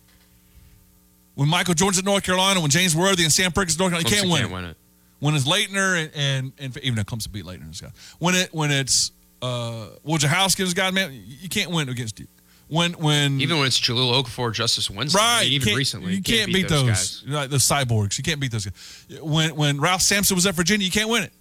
When 1.34 1.48
Michael 1.48 1.74
Jordan's 1.74 1.98
at 1.98 2.04
North 2.04 2.22
Carolina, 2.24 2.60
when 2.60 2.70
James 2.70 2.94
Worthy 2.94 3.22
and 3.22 3.32
Sam 3.32 3.50
Perkins 3.52 3.76
at 3.76 3.78
North 3.80 3.92
Carolina, 3.92 4.08
you 4.08 4.14
Clemson 4.16 4.20
can't 4.20 4.30
win 4.30 4.40
can't 4.42 4.52
it. 4.52 4.54
win 4.54 4.64
it. 4.66 4.76
When 5.20 5.34
it's 5.34 5.46
Laettner 5.48 6.02
and, 6.02 6.10
and, 6.14 6.52
and 6.58 6.76
even 6.82 6.96
though 6.96 7.02
Clemson 7.04 7.32
beat 7.32 7.44
Laettner, 7.44 7.62
and 7.62 7.70
this 7.70 7.80
guy. 7.80 7.90
when 8.18 8.34
it 8.34 8.52
when 8.52 8.70
it's 8.70 9.12
uh, 9.42 9.86
Wojciechowski 10.06 10.58
and 10.60 10.66
this 10.66 10.74
guy, 10.74 10.90
man, 10.90 11.12
you 11.26 11.48
can't 11.48 11.70
win 11.70 11.88
against 11.88 12.16
Duke. 12.16 12.28
When 12.68 12.92
when 12.94 13.40
Even 13.40 13.58
when 13.58 13.66
it's 13.66 13.80
Jahlil 13.80 14.22
Okafor, 14.22 14.52
Justice 14.52 14.88
Winston, 14.90 15.20
I 15.20 15.24
Right. 15.24 15.40
mean, 15.42 15.50
you 15.50 15.56
even 15.56 15.66
can't- 15.68 15.76
recently, 15.78 16.14
You 16.14 16.22
can't, 16.22 16.52
beat, 16.52 16.68
those, 16.68 16.82
guys. 16.88 17.22
like 17.26 17.50
those 17.50 17.64
cyborgs. 17.66 18.16
You 18.16 18.22
can't 18.24 18.38
beat 18.40 18.52
those 18.52 18.66
guys. 18.66 19.06
When 19.22 19.54
when 19.56 19.80
Ralph 19.80 20.02
Sampson 20.02 20.34
was 20.36 20.46
at 20.46 20.54
Virginia, 20.54 20.84
you 20.84 20.90
can't 20.90 21.08
win 21.08 21.22
it. 21.24 21.32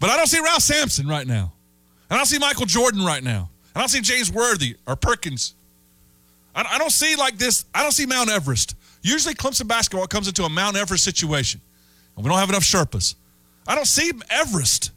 But 0.00 0.10
I 0.10 0.16
don't 0.16 0.26
see 0.28 0.40
Ralph 0.40 0.62
Sampson 0.62 1.06
right 1.08 1.26
now. 1.26 1.52
and 2.10 2.16
I 2.16 2.16
don't 2.16 2.26
see 2.26 2.38
Michael 2.38 2.66
Jordan 2.66 3.04
right 3.04 3.22
now. 3.22 3.50
I 3.78 3.82
don't 3.82 3.88
see 3.88 4.00
James 4.00 4.30
Worthy 4.32 4.76
or 4.86 4.96
Perkins. 4.96 5.54
I, 6.54 6.64
I 6.72 6.78
don't 6.78 6.92
see 6.92 7.16
like 7.16 7.38
this. 7.38 7.64
I 7.74 7.82
don't 7.82 7.92
see 7.92 8.06
Mount 8.06 8.30
Everest. 8.30 8.74
Usually, 9.02 9.34
Clemson 9.34 9.68
basketball 9.68 10.06
comes 10.06 10.28
into 10.28 10.42
a 10.42 10.48
Mount 10.48 10.76
Everest 10.76 11.04
situation, 11.04 11.60
and 12.16 12.24
we 12.24 12.28
don't 12.28 12.38
have 12.38 12.48
enough 12.48 12.64
Sherpas. 12.64 13.14
I 13.66 13.74
don't 13.74 13.86
see 13.86 14.12
Everest. 14.30 14.90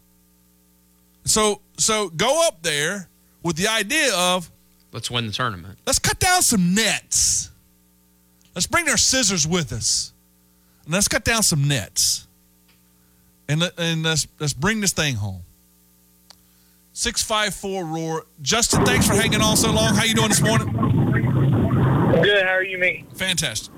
So 1.26 1.62
so 1.78 2.10
go 2.10 2.48
up 2.48 2.64
there 2.64 3.08
with 3.44 3.56
the 3.56 3.68
idea 3.68 4.14
of 4.16 4.52
Let's 4.92 5.10
win 5.10 5.26
the 5.26 5.34
tournament. 5.34 5.80
Let's 5.86 6.00
cut 6.00 6.20
down 6.20 6.42
some 6.42 6.76
nets. 6.76 7.50
Let's 8.56 8.68
bring 8.68 8.90
our 8.90 8.98
scissors 8.98 9.48
with 9.48 9.72
us. 9.72 10.12
And 10.86 10.94
let's 10.94 11.08
cut 11.08 11.24
down 11.24 11.44
some 11.44 11.68
nets. 11.68 12.28
And, 13.48 13.72
and 13.78 14.04
let's, 14.04 14.28
let's 14.40 14.54
bring 14.54 14.82
this 14.82 14.92
thing 14.92 15.16
home. 15.16 15.44
654 17.02 17.86
Roar. 17.86 18.26
Justin, 18.44 18.86
thanks 18.86 19.08
for 19.08 19.16
hanging 19.16 19.42
on 19.42 19.58
so 19.58 19.72
long. 19.72 19.96
How 19.96 20.04
you 20.04 20.14
doing 20.14 20.30
this 20.30 20.40
morning? 20.40 20.68
Good. 22.22 22.46
How 22.46 22.54
are 22.54 22.64
you, 22.64 22.78
me? 22.78 23.08
Fantastic. 23.16 23.74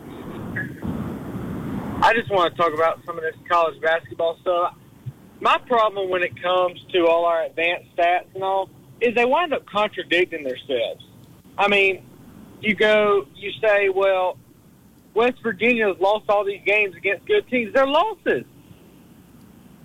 I 2.02 2.14
just 2.14 2.30
want 2.30 2.54
to 2.54 2.62
talk 2.62 2.74
about 2.74 3.00
some 3.06 3.16
of 3.16 3.24
this 3.24 3.36
college 3.50 3.80
basketball 3.82 4.38
stuff. 4.42 4.76
My 5.40 5.58
problem 5.58 6.10
when 6.10 6.22
it 6.22 6.34
comes 6.42 6.84
to 6.92 7.08
all 7.08 7.24
our 7.24 7.44
advanced 7.44 7.96
stats 7.96 8.26
and 8.36 8.44
all 8.44 8.70
is 9.00 9.16
they 9.16 9.24
wind 9.24 9.54
up 9.54 9.66
contradicting 9.68 10.44
themselves. 10.44 11.06
I 11.58 11.70
mean, 11.70 12.06
you 12.60 12.76
go, 12.76 13.26
you 13.36 13.54
say, 13.62 13.88
well, 13.88 14.38
West 15.14 15.42
Virginia 15.42 15.88
has 15.88 15.98
lost 16.02 16.26
all 16.28 16.44
these 16.44 16.62
games 16.66 16.94
against 16.98 17.26
good 17.26 17.48
teams. 17.48 17.74
They're 17.74 17.88
losses. 17.88 18.44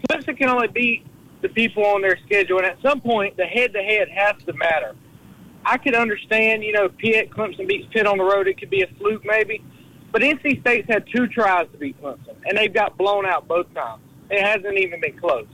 Clemson 0.09 0.37
can 0.37 0.49
only 0.49 0.67
beat 0.67 1.07
the 1.41 1.49
people 1.49 1.85
on 1.85 2.03
their 2.03 2.19
schedule, 2.25 2.59
and 2.59 2.67
at 2.67 2.81
some 2.83 3.01
point, 3.01 3.37
the 3.37 3.47
head-to-head 3.47 4.09
has 4.09 4.35
to 4.45 4.53
matter. 4.55 4.95
I 5.65 5.77
could 5.77 5.95
understand, 5.95 6.65
you 6.65 6.73
know, 6.73 6.89
Pitt, 6.89 7.31
Clemson 7.31 7.69
beats 7.69 7.87
Pitt 7.93 8.07
on 8.07 8.19
the 8.19 8.25
road. 8.25 8.49
It 8.49 8.59
could 8.59 8.71
be 8.71 8.83
a 8.83 8.87
fluke 8.99 9.25
maybe. 9.25 9.63
But 10.11 10.23
NC 10.23 10.61
State's 10.63 10.89
had 10.89 11.05
two 11.15 11.27
tries 11.27 11.71
to 11.73 11.79
beat 11.79 12.01
Clemson, 12.01 12.35
and 12.47 12.57
they've 12.57 12.73
got 12.73 12.97
blown 12.97 13.27
out 13.27 13.47
both 13.47 13.73
times. 13.75 14.03
It 14.31 14.43
hasn't 14.43 14.79
even 14.79 15.01
been 15.01 15.19
close. 15.19 15.47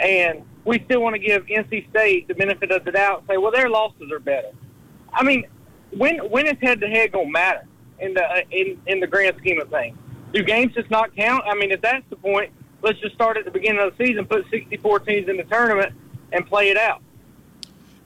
And 0.00 0.42
we 0.64 0.82
still 0.84 1.00
want 1.00 1.14
to 1.14 1.20
give 1.20 1.46
NC 1.46 1.88
State 1.90 2.28
the 2.28 2.34
benefit 2.34 2.72
of 2.72 2.84
the 2.84 2.92
doubt 2.92 3.20
and 3.20 3.28
say, 3.28 3.36
well, 3.36 3.52
their 3.52 3.68
losses 3.68 4.10
are 4.10 4.18
better. 4.18 4.50
I 5.12 5.22
mean, 5.22 5.46
when 5.92 6.18
when 6.30 6.46
is 6.46 6.56
head-to-head 6.60 7.12
going 7.12 7.26
to 7.26 7.32
matter 7.32 7.66
in 8.00 8.14
the, 8.14 8.24
uh, 8.24 8.40
in, 8.50 8.80
in 8.86 9.00
the 9.00 9.06
grand 9.06 9.36
scheme 9.38 9.60
of 9.60 9.70
things? 9.70 9.96
Do 10.32 10.42
games 10.42 10.74
just 10.74 10.90
not 10.90 11.14
count? 11.14 11.44
I 11.46 11.54
mean, 11.54 11.70
if 11.70 11.80
that's 11.80 12.04
the 12.10 12.16
point, 12.16 12.50
let's 12.82 12.98
just 13.00 13.14
start 13.14 13.36
at 13.36 13.44
the 13.44 13.50
beginning 13.50 13.82
of 13.82 13.96
the 13.96 14.06
season, 14.06 14.24
put 14.26 14.48
64 14.50 15.00
teams 15.00 15.28
in 15.28 15.36
the 15.36 15.44
tournament, 15.44 15.94
and 16.32 16.46
play 16.46 16.70
it 16.70 16.76
out. 16.76 17.02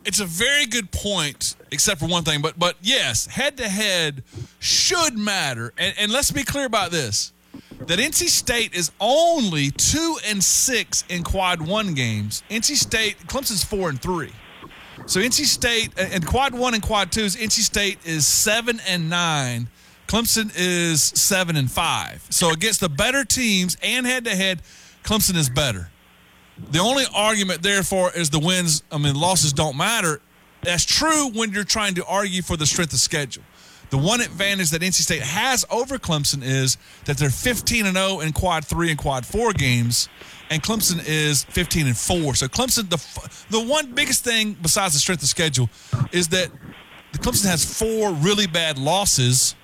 It's 0.05 0.21
a 0.21 0.25
very 0.25 0.67
good 0.67 0.91
point, 0.91 1.57
except 1.71 2.01
for 2.01 2.07
one 2.07 2.25
thing. 2.25 2.41
But 2.41 2.59
but 2.59 2.77
yes, 2.81 3.27
head 3.27 3.59
to 3.59 3.69
head 3.69 4.23
should 4.59 5.19
matter. 5.19 5.73
And, 5.77 5.95
and 5.99 6.13
let's 6.13 6.31
be 6.31 6.43
clear 6.43 6.65
about 6.65 6.91
this: 6.91 7.33
that 7.87 7.99
NC 7.99 8.29
State 8.29 8.75
is 8.75 8.93
only 8.99 9.71
two 9.71 10.17
and 10.27 10.43
six 10.43 11.05
in 11.09 11.23
quad 11.23 11.61
one 11.61 11.93
games. 11.93 12.43
NC 12.51 12.77
State, 12.77 13.19
Clemson's 13.27 13.63
four 13.63 13.91
and 13.91 14.01
three. 14.01 14.33
So 15.07 15.21
NC 15.21 15.45
State 15.45 15.91
and 15.99 16.27
quad 16.27 16.55
one 16.55 16.75
and 16.75 16.83
quad 16.83 17.13
twos, 17.13 17.37
NC 17.37 17.61
State 17.61 17.99
is 18.05 18.27
seven 18.27 18.81
and 18.87 19.11
nine. 19.11 19.69
Clemson 20.11 20.53
is 20.57 21.05
seven 21.05 21.55
and 21.55 21.71
five. 21.71 22.27
So 22.31 22.51
against 22.51 22.81
the 22.81 22.89
better 22.89 23.25
teams 23.25 23.77
and 23.81 24.05
head 24.05 24.25
to 24.25 24.35
head, 24.35 24.61
Clemson 25.05 25.37
is 25.37 25.49
better. 25.49 25.89
The 26.73 26.81
only 26.81 27.05
argument, 27.15 27.63
therefore, 27.63 28.11
is 28.17 28.29
the 28.29 28.41
wins. 28.41 28.83
I 28.91 28.99
mean, 28.99 29.15
losses 29.15 29.53
don't 29.53 29.77
matter. 29.77 30.21
That's 30.63 30.85
true 30.85 31.31
when 31.31 31.53
you're 31.53 31.63
trying 31.63 31.95
to 31.95 32.05
argue 32.07 32.43
for 32.43 32.57
the 32.57 32.67
strength 32.67 32.93
of 32.93 32.99
schedule. 32.99 33.45
The 33.91 33.99
one 33.99 34.21
advantage 34.21 34.71
that 34.71 34.83
NC 34.83 34.95
State 34.95 35.23
has 35.23 35.65
over 35.71 35.97
Clemson 35.97 36.43
is 36.43 36.77
that 37.05 37.17
they're 37.17 37.31
15 37.31 37.87
and 37.87 37.97
0 37.97 38.19
in 38.19 38.33
quad 38.33 38.65
three 38.65 38.91
and 38.91 38.99
quad 38.99 39.25
four 39.25 39.53
games, 39.53 40.09
and 40.51 40.61
Clemson 40.61 41.01
is 41.07 41.45
15 41.45 41.87
and 41.87 41.97
four. 41.97 42.35
So 42.35 42.49
Clemson, 42.49 42.91
the 42.91 43.57
the 43.57 43.65
one 43.65 43.93
biggest 43.93 44.25
thing 44.25 44.57
besides 44.61 44.95
the 44.95 44.99
strength 44.99 45.23
of 45.23 45.29
schedule 45.29 45.71
is 46.11 46.27
that 46.29 46.51
Clemson 47.13 47.47
has 47.47 47.65
four 47.65 48.13
really 48.13 48.49
bad 48.49 48.77
losses 48.77 49.55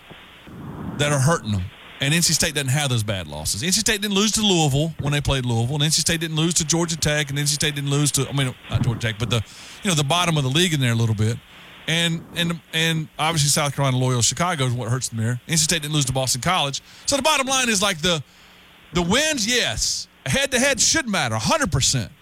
that 0.98 1.12
are 1.12 1.18
hurting 1.18 1.52
them. 1.52 1.64
And 2.00 2.12
NC 2.12 2.32
State 2.32 2.54
doesn't 2.54 2.68
have 2.68 2.90
those 2.90 3.02
bad 3.02 3.26
losses. 3.26 3.62
NC 3.62 3.72
State 3.72 4.02
didn't 4.02 4.14
lose 4.14 4.32
to 4.32 4.42
Louisville 4.42 4.94
when 5.00 5.12
they 5.12 5.20
played 5.20 5.46
Louisville, 5.46 5.76
and 5.76 5.84
NC 5.84 6.00
State 6.00 6.20
didn't 6.20 6.36
lose 6.36 6.52
to 6.54 6.64
Georgia 6.66 6.96
Tech, 6.96 7.30
and 7.30 7.38
NC 7.38 7.48
State 7.48 7.74
didn't 7.74 7.90
lose 7.90 8.12
to 8.12 8.28
I 8.28 8.32
mean 8.32 8.54
not 8.70 8.82
Georgia 8.82 9.00
Tech, 9.00 9.18
but 9.18 9.30
the 9.30 9.42
you 9.82 9.90
know 9.90 9.94
the 9.94 10.04
bottom 10.04 10.36
of 10.36 10.44
the 10.44 10.50
league 10.50 10.74
in 10.74 10.80
there 10.80 10.92
a 10.92 10.96
little 10.96 11.14
bit. 11.14 11.38
And 11.88 12.22
and 12.34 12.60
and 12.74 13.08
obviously 13.18 13.48
South 13.48 13.74
Carolina, 13.74 13.96
Loyola, 13.96 14.22
Chicago 14.22 14.64
is 14.64 14.74
what 14.74 14.90
hurts 14.90 15.08
them 15.08 15.18
there. 15.18 15.40
NC 15.48 15.58
State 15.58 15.82
didn't 15.82 15.94
lose 15.94 16.04
to 16.06 16.12
Boston 16.12 16.42
College, 16.42 16.82
so 17.06 17.16
the 17.16 17.22
bottom 17.22 17.46
line 17.46 17.70
is 17.70 17.80
like 17.80 17.98
the 18.02 18.22
the 18.92 19.02
wins, 19.02 19.46
yes, 19.46 20.08
head 20.26 20.50
to 20.52 20.58
head 20.58 20.80
should 20.80 21.08
matter, 21.08 21.36
hundred 21.36 21.72
percent. 21.72 22.12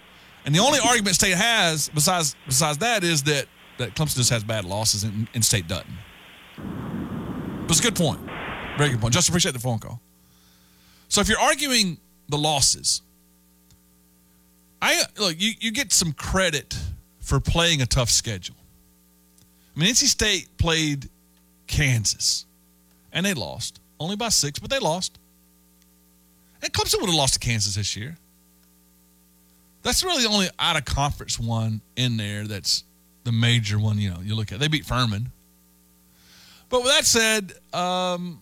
And 0.45 0.53
the 0.53 0.59
only 0.59 0.79
argument 0.79 1.15
State 1.15 1.35
has 1.35 1.89
besides 1.89 2.35
besides 2.45 2.77
that 2.77 3.03
is 3.03 3.23
that 3.23 3.47
that 3.77 3.95
Clemson 3.95 4.15
just 4.15 4.29
has 4.29 4.43
bad 4.43 4.63
losses 4.63 5.03
and, 5.03 5.27
and 5.33 5.43
State 5.43 5.67
doesn't. 5.67 5.87
But 6.55 7.71
it's 7.71 7.79
a 7.79 7.83
good 7.83 7.95
point. 7.95 8.21
Very 8.77 8.89
good 8.89 8.99
point. 8.99 9.13
Just 9.13 9.29
appreciate 9.29 9.53
the 9.53 9.59
phone 9.59 9.79
call. 9.79 10.01
So 11.07 11.21
if 11.21 11.29
you're 11.29 11.39
arguing 11.39 11.97
the 12.27 12.37
losses, 12.37 13.01
I 14.81 15.01
look, 15.17 15.35
you, 15.37 15.51
you 15.59 15.71
get 15.71 15.93
some 15.93 16.11
credit 16.13 16.77
for 17.21 17.39
playing 17.39 17.81
a 17.81 17.85
tough 17.85 18.09
schedule. 18.09 18.55
I 19.75 19.79
mean, 19.79 19.89
NC 19.89 20.05
State 20.05 20.57
played 20.57 21.09
Kansas, 21.67 22.45
and 23.11 23.25
they 23.25 23.33
lost 23.33 23.79
only 23.99 24.15
by 24.15 24.29
six, 24.29 24.59
but 24.59 24.69
they 24.69 24.79
lost. 24.79 25.17
And 26.61 26.71
Clemson 26.71 26.99
would 26.99 27.07
have 27.07 27.15
lost 27.15 27.33
to 27.35 27.39
Kansas 27.39 27.75
this 27.75 27.95
year. 27.95 28.17
That's 29.83 30.03
really 30.03 30.23
the 30.23 30.29
only 30.29 30.49
out 30.57 30.77
of 30.77 30.85
conference 30.85 31.39
one 31.39 31.81
in 31.95 32.17
there 32.17 32.45
that's 32.45 32.83
the 33.23 33.31
major 33.31 33.77
one. 33.77 33.99
You 33.99 34.11
know, 34.11 34.19
you 34.21 34.35
look 34.35 34.51
at 34.51 34.59
they 34.59 34.67
beat 34.67 34.85
Furman. 34.85 35.31
But 36.69 36.81
with 36.83 36.91
that 36.91 37.05
said, 37.05 37.53
um, 37.73 38.41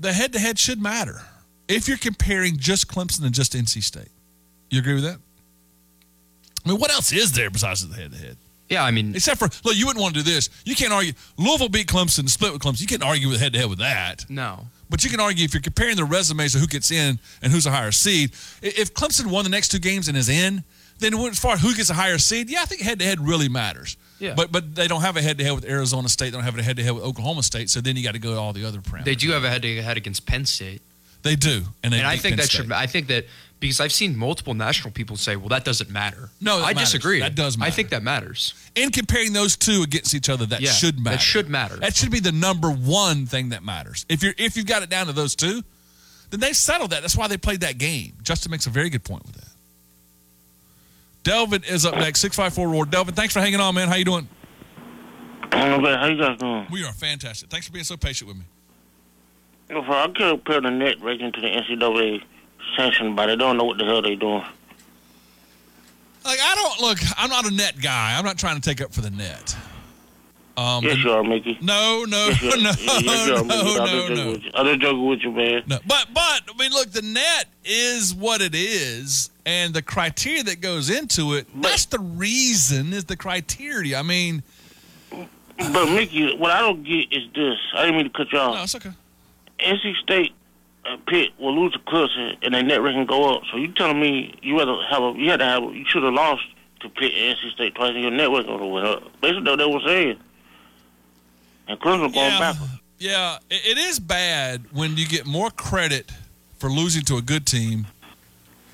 the 0.00 0.12
head 0.12 0.32
to 0.32 0.38
head 0.38 0.58
should 0.58 0.80
matter 0.80 1.22
if 1.68 1.86
you're 1.86 1.98
comparing 1.98 2.56
just 2.56 2.88
Clemson 2.88 3.24
and 3.24 3.32
just 3.32 3.52
NC 3.52 3.82
State. 3.82 4.08
You 4.70 4.80
agree 4.80 4.94
with 4.94 5.04
that? 5.04 5.18
I 6.64 6.68
mean, 6.68 6.80
what 6.80 6.90
else 6.90 7.12
is 7.12 7.32
there 7.32 7.50
besides 7.50 7.86
the 7.86 7.94
head 7.94 8.12
to 8.12 8.18
head? 8.18 8.36
Yeah, 8.68 8.84
I 8.84 8.92
mean, 8.92 9.14
except 9.14 9.40
for 9.40 9.48
look, 9.64 9.76
you 9.76 9.86
wouldn't 9.86 10.02
want 10.02 10.14
to 10.14 10.22
do 10.22 10.30
this. 10.30 10.48
You 10.64 10.76
can't 10.76 10.92
argue. 10.92 11.12
Louisville 11.36 11.68
beat 11.68 11.88
Clemson, 11.88 12.28
split 12.28 12.52
with 12.52 12.62
Clemson. 12.62 12.80
You 12.80 12.86
can't 12.86 13.02
argue 13.02 13.28
with 13.28 13.40
head 13.40 13.52
to 13.54 13.58
head 13.58 13.68
with 13.68 13.80
that. 13.80 14.26
No. 14.28 14.66
But 14.88 15.02
you 15.04 15.10
can 15.10 15.20
argue 15.20 15.44
if 15.44 15.54
you're 15.54 15.60
comparing 15.60 15.96
the 15.96 16.04
resumes 16.04 16.54
of 16.54 16.60
who 16.60 16.66
gets 16.66 16.90
in 16.90 17.18
and 17.42 17.52
who's 17.52 17.66
a 17.66 17.70
higher 17.70 17.92
seed. 17.92 18.30
If 18.62 18.94
Clemson 18.94 19.26
won 19.26 19.44
the 19.44 19.50
next 19.50 19.68
two 19.68 19.78
games 19.78 20.08
and 20.08 20.16
is 20.16 20.28
in, 20.28 20.62
then 21.00 21.14
as 21.14 21.38
far 21.38 21.54
as 21.54 21.60
who 21.60 21.74
gets 21.74 21.90
a 21.90 21.94
higher 21.94 22.18
seed, 22.18 22.48
yeah, 22.50 22.62
I 22.62 22.66
think 22.66 22.82
head 22.82 22.98
to 23.00 23.04
head 23.04 23.20
really 23.20 23.48
matters. 23.48 23.96
Yeah. 24.18 24.34
But 24.36 24.52
but 24.52 24.74
they 24.74 24.86
don't 24.86 25.00
have 25.00 25.16
a 25.16 25.22
head 25.22 25.38
to 25.38 25.44
head 25.44 25.54
with 25.54 25.64
Arizona 25.64 26.08
State. 26.08 26.26
They 26.30 26.36
don't 26.36 26.44
have 26.44 26.56
a 26.58 26.62
head 26.62 26.76
to 26.76 26.82
head 26.82 26.92
with 26.92 27.04
Oklahoma 27.04 27.42
State. 27.42 27.70
So 27.70 27.80
then 27.80 27.96
you 27.96 28.04
got 28.04 28.12
to 28.12 28.18
go 28.18 28.34
to 28.34 28.38
all 28.38 28.52
the 28.52 28.64
other 28.66 28.78
parameters. 28.78 29.04
They 29.04 29.14
do 29.14 29.30
have 29.32 29.44
a 29.44 29.48
head-to-head 29.50 29.96
against 29.96 30.26
Penn 30.26 30.44
State. 30.46 30.82
They 31.22 31.36
do, 31.36 31.62
and, 31.82 31.92
they 31.92 31.98
and 31.98 32.06
I 32.06 32.16
think 32.16 32.32
Penn 32.32 32.36
that 32.38 32.44
State. 32.46 32.62
should. 32.62 32.72
I 32.72 32.86
think 32.86 33.08
that 33.08 33.26
because 33.60 33.78
I've 33.78 33.92
seen 33.92 34.16
multiple 34.16 34.54
national 34.54 34.92
people 34.92 35.16
say, 35.18 35.36
"Well, 35.36 35.50
that 35.50 35.64
doesn't 35.66 35.90
matter." 35.90 36.30
No, 36.40 36.58
I 36.62 36.72
matters. 36.72 36.92
disagree. 36.92 37.20
That 37.20 37.34
does 37.34 37.58
matter. 37.58 37.68
I 37.68 37.70
think 37.70 37.90
that 37.90 38.02
matters. 38.02 38.54
in 38.74 38.90
comparing 38.90 39.34
those 39.34 39.54
two 39.56 39.82
against 39.82 40.14
each 40.14 40.30
other, 40.30 40.46
that 40.46 40.62
Yeah, 40.62 40.70
should 40.70 40.98
matter. 40.98 41.16
that 41.16 41.22
should 41.22 41.48
matter. 41.50 41.76
That 41.76 41.94
should 41.94 42.10
be 42.10 42.20
the 42.20 42.32
number 42.32 42.70
one 42.70 43.26
thing 43.26 43.50
that 43.50 43.62
matters. 43.62 44.06
If 44.08 44.22
you're 44.22 44.34
if 44.38 44.56
you've 44.56 44.66
got 44.66 44.82
it 44.82 44.88
down 44.88 45.06
to 45.08 45.12
those 45.12 45.34
two, 45.34 45.62
then 46.30 46.40
they 46.40 46.54
settled 46.54 46.90
that. 46.92 47.02
That's 47.02 47.16
why 47.16 47.28
they 47.28 47.36
played 47.36 47.60
that 47.60 47.76
game. 47.76 48.14
Justin 48.22 48.50
makes 48.50 48.66
a 48.66 48.70
very 48.70 48.88
good 48.88 49.04
point 49.04 49.26
with 49.26 49.34
that. 49.36 49.49
Delvin 51.22 51.62
is 51.64 51.84
up 51.84 51.94
next. 51.96 52.20
Six 52.20 52.36
five 52.36 52.52
four 52.54 52.68
roar. 52.68 52.84
Delvin, 52.86 53.14
thanks 53.14 53.34
for 53.34 53.40
hanging 53.40 53.60
on, 53.60 53.74
man. 53.74 53.88
How 53.88 53.96
you 53.96 54.04
doing? 54.04 54.28
Bad. 55.50 55.98
How 56.00 56.06
you 56.06 56.16
guys 56.18 56.38
doing? 56.38 56.66
We 56.70 56.84
are 56.84 56.92
fantastic. 56.92 57.50
Thanks 57.50 57.66
for 57.66 57.72
being 57.72 57.84
so 57.84 57.96
patient 57.96 58.28
with 58.28 58.36
me. 58.38 58.44
No, 59.68 59.82
for 59.82 59.92
I 59.92 60.04
can't 60.08 60.16
compare 60.16 60.60
the 60.60 60.70
net 60.70 61.00
ranking 61.00 61.32
to 61.32 61.40
the 61.40 61.46
NCAA 61.48 62.22
sanction, 62.76 63.14
but 63.14 63.26
they 63.26 63.36
don't 63.36 63.56
know 63.56 63.64
what 63.64 63.78
the 63.78 63.84
hell 63.84 64.02
they're 64.02 64.16
doing. 64.16 64.42
Like 66.24 66.38
I 66.42 66.54
don't 66.54 66.80
look. 66.80 66.98
I'm 67.16 67.30
not 67.30 67.46
a 67.46 67.54
net 67.54 67.80
guy. 67.80 68.16
I'm 68.18 68.24
not 68.24 68.38
trying 68.38 68.56
to 68.56 68.62
take 68.62 68.80
up 68.80 68.92
for 68.92 69.00
the 69.00 69.10
net. 69.10 69.56
Um, 70.56 70.84
yes, 70.84 70.98
you 70.98 71.10
are, 71.10 71.22
Mickey. 71.24 71.56
No, 71.62 72.04
no, 72.06 72.28
Yes, 72.42 72.42
no, 72.42 73.00
yes, 73.00 73.26
you 73.26 73.34
are, 73.34 73.44
no, 73.44 74.08
no, 74.08 74.08
no. 74.14 74.40
I'm 74.54 74.66
just 74.66 74.80
joking 74.80 75.06
with 75.06 75.20
you, 75.22 75.30
man. 75.30 75.62
No, 75.66 75.78
but 75.86 76.08
but 76.12 76.42
I 76.48 76.52
mean, 76.58 76.72
look, 76.72 76.90
the 76.90 77.02
net 77.02 77.46
is 77.64 78.14
what 78.14 78.42
it 78.42 78.54
is, 78.54 79.30
and 79.50 79.74
the 79.74 79.82
criteria 79.82 80.44
that 80.44 80.60
goes 80.60 80.90
into 80.90 81.34
it. 81.34 81.48
That's 81.60 81.86
the 81.86 81.98
reason 81.98 82.92
is 82.92 83.06
the 83.06 83.16
criteria. 83.16 83.98
I 83.98 84.02
mean, 84.02 84.44
But 85.10 85.86
Mickey, 85.92 86.36
what 86.36 86.52
I 86.52 86.60
don't 86.60 86.84
get 86.84 87.12
is 87.12 87.24
this. 87.34 87.58
I 87.74 87.82
didn't 87.86 87.96
mean 87.96 88.04
to 88.04 88.10
cut 88.16 88.32
you 88.32 88.38
off. 88.38 88.54
no, 88.54 88.62
it's 88.62 88.74
okay. 88.76 88.90
NC 89.58 89.96
State 89.96 90.32
and 90.86 91.04
Pitt 91.06 91.30
will 91.38 91.60
lose 91.60 91.72
to 91.72 91.78
Clemson, 91.80 92.36
and 92.42 92.54
their 92.54 92.62
net 92.62 92.80
ranking 92.80 93.06
go 93.06 93.34
up. 93.34 93.42
So 93.50 93.56
you 93.58 93.72
telling 93.72 94.00
me 94.00 94.38
you 94.40 94.56
rather 94.56 94.80
have 94.88 95.02
a 95.02 95.12
you 95.16 95.28
had 95.30 95.40
to 95.40 95.44
have 95.46 95.62
you 95.74 95.84
should 95.86 96.02
have 96.04 96.14
lost 96.14 96.42
to 96.80 96.88
Pitt 96.88 97.12
and 97.14 97.36
NC 97.36 97.52
State 97.52 97.74
twice, 97.74 97.90
and 97.92 98.02
your 98.02 98.10
net 98.12 98.30
ranking 98.30 98.52
would 98.52 98.62
have 98.62 98.70
went 98.72 98.86
up. 98.86 99.20
Basically, 99.20 99.42
what 99.50 99.56
they 99.58 99.66
were 99.66 99.80
saying. 99.84 100.16
And 101.68 101.78
Clemson 101.80 102.14
going 102.14 102.14
Yeah, 102.14 102.38
backwards. 102.38 102.72
yeah, 102.98 103.38
it 103.50 103.78
is 103.78 103.98
bad 104.00 104.64
when 104.72 104.96
you 104.96 105.06
get 105.06 105.26
more 105.26 105.50
credit 105.50 106.10
for 106.58 106.70
losing 106.70 107.02
to 107.02 107.16
a 107.16 107.22
good 107.22 107.46
team 107.46 107.86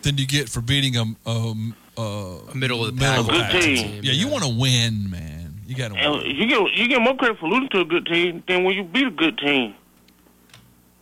than 0.06 0.16
you 0.18 0.26
get 0.26 0.48
for 0.48 0.60
beating 0.60 0.96
a, 0.96 1.04
a, 1.28 2.00
a 2.00 2.54
middle 2.54 2.84
of 2.84 2.94
the 2.94 3.00
pack 3.00 3.26
pack 3.26 3.60
team, 3.60 4.00
Yeah, 4.02 4.12
you 4.12 4.28
want 4.28 4.44
to 4.44 4.50
win, 4.50 5.10
man. 5.10 5.60
You 5.66 5.74
got 5.74 5.92
to 5.92 5.96
And 5.96 6.22
you 6.22 6.46
get 6.46 6.72
you 6.74 6.88
get 6.88 7.00
more 7.02 7.16
credit 7.16 7.38
for 7.38 7.48
losing 7.48 7.68
to 7.70 7.80
a 7.80 7.84
good 7.84 8.06
team 8.06 8.42
than 8.46 8.62
when 8.64 8.76
you 8.76 8.84
beat 8.84 9.06
a 9.08 9.10
good 9.10 9.36
team. 9.38 9.74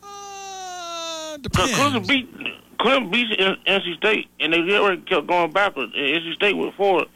Uh, 0.02 1.38
Cause 1.54 1.70
Clemson 1.72 2.08
beat 2.08 2.34
Clemson 2.78 3.12
beat 3.12 3.38
NC 3.38 3.96
State, 3.98 4.28
and 4.40 4.52
they 4.54 4.76
already 4.76 5.02
kept 5.02 5.26
going 5.26 5.52
backwards. 5.52 5.92
And 5.94 6.02
NC 6.02 6.34
State 6.34 6.56
went 6.56 6.74
forward. 6.74 7.08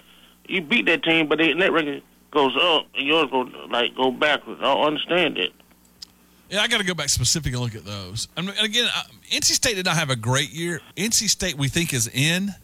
You 0.47 0.61
beat 0.61 0.87
that 0.87 1.03
team, 1.03 1.27
but 1.27 1.39
their 1.39 1.55
net 1.55 1.73
record 1.73 2.03
goes 2.31 2.55
up, 2.61 2.87
and 2.95 3.07
yours 3.07 3.29
go 3.31 3.49
like 3.71 3.97
go 3.97 4.11
backwards. 4.11 4.61
I 4.61 4.75
don't 4.75 4.87
understand 4.87 5.37
that. 5.39 5.51
Yeah, 6.51 6.63
I 6.63 6.69
got 6.69 6.79
to 6.79 6.85
go 6.85 6.95
back 6.95 7.09
specific 7.11 7.53
and 7.53 7.61
look 7.63 7.75
at 7.75 7.85
those. 7.85 8.29
I 8.37 8.41
mean, 8.41 8.55
and 8.57 8.65
again, 8.65 8.89
NC 9.31 9.45
State 9.53 9.77
did 9.77 9.85
not 9.85 9.97
have 9.97 10.11
a 10.11 10.17
great 10.17 10.51
year. 10.51 10.81
NC 10.97 11.29
State, 11.29 11.57
we 11.57 11.69
think, 11.69 11.93
is 11.93 12.09
in, 12.09 12.55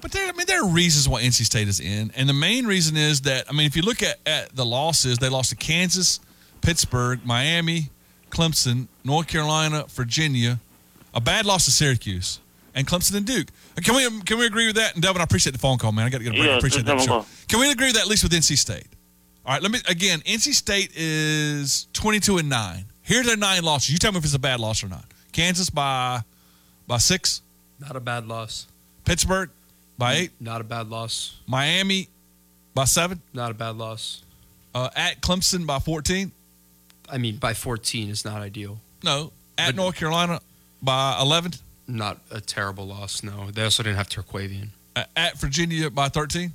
but 0.00 0.12
there, 0.12 0.28
I 0.28 0.32
mean, 0.32 0.46
there 0.46 0.62
are 0.62 0.68
reasons 0.68 1.08
why 1.08 1.22
NC 1.22 1.44
State 1.44 1.68
is 1.68 1.80
in, 1.80 2.12
and 2.16 2.28
the 2.28 2.34
main 2.34 2.66
reason 2.66 2.96
is 2.96 3.22
that 3.22 3.46
I 3.48 3.52
mean, 3.52 3.66
if 3.66 3.76
you 3.76 3.82
look 3.82 4.02
at, 4.02 4.18
at 4.26 4.54
the 4.54 4.64
losses, 4.64 5.18
they 5.18 5.28
lost 5.28 5.50
to 5.50 5.56
Kansas, 5.56 6.20
Pittsburgh, 6.60 7.20
Miami, 7.24 7.90
Clemson, 8.30 8.86
North 9.04 9.26
Carolina, 9.26 9.84
Virginia, 9.88 10.60
a 11.12 11.20
bad 11.20 11.44
loss 11.44 11.64
to 11.66 11.70
Syracuse, 11.70 12.40
and 12.74 12.86
Clemson 12.86 13.16
and 13.16 13.26
Duke. 13.26 13.48
Can 13.82 13.94
we 13.96 14.20
can 14.22 14.38
we 14.38 14.46
agree 14.46 14.66
with 14.66 14.76
that? 14.76 14.94
And 14.94 15.02
Devin, 15.02 15.20
I 15.20 15.24
appreciate 15.24 15.52
the 15.52 15.58
phone 15.58 15.78
call, 15.78 15.92
man. 15.92 16.06
I 16.06 16.10
got 16.10 16.18
to 16.18 16.24
get 16.24 16.34
a 16.34 16.36
break. 16.36 16.50
I 16.50 16.56
appreciate 16.56 16.86
that. 16.86 17.00
Sure. 17.00 17.24
Can 17.48 17.60
we 17.60 17.70
agree 17.70 17.88
with 17.88 17.96
that 17.96 18.02
at 18.02 18.08
least 18.08 18.22
with 18.22 18.32
NC 18.32 18.56
State? 18.56 18.86
All 19.44 19.54
right, 19.54 19.62
let 19.62 19.70
me 19.70 19.80
again. 19.88 20.20
NC 20.20 20.54
State 20.54 20.92
is 20.94 21.88
twenty-two 21.92 22.38
and 22.38 22.48
nine. 22.48 22.86
Here's 23.10 23.26
their 23.26 23.36
nine 23.36 23.64
losses. 23.64 23.90
You 23.90 23.98
tell 23.98 24.12
me 24.12 24.18
if 24.18 24.24
it's 24.24 24.34
a 24.34 24.38
bad 24.38 24.60
loss 24.60 24.84
or 24.84 24.88
not. 24.88 25.04
Kansas 25.32 25.68
by 25.68 26.20
by 26.86 26.98
six. 26.98 27.42
Not 27.80 27.96
a 27.96 28.00
bad 28.00 28.28
loss. 28.28 28.68
Pittsburgh 29.04 29.50
by 29.98 30.14
eight. 30.14 30.30
Not 30.38 30.60
a 30.60 30.64
bad 30.64 30.86
loss. 30.86 31.36
Miami 31.44 32.06
by 32.72 32.84
seven. 32.84 33.20
Not 33.32 33.50
a 33.50 33.54
bad 33.54 33.76
loss. 33.76 34.22
Uh, 34.72 34.90
at 34.94 35.20
Clemson 35.22 35.66
by 35.66 35.80
fourteen. 35.80 36.30
I 37.10 37.18
mean, 37.18 37.38
by 37.38 37.52
14 37.52 38.10
is 38.10 38.24
not 38.24 38.40
ideal. 38.40 38.78
No. 39.02 39.32
At 39.58 39.74
North 39.74 39.96
Carolina 39.96 40.40
by 40.80 41.18
eleven. 41.20 41.54
Not 41.88 42.20
a 42.30 42.40
terrible 42.40 42.86
loss. 42.86 43.24
No, 43.24 43.50
they 43.50 43.64
also 43.64 43.82
didn't 43.82 43.96
have 43.96 44.08
Terquavion. 44.08 44.68
Uh, 44.94 45.02
at 45.16 45.36
Virginia 45.36 45.90
by 45.90 46.10
thirteen. 46.10 46.52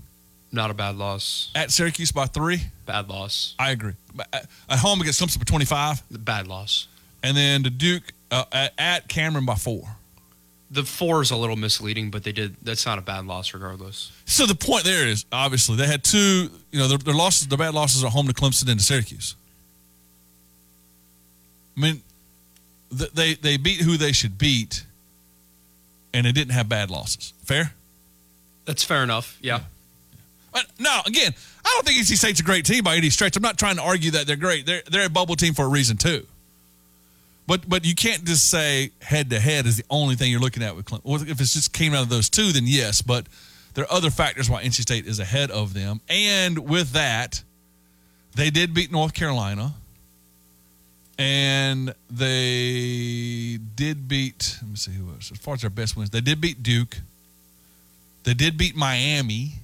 Not 0.55 0.71
a 0.71 0.73
bad 0.73 0.95
loss. 0.95 1.51
At 1.53 1.69
Syracuse 1.69 2.13
by 2.13 2.27
three. 2.27 2.61
Bad 2.85 3.09
loss. 3.09 3.55
I 3.59 3.71
agree. 3.71 3.91
At 4.31 4.47
at 4.69 4.79
home 4.79 5.01
against 5.01 5.21
Clemson 5.21 5.37
by 5.37 5.43
twenty-five. 5.43 6.01
Bad 6.09 6.47
loss. 6.47 6.87
And 7.21 7.35
then 7.35 7.63
the 7.63 7.69
Duke 7.69 8.03
uh, 8.31 8.69
at, 8.77 9.09
Cameron 9.09 9.45
by 9.45 9.55
four. 9.55 9.97
The 10.71 10.83
four 10.83 11.21
is 11.21 11.31
a 11.31 11.35
little 11.35 11.57
misleading, 11.57 12.09
but 12.09 12.23
they 12.23 12.31
did. 12.31 12.55
That's 12.61 12.85
not 12.85 12.97
a 12.97 13.01
bad 13.01 13.25
loss, 13.25 13.53
regardless. 13.53 14.13
So 14.23 14.45
the 14.45 14.55
point 14.55 14.85
there 14.85 15.05
is 15.05 15.25
obviously 15.29 15.75
they 15.75 15.87
had 15.87 16.05
two. 16.05 16.49
You 16.71 16.79
know, 16.79 16.87
their, 16.87 16.99
their 16.99 17.13
losses, 17.13 17.47
their 17.47 17.57
bad 17.57 17.73
losses 17.73 18.01
are 18.05 18.09
home 18.09 18.27
to 18.27 18.33
Clemson 18.33 18.69
and 18.69 18.79
to 18.79 18.85
Syracuse. 18.85 19.35
I 21.75 21.81
mean, 21.81 22.01
they 22.89 23.33
they 23.33 23.57
beat 23.57 23.81
who 23.81 23.97
they 23.97 24.13
should 24.13 24.37
beat, 24.37 24.85
and 26.13 26.25
they 26.25 26.31
didn't 26.31 26.53
have 26.53 26.69
bad 26.69 26.89
losses. 26.89 27.33
Fair. 27.43 27.73
That's 28.63 28.85
fair 28.85 29.03
enough. 29.03 29.37
Yeah. 29.41 29.59
But 30.55 30.67
no, 30.79 31.01
again, 31.05 31.33
I 31.65 31.69
don't 31.73 31.85
think 31.85 31.99
NC 32.01 32.15
State's 32.15 32.39
a 32.39 32.43
great 32.43 32.65
team 32.65 32.85
by 32.85 32.95
any 32.95 33.09
stretch. 33.09 33.35
I'm 33.35 33.43
not 33.43 33.57
trying 33.57 33.75
to 33.75 33.81
argue 33.81 34.11
that 34.11 34.25
they're 34.25 34.37
great. 34.37 34.65
They're 34.65 34.83
they're 34.89 35.07
a 35.07 35.09
bubble 35.09 35.35
team 35.35 35.53
for 35.53 35.65
a 35.65 35.67
reason 35.67 35.97
too. 35.97 36.25
But 37.45 37.67
but 37.67 37.83
you 37.83 37.93
can't 37.93 38.23
just 38.23 38.49
say 38.49 38.91
head 39.01 39.29
to 39.31 39.39
head 39.41 39.65
is 39.65 39.75
the 39.75 39.83
only 39.89 40.15
thing 40.15 40.31
you're 40.31 40.39
looking 40.39 40.63
at 40.63 40.73
with 40.77 40.85
Clemson. 40.85 41.27
If 41.27 41.41
it's 41.41 41.53
just 41.53 41.73
came 41.73 41.93
out 41.93 42.03
of 42.03 42.09
those 42.09 42.29
two, 42.29 42.53
then 42.53 42.63
yes. 42.65 43.01
But 43.01 43.27
there 43.73 43.83
are 43.83 43.91
other 43.91 44.09
factors 44.09 44.49
why 44.49 44.63
NC 44.63 44.75
State 44.75 45.05
is 45.05 45.19
ahead 45.19 45.51
of 45.51 45.73
them. 45.73 45.99
And 46.07 46.59
with 46.59 46.91
that, 46.91 47.43
they 48.33 48.49
did 48.49 48.73
beat 48.73 48.93
North 48.93 49.13
Carolina, 49.13 49.73
and 51.19 51.93
they 52.09 53.59
did 53.75 54.07
beat. 54.07 54.59
Let 54.61 54.69
me 54.69 54.77
see 54.77 54.91
who 54.93 55.09
else. 55.09 55.33
As 55.33 55.37
far 55.37 55.55
as 55.55 55.61
their 55.61 55.69
best 55.69 55.97
wins, 55.97 56.11
they 56.11 56.21
did 56.21 56.39
beat 56.39 56.63
Duke. 56.63 57.01
They 58.23 58.33
did 58.33 58.57
beat 58.57 58.77
Miami. 58.77 59.55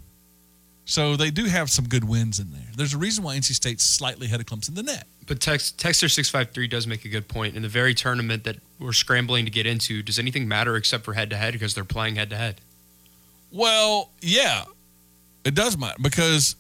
So 0.92 1.16
they 1.16 1.32
do 1.32 1.46
have 1.46 1.70
some 1.70 1.88
good 1.88 2.04
wins 2.04 2.38
in 2.38 2.52
there. 2.52 2.68
There's 2.76 2.94
a 2.94 2.98
reason 2.98 3.24
why 3.24 3.38
NC 3.38 3.54
State's 3.54 3.82
slightly 3.82 4.28
ahead 4.28 4.42
of 4.42 4.46
Clemson 4.46 4.70
in 4.70 4.76
the 4.76 4.84
net. 4.84 5.08
But 5.26 5.39
Tex, 5.39 5.72
Texter 5.72 6.12
six 6.12 6.30
five 6.30 6.52
three 6.52 6.68
does 6.68 6.86
make 6.86 7.06
a 7.06 7.08
good 7.08 7.30
point. 7.30 7.56
In 7.56 7.62
the 7.62 7.70
very 7.70 7.94
tournament 7.94 8.44
that 8.44 8.58
we're 8.78 8.92
scrambling 8.92 9.46
to 9.46 9.52
get 9.52 9.66
into, 9.66 10.04
does 10.04 10.20
anything 10.20 10.50
matter 10.50 10.76
except 10.76 11.06
for 11.06 11.14
head 11.14 11.30
to 11.30 11.38
head 11.38 11.54
because 11.54 11.74
they're 11.74 11.86
playing 11.86 12.16
head 12.16 12.30
to 12.32 12.36
head? 12.36 12.60
Well, 13.54 14.10
yeah, 14.20 14.66
it 15.46 15.56
does 15.56 15.78
matter 15.78 15.96
because 16.02 16.58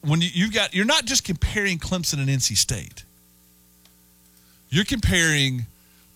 when 0.00 0.22
you, 0.22 0.30
you've 0.32 0.54
got, 0.54 0.72
you're 0.72 0.86
not 0.86 1.04
just 1.04 1.24
comparing 1.24 1.78
Clemson 1.78 2.20
and 2.20 2.30
NC 2.30 2.56
State. 2.56 3.04
You're 4.70 4.86
comparing 4.86 5.66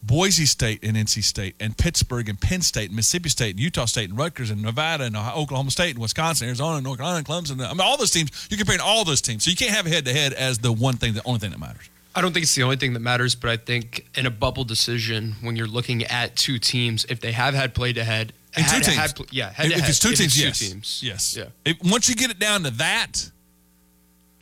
Boise 0.03 0.47
State 0.47 0.83
and 0.83 0.97
NC 0.97 1.23
State 1.23 1.55
and 1.61 1.77
Pittsburgh 1.79 2.29
and 2.29 2.41
Penn 2.41 2.61
State 2.63 2.89
and 2.89 2.97
Mississippi 2.97 3.29
State 3.29 3.51
and 3.51 3.61
Utah 3.61 3.85
State 3.85 4.11
and 4.11 4.19
Rutgers 4.19 4.51
and 4.51 4.63
Nevada 4.63 5.05
and 5.05 5.17
Oklahoma 5.17 5.71
State 5.71 5.91
and 5.91 6.01
Wisconsin, 6.01 6.49
Arizona, 6.49 6.77
and 6.77 6.85
North 6.85 6.99
Carolina, 6.99 7.19
and 7.19 7.27
Clemson. 7.27 7.65
I 7.65 7.71
mean, 7.71 7.81
all 7.81 7.97
those 7.97 8.11
teams. 8.11 8.49
You're 8.51 8.59
comparing 8.59 8.81
all 8.81 9.05
those 9.05 9.21
teams, 9.21 9.45
so 9.45 9.51
you 9.51 9.57
can't 9.57 9.71
have 9.71 9.87
head 9.87 10.05
to 10.07 10.13
head 10.13 10.33
as 10.33 10.59
the 10.59 10.73
one 10.73 10.97
thing, 10.97 11.15
the 11.15 11.23
only 11.25 11.39
thing 11.39 11.53
that 11.53 11.61
matters. 11.61 11.89
I 12.15 12.21
don't 12.21 12.33
think 12.33 12.43
it's 12.43 12.55
the 12.55 12.65
only 12.65 12.77
thing 12.77 12.93
that 12.95 13.01
matters, 13.01 13.35
but 13.35 13.51
I 13.51 13.57
think 13.57 14.07
in 14.17 14.27
a 14.27 14.31
bubble 14.31 14.65
decision, 14.65 15.37
when 15.41 15.57
you're 15.57 15.67
looking 15.67 16.03
at 16.05 16.37
two 16.37 16.59
teams, 16.59 17.07
if 17.09 17.21
they 17.21 17.33
have 17.33 17.55
had 17.55 17.75
play 17.75 17.93
to 17.93 18.05
head, 18.05 18.33
In 18.57 18.65
two 18.65 18.81
teams. 18.81 18.97
had 18.97 19.19
yeah, 19.31 19.51
head 19.51 19.67
if, 19.67 19.73
to 19.73 19.79
if 19.79 19.81
head, 19.81 19.89
it's 19.91 19.99
two 19.99 20.11
if 20.11 20.19
teams, 20.19 20.35
two 20.35 20.43
yes, 20.43 20.59
teams, 20.59 21.01
yes. 21.03 21.37
yeah. 21.37 21.45
If, 21.65 21.83
once 21.91 22.09
you 22.09 22.15
get 22.15 22.31
it 22.31 22.39
down 22.39 22.65
to 22.65 22.71
that, 22.73 23.31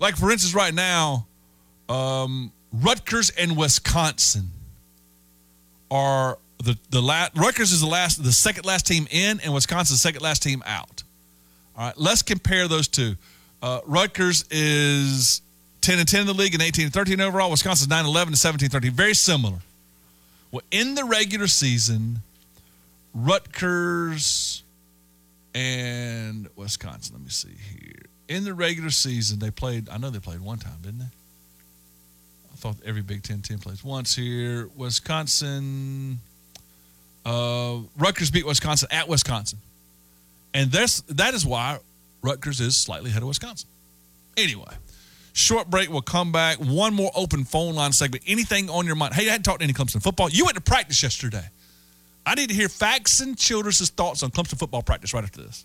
like 0.01 0.17
for 0.17 0.33
instance, 0.33 0.55
right 0.55 0.75
now, 0.75 1.27
um, 1.89 2.51
Rutgers 2.73 3.31
and 3.31 3.57
Wisconsin 3.57 4.51
are 5.91 6.39
the 6.59 6.79
the 6.91 7.01
last. 7.01 7.37
Rutgers 7.37 7.73
is 7.73 7.81
the 7.81 7.87
last, 7.87 8.23
the 8.23 8.33
second 8.33 8.65
last 8.65 8.87
team 8.87 9.07
in, 9.11 9.41
and 9.41 9.53
Wisconsin's 9.53 10.01
second 10.01 10.23
last 10.23 10.43
team 10.43 10.63
out. 10.67 11.03
All 11.77 11.87
right, 11.87 11.99
let's 11.99 12.23
compare 12.23 12.69
those 12.69 12.89
two. 12.89 13.17
Uh, 13.63 13.81
Rutgers 13.87 14.45
is 14.51 15.43
10 15.83 15.99
and 15.99 16.09
10 16.09 16.23
in 16.23 16.27
the 16.27 16.35
league 16.35 16.55
and 16.55 16.63
18 16.63 16.87
and 16.87 16.93
13 16.93 17.21
overall. 17.21 17.51
Wisconsin's 17.51 17.89
9 17.89 18.05
11 18.05 18.29
and 18.29 18.39
17 18.39 18.69
13. 18.69 18.91
Very 18.93 19.15
similar. 19.15 19.59
Well, 20.51 20.63
in 20.71 20.95
the 20.95 21.05
regular 21.05 21.47
season, 21.47 22.21
Rutgers 23.15 24.63
and 25.55 26.49
Wisconsin. 26.57 27.17
Let 27.17 27.23
me 27.23 27.31
see 27.31 27.55
here. 27.73 28.07
In 28.29 28.45
the 28.45 28.55
regular 28.55 28.91
season, 28.91 29.39
they 29.39 29.51
played. 29.51 29.89
I 29.89 29.99
know 29.99 30.11
they 30.11 30.19
played 30.21 30.41
one 30.41 30.59
time, 30.59 30.79
didn't 30.83 31.01
they? 31.01 31.07
Thought 32.61 32.77
every 32.85 33.01
Big 33.01 33.23
Ten 33.23 33.41
team 33.41 33.59
plays 33.59 33.83
once 33.83 34.15
here. 34.15 34.69
Wisconsin. 34.77 36.19
Uh, 37.25 37.79
Rutgers 37.97 38.31
beat 38.31 38.47
Wisconsin 38.47 38.89
at 38.91 39.09
Wisconsin, 39.09 39.59
and 40.53 40.71
that's 40.71 41.01
that 41.03 41.33
is 41.33 41.47
why 41.47 41.79
Rutgers 42.23 42.61
is 42.61 42.77
slightly 42.77 43.09
ahead 43.09 43.23
of 43.23 43.29
Wisconsin. 43.29 43.69
Anyway, 44.37 44.75
short 45.33 45.71
break. 45.71 45.91
We'll 45.91 46.03
come 46.03 46.33
back. 46.33 46.59
One 46.59 46.93
more 46.93 47.11
open 47.15 47.45
phone 47.45 47.75
line 47.75 47.93
segment. 47.93 48.25
Anything 48.27 48.69
on 48.69 48.85
your 48.85 48.95
mind? 48.95 49.15
Hey, 49.15 49.27
I 49.27 49.33
hadn't 49.33 49.45
talked 49.45 49.61
to 49.61 49.65
any 49.65 49.73
Clemson 49.73 50.03
football. 50.03 50.29
You 50.29 50.45
went 50.45 50.57
to 50.57 50.63
practice 50.63 51.03
yesterday. 51.03 51.49
I 52.27 52.35
need 52.35 52.51
to 52.51 52.55
hear 52.55 52.69
Faxon 52.69 53.37
Childress' 53.37 53.89
thoughts 53.89 54.23
on 54.23 54.31
Clemson 54.31 54.59
football 54.59 54.83
practice 54.83 55.15
right 55.15 55.25
after 55.25 55.41
this. 55.43 55.65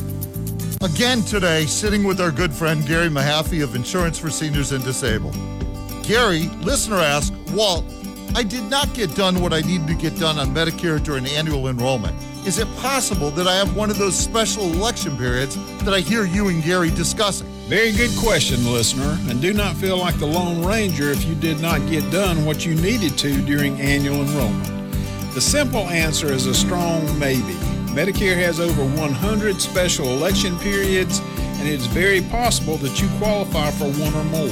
Again 0.83 1.21
today, 1.21 1.67
sitting 1.67 2.03
with 2.03 2.19
our 2.19 2.31
good 2.31 2.51
friend 2.51 2.83
Gary 2.87 3.07
Mahaffey 3.07 3.63
of 3.63 3.75
Insurance 3.75 4.17
for 4.17 4.31
Seniors 4.31 4.71
and 4.71 4.83
Disabled. 4.83 5.37
Gary, 6.01 6.49
listener 6.63 6.95
asked, 6.95 7.33
Walt, 7.51 7.85
I 8.33 8.41
did 8.41 8.63
not 8.63 8.91
get 8.95 9.13
done 9.13 9.41
what 9.41 9.53
I 9.53 9.61
needed 9.61 9.85
to 9.89 9.93
get 9.93 10.17
done 10.17 10.39
on 10.39 10.55
Medicare 10.55 11.01
during 11.03 11.27
annual 11.27 11.67
enrollment. 11.67 12.15
Is 12.47 12.57
it 12.57 12.67
possible 12.77 13.29
that 13.29 13.45
I 13.45 13.57
have 13.57 13.75
one 13.75 13.91
of 13.91 13.99
those 13.99 14.17
special 14.17 14.63
election 14.63 15.15
periods 15.17 15.55
that 15.83 15.93
I 15.93 15.99
hear 15.99 16.25
you 16.25 16.47
and 16.47 16.63
Gary 16.63 16.89
discussing? 16.89 17.45
Very 17.67 17.91
good 17.91 18.17
question, 18.17 18.65
listener, 18.65 19.19
and 19.29 19.39
do 19.39 19.53
not 19.53 19.75
feel 19.75 19.97
like 19.97 20.17
the 20.17 20.25
Lone 20.25 20.65
Ranger 20.65 21.11
if 21.11 21.23
you 21.25 21.35
did 21.35 21.61
not 21.61 21.87
get 21.91 22.11
done 22.11 22.43
what 22.43 22.65
you 22.65 22.73
needed 22.73 23.19
to 23.19 23.39
during 23.45 23.79
annual 23.79 24.23
enrollment. 24.23 24.65
The 25.35 25.41
simple 25.41 25.87
answer 25.89 26.33
is 26.33 26.47
a 26.47 26.55
strong 26.55 27.19
maybe. 27.19 27.55
Medicare 27.91 28.35
has 28.35 28.59
over 28.61 28.83
100 28.83 29.61
special 29.61 30.07
election 30.07 30.57
periods, 30.59 31.19
and 31.59 31.67
it 31.67 31.73
is 31.73 31.85
very 31.87 32.21
possible 32.21 32.77
that 32.77 33.01
you 33.01 33.09
qualify 33.19 33.69
for 33.71 33.91
one 33.99 34.13
or 34.15 34.23
more. 34.31 34.47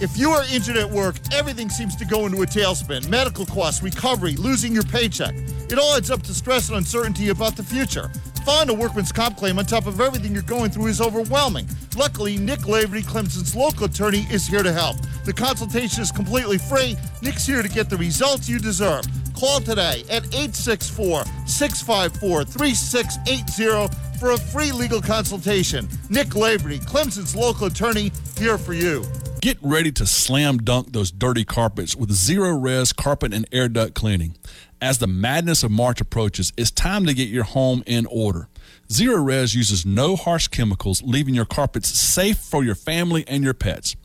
If 0.01 0.17
you 0.17 0.31
are 0.31 0.43
injured 0.51 0.77
at 0.77 0.89
work, 0.89 1.17
everything 1.31 1.69
seems 1.69 1.95
to 1.97 2.05
go 2.05 2.25
into 2.25 2.41
a 2.41 2.45
tailspin. 2.47 3.07
Medical 3.07 3.45
costs, 3.45 3.83
recovery, 3.83 4.35
losing 4.35 4.73
your 4.73 4.81
paycheck. 4.81 5.35
It 5.69 5.77
all 5.77 5.95
adds 5.95 6.09
up 6.09 6.23
to 6.23 6.33
stress 6.33 6.69
and 6.69 6.77
uncertainty 6.79 7.29
about 7.29 7.55
the 7.55 7.61
future. 7.61 8.09
Filing 8.43 8.71
a 8.71 8.73
workman's 8.73 9.11
comp 9.11 9.37
claim 9.37 9.59
on 9.59 9.65
top 9.67 9.85
of 9.85 10.01
everything 10.01 10.33
you're 10.33 10.41
going 10.41 10.71
through 10.71 10.87
is 10.87 11.01
overwhelming. 11.01 11.67
Luckily, 11.95 12.39
Nick 12.39 12.67
Lavery, 12.67 13.03
Clemson's 13.03 13.55
local 13.55 13.85
attorney, 13.85 14.25
is 14.31 14.47
here 14.47 14.63
to 14.63 14.73
help. 14.73 14.97
The 15.23 15.33
consultation 15.33 16.01
is 16.01 16.11
completely 16.11 16.57
free. 16.57 16.97
Nick's 17.21 17.45
here 17.45 17.61
to 17.61 17.69
get 17.69 17.87
the 17.87 17.97
results 17.97 18.49
you 18.49 18.57
deserve. 18.57 19.05
Call 19.35 19.59
today 19.59 20.03
at 20.09 20.25
864 20.33 21.25
654 21.45 22.43
3680 22.45 24.17
for 24.17 24.31
a 24.31 24.37
free 24.37 24.71
legal 24.71 24.99
consultation. 24.99 25.87
Nick 26.09 26.33
Lavery, 26.33 26.79
Clemson's 26.79 27.35
local 27.35 27.67
attorney, 27.67 28.11
here 28.35 28.57
for 28.57 28.73
you. 28.73 29.05
Get 29.41 29.57
ready 29.59 29.91
to 29.93 30.05
slam 30.05 30.59
dunk 30.59 30.93
those 30.93 31.09
dirty 31.09 31.43
carpets 31.43 31.95
with 31.95 32.11
Zerorez 32.11 32.95
carpet 32.95 33.33
and 33.33 33.47
air 33.51 33.67
duct 33.67 33.95
cleaning. 33.95 34.35
As 34.79 34.99
the 34.99 35.07
madness 35.07 35.63
of 35.63 35.71
March 35.71 35.99
approaches, 35.99 36.53
it's 36.57 36.69
time 36.69 37.07
to 37.07 37.13
get 37.15 37.27
your 37.27 37.45
home 37.45 37.81
in 37.87 38.05
order. 38.05 38.49
Zerorez 38.89 39.55
uses 39.55 39.83
no 39.83 40.15
harsh 40.15 40.47
chemicals, 40.47 41.01
leaving 41.01 41.33
your 41.33 41.45
carpets 41.45 41.89
safe 41.89 42.37
for 42.37 42.63
your 42.63 42.75
family 42.75 43.25
and 43.27 43.43
your 43.43 43.55
pets. 43.55 43.95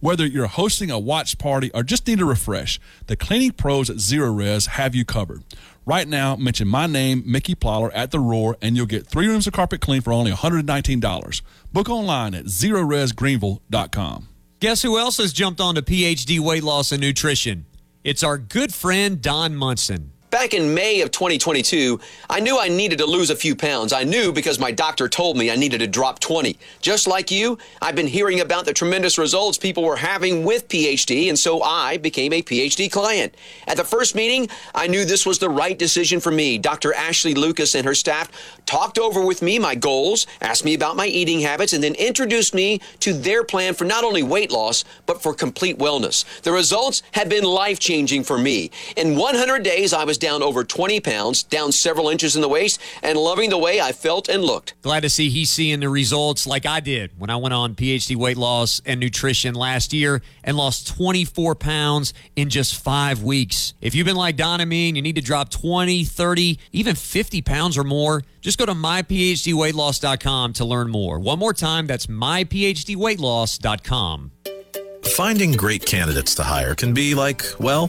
Whether 0.00 0.24
you're 0.24 0.46
hosting 0.46 0.90
a 0.90 0.98
watch 0.98 1.36
party 1.36 1.70
or 1.74 1.82
just 1.82 2.06
need 2.06 2.22
a 2.22 2.24
refresh, 2.24 2.80
the 3.06 3.16
cleaning 3.16 3.52
pros 3.52 3.90
at 3.90 3.96
Zerorez 3.96 4.66
have 4.66 4.94
you 4.94 5.04
covered. 5.04 5.42
Right 5.84 6.08
now, 6.08 6.36
mention 6.36 6.68
my 6.68 6.86
name, 6.86 7.22
Mickey 7.26 7.54
Plyler, 7.54 7.90
at 7.92 8.12
The 8.12 8.18
Roar, 8.18 8.56
and 8.62 8.78
you'll 8.78 8.86
get 8.86 9.06
three 9.06 9.28
rooms 9.28 9.46
of 9.46 9.52
carpet 9.52 9.82
clean 9.82 10.00
for 10.00 10.14
only 10.14 10.32
$119. 10.32 11.42
Book 11.70 11.90
online 11.90 12.34
at 12.34 12.46
ZeroResGreenville.com. 12.46 14.28
Guess 14.58 14.80
who 14.80 14.98
else 14.98 15.18
has 15.18 15.34
jumped 15.34 15.60
on 15.60 15.74
to 15.74 15.82
PhD 15.82 16.40
weight 16.40 16.62
loss 16.62 16.90
and 16.90 16.98
nutrition? 16.98 17.66
It's 18.02 18.22
our 18.22 18.38
good 18.38 18.72
friend 18.72 19.20
Don 19.20 19.54
Munson. 19.54 20.12
Back 20.30 20.54
in 20.54 20.74
May 20.74 21.02
of 21.02 21.12
2022, 21.12 22.00
I 22.28 22.40
knew 22.40 22.58
I 22.58 22.66
needed 22.66 22.98
to 22.98 23.06
lose 23.06 23.30
a 23.30 23.36
few 23.36 23.54
pounds. 23.54 23.92
I 23.92 24.02
knew 24.02 24.32
because 24.32 24.58
my 24.58 24.72
doctor 24.72 25.08
told 25.08 25.36
me 25.36 25.52
I 25.52 25.56
needed 25.56 25.78
to 25.78 25.86
drop 25.86 26.18
20. 26.18 26.58
Just 26.80 27.06
like 27.06 27.30
you, 27.30 27.58
I've 27.80 27.94
been 27.94 28.08
hearing 28.08 28.40
about 28.40 28.64
the 28.64 28.72
tremendous 28.72 29.18
results 29.18 29.56
people 29.56 29.84
were 29.84 29.96
having 29.96 30.44
with 30.44 30.66
PhD, 30.66 31.28
and 31.28 31.38
so 31.38 31.62
I 31.62 31.98
became 31.98 32.32
a 32.32 32.42
PhD 32.42 32.90
client. 32.90 33.36
At 33.68 33.76
the 33.76 33.84
first 33.84 34.16
meeting, 34.16 34.48
I 34.74 34.88
knew 34.88 35.04
this 35.04 35.26
was 35.26 35.38
the 35.38 35.48
right 35.48 35.78
decision 35.78 36.18
for 36.18 36.32
me. 36.32 36.58
Dr. 36.58 36.92
Ashley 36.92 37.34
Lucas 37.34 37.76
and 37.76 37.86
her 37.86 37.94
staff 37.94 38.28
talked 38.66 38.98
over 38.98 39.24
with 39.24 39.42
me 39.42 39.60
my 39.60 39.76
goals, 39.76 40.26
asked 40.40 40.64
me 40.64 40.74
about 40.74 40.96
my 40.96 41.06
eating 41.06 41.38
habits, 41.38 41.72
and 41.72 41.84
then 41.84 41.94
introduced 41.94 42.52
me 42.52 42.80
to 42.98 43.12
their 43.12 43.44
plan 43.44 43.74
for 43.74 43.84
not 43.84 44.02
only 44.02 44.24
weight 44.24 44.50
loss, 44.50 44.82
but 45.06 45.22
for 45.22 45.32
complete 45.32 45.78
wellness. 45.78 46.24
The 46.42 46.50
results 46.50 47.04
have 47.12 47.28
been 47.28 47.44
life 47.44 47.78
changing 47.78 48.24
for 48.24 48.38
me. 48.38 48.72
In 48.96 49.14
100 49.14 49.62
days, 49.62 49.92
I 49.92 50.02
was 50.02 50.15
down 50.18 50.42
over 50.42 50.64
20 50.64 51.00
pounds, 51.00 51.42
down 51.42 51.72
several 51.72 52.08
inches 52.08 52.36
in 52.36 52.42
the 52.42 52.48
waist, 52.48 52.80
and 53.02 53.18
loving 53.18 53.50
the 53.50 53.58
way 53.58 53.80
I 53.80 53.92
felt 53.92 54.28
and 54.28 54.42
looked. 54.42 54.74
Glad 54.82 55.00
to 55.00 55.10
see 55.10 55.30
he's 55.30 55.50
seeing 55.50 55.80
the 55.80 55.88
results 55.88 56.46
like 56.46 56.66
I 56.66 56.80
did 56.80 57.12
when 57.18 57.30
I 57.30 57.36
went 57.36 57.54
on 57.54 57.74
PhD 57.74 58.16
weight 58.16 58.36
loss 58.36 58.80
and 58.84 59.00
nutrition 59.00 59.54
last 59.54 59.92
year 59.92 60.22
and 60.44 60.56
lost 60.56 60.96
24 60.96 61.54
pounds 61.54 62.12
in 62.36 62.50
just 62.50 62.82
five 62.82 63.22
weeks. 63.22 63.74
If 63.80 63.94
you've 63.94 64.06
been 64.06 64.16
like 64.16 64.36
Don 64.36 64.60
and 64.60 64.70
me 64.70 64.88
and 64.88 64.96
you 64.96 65.02
need 65.02 65.16
to 65.16 65.22
drop 65.22 65.50
20, 65.50 66.04
30, 66.04 66.58
even 66.72 66.94
50 66.94 67.42
pounds 67.42 67.76
or 67.78 67.84
more, 67.84 68.22
just 68.40 68.58
go 68.58 68.66
to 68.66 68.74
myphdweightloss.com 68.74 70.52
to 70.54 70.64
learn 70.64 70.90
more. 70.90 71.18
One 71.18 71.38
more 71.38 71.52
time, 71.52 71.86
that's 71.86 72.06
myphdweightloss.com. 72.06 74.30
Finding 75.02 75.52
great 75.52 75.86
candidates 75.86 76.34
to 76.34 76.42
hire 76.42 76.74
can 76.74 76.92
be 76.92 77.14
like, 77.14 77.42
well, 77.58 77.88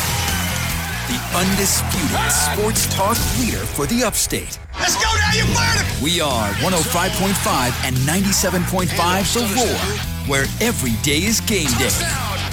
The 1.11 1.19
undisputed 1.35 2.31
sports 2.31 2.87
talk 2.95 3.17
leader 3.37 3.65
for 3.65 3.85
the 3.85 4.01
upstate. 4.01 4.57
Let's 4.79 4.95
go 4.95 5.11
now, 5.19 5.33
you 5.33 5.43
murder! 5.43 5.83
We 6.01 6.21
are 6.21 6.47
105.5 6.63 7.85
and 7.85 7.97
97.5 7.97 9.33
The 9.33 9.41
Roar, 9.53 10.29
where 10.29 10.45
every 10.61 10.93
day 11.03 11.25
is 11.25 11.41
game 11.41 11.67
day. 11.77 12.50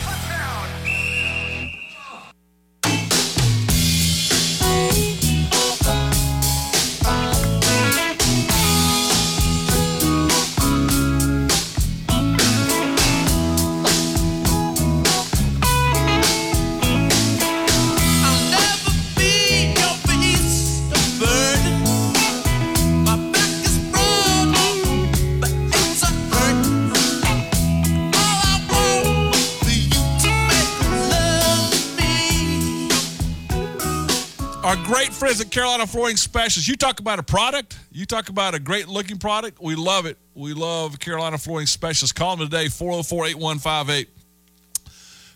Friends 35.28 35.42
at 35.42 35.50
Carolina 35.50 35.86
Flooring 35.86 36.16
Specialists. 36.16 36.66
You 36.66 36.74
talk 36.74 37.00
about 37.00 37.18
a 37.18 37.22
product, 37.22 37.78
you 37.92 38.06
talk 38.06 38.30
about 38.30 38.54
a 38.54 38.58
great 38.58 38.88
looking 38.88 39.18
product. 39.18 39.60
We 39.60 39.74
love 39.74 40.06
it. 40.06 40.16
We 40.34 40.54
love 40.54 40.98
Carolina 40.98 41.36
Flooring 41.36 41.66
Specialists. 41.66 42.12
Call 42.12 42.36
them 42.36 42.48
today, 42.48 42.68
404 42.68 43.26
8158. 43.26 44.08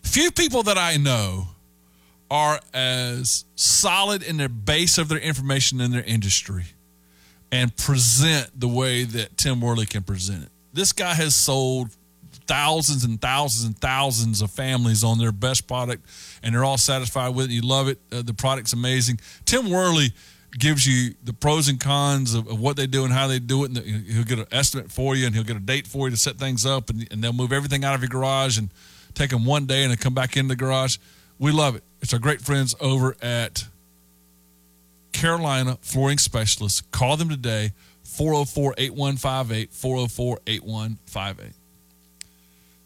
Few 0.03 0.30
people 0.30 0.62
that 0.62 0.78
I 0.78 0.97
know 0.97 1.49
are 2.30 2.59
as 2.72 3.45
solid 3.55 4.22
in 4.22 4.38
their 4.38 4.49
base 4.49 4.97
of 4.97 5.11
their 5.11 5.18
information 5.18 5.78
in 5.82 5.90
their 5.90 6.05
industry 6.05 6.64
and 7.51 7.76
present 7.76 8.49
the 8.59 8.68
way 8.68 9.05
that 9.05 9.36
Tim 9.36 9.61
Worley 9.61 9.84
can 9.84 10.05
present 10.05 10.45
it. 10.45 10.49
This 10.72 10.95
guy 10.95 11.12
has 11.12 11.34
sold 11.34 11.95
thousands 12.47 13.05
and 13.05 13.20
thousands 13.20 13.64
and 13.64 13.78
thousands 13.78 14.43
of 14.43 14.51
families 14.51 15.05
on 15.05 15.18
their 15.18 15.32
best 15.32 15.66
product, 15.66 16.07
and 16.43 16.55
they're 16.55 16.64
all 16.64 16.78
satisfied 16.78 17.34
with 17.34 17.47
it. 17.47 17.53
You 17.53 17.62
love 17.62 17.88
it. 17.88 17.99
Uh, 18.11 18.22
the 18.22 18.34
product's 18.34 18.72
amazing. 18.72 19.20
Tim 19.45 19.70
Worley 19.70 20.12
gives 20.59 20.86
you 20.86 21.14
the 21.24 21.32
pros 21.32 21.68
and 21.68 21.80
cons 21.80 22.34
of, 22.34 22.47
of 22.47 22.61
what 22.61 22.76
they 22.76 22.86
do 22.86 23.05
and 23.05 23.12
how 23.12 23.26
they 23.26 23.38
do 23.38 23.64
it. 23.64 23.68
And 23.68 23.76
the, 23.76 23.80
he'll 23.82 24.24
get 24.24 24.38
an 24.38 24.47
estimate 24.53 24.90
for 24.90 25.16
you, 25.16 25.26
and 25.26 25.34
he'll 25.34 25.45
get 25.45 25.57
a 25.57 25.61
date 25.61 25.86
for 25.86 26.07
you 26.07 26.11
to 26.11 26.16
set 26.16 26.36
things 26.36 26.66
up, 26.66 26.90
and, 26.90 27.07
and 27.11 27.22
they'll 27.22 27.32
move 27.32 27.53
everything 27.53 27.84
out 27.84 27.95
of 27.95 28.01
your 28.01 28.09
garage 28.09 28.59
and 28.59 28.70
take 29.14 29.30
them 29.30 29.45
one 29.45 29.66
day 29.66 29.82
and 29.82 29.90
then 29.90 29.99
come 29.99 30.14
back 30.14 30.36
into 30.36 30.49
the 30.49 30.57
garage. 30.57 30.99
We 31.38 31.53
love 31.53 31.76
it. 31.76 31.82
It's 32.01 32.12
our 32.12 32.18
great 32.18 32.40
friends 32.40 32.74
over 32.80 33.16
at 33.22 33.64
Carolina 35.12 35.78
Flooring 35.80 36.18
Specialists. 36.18 36.80
Call 36.80 37.16
them 37.16 37.28
today, 37.28 37.72
404 38.05 38.74
8158, 38.78 39.72
404 39.72 40.40
8158. 40.47 41.61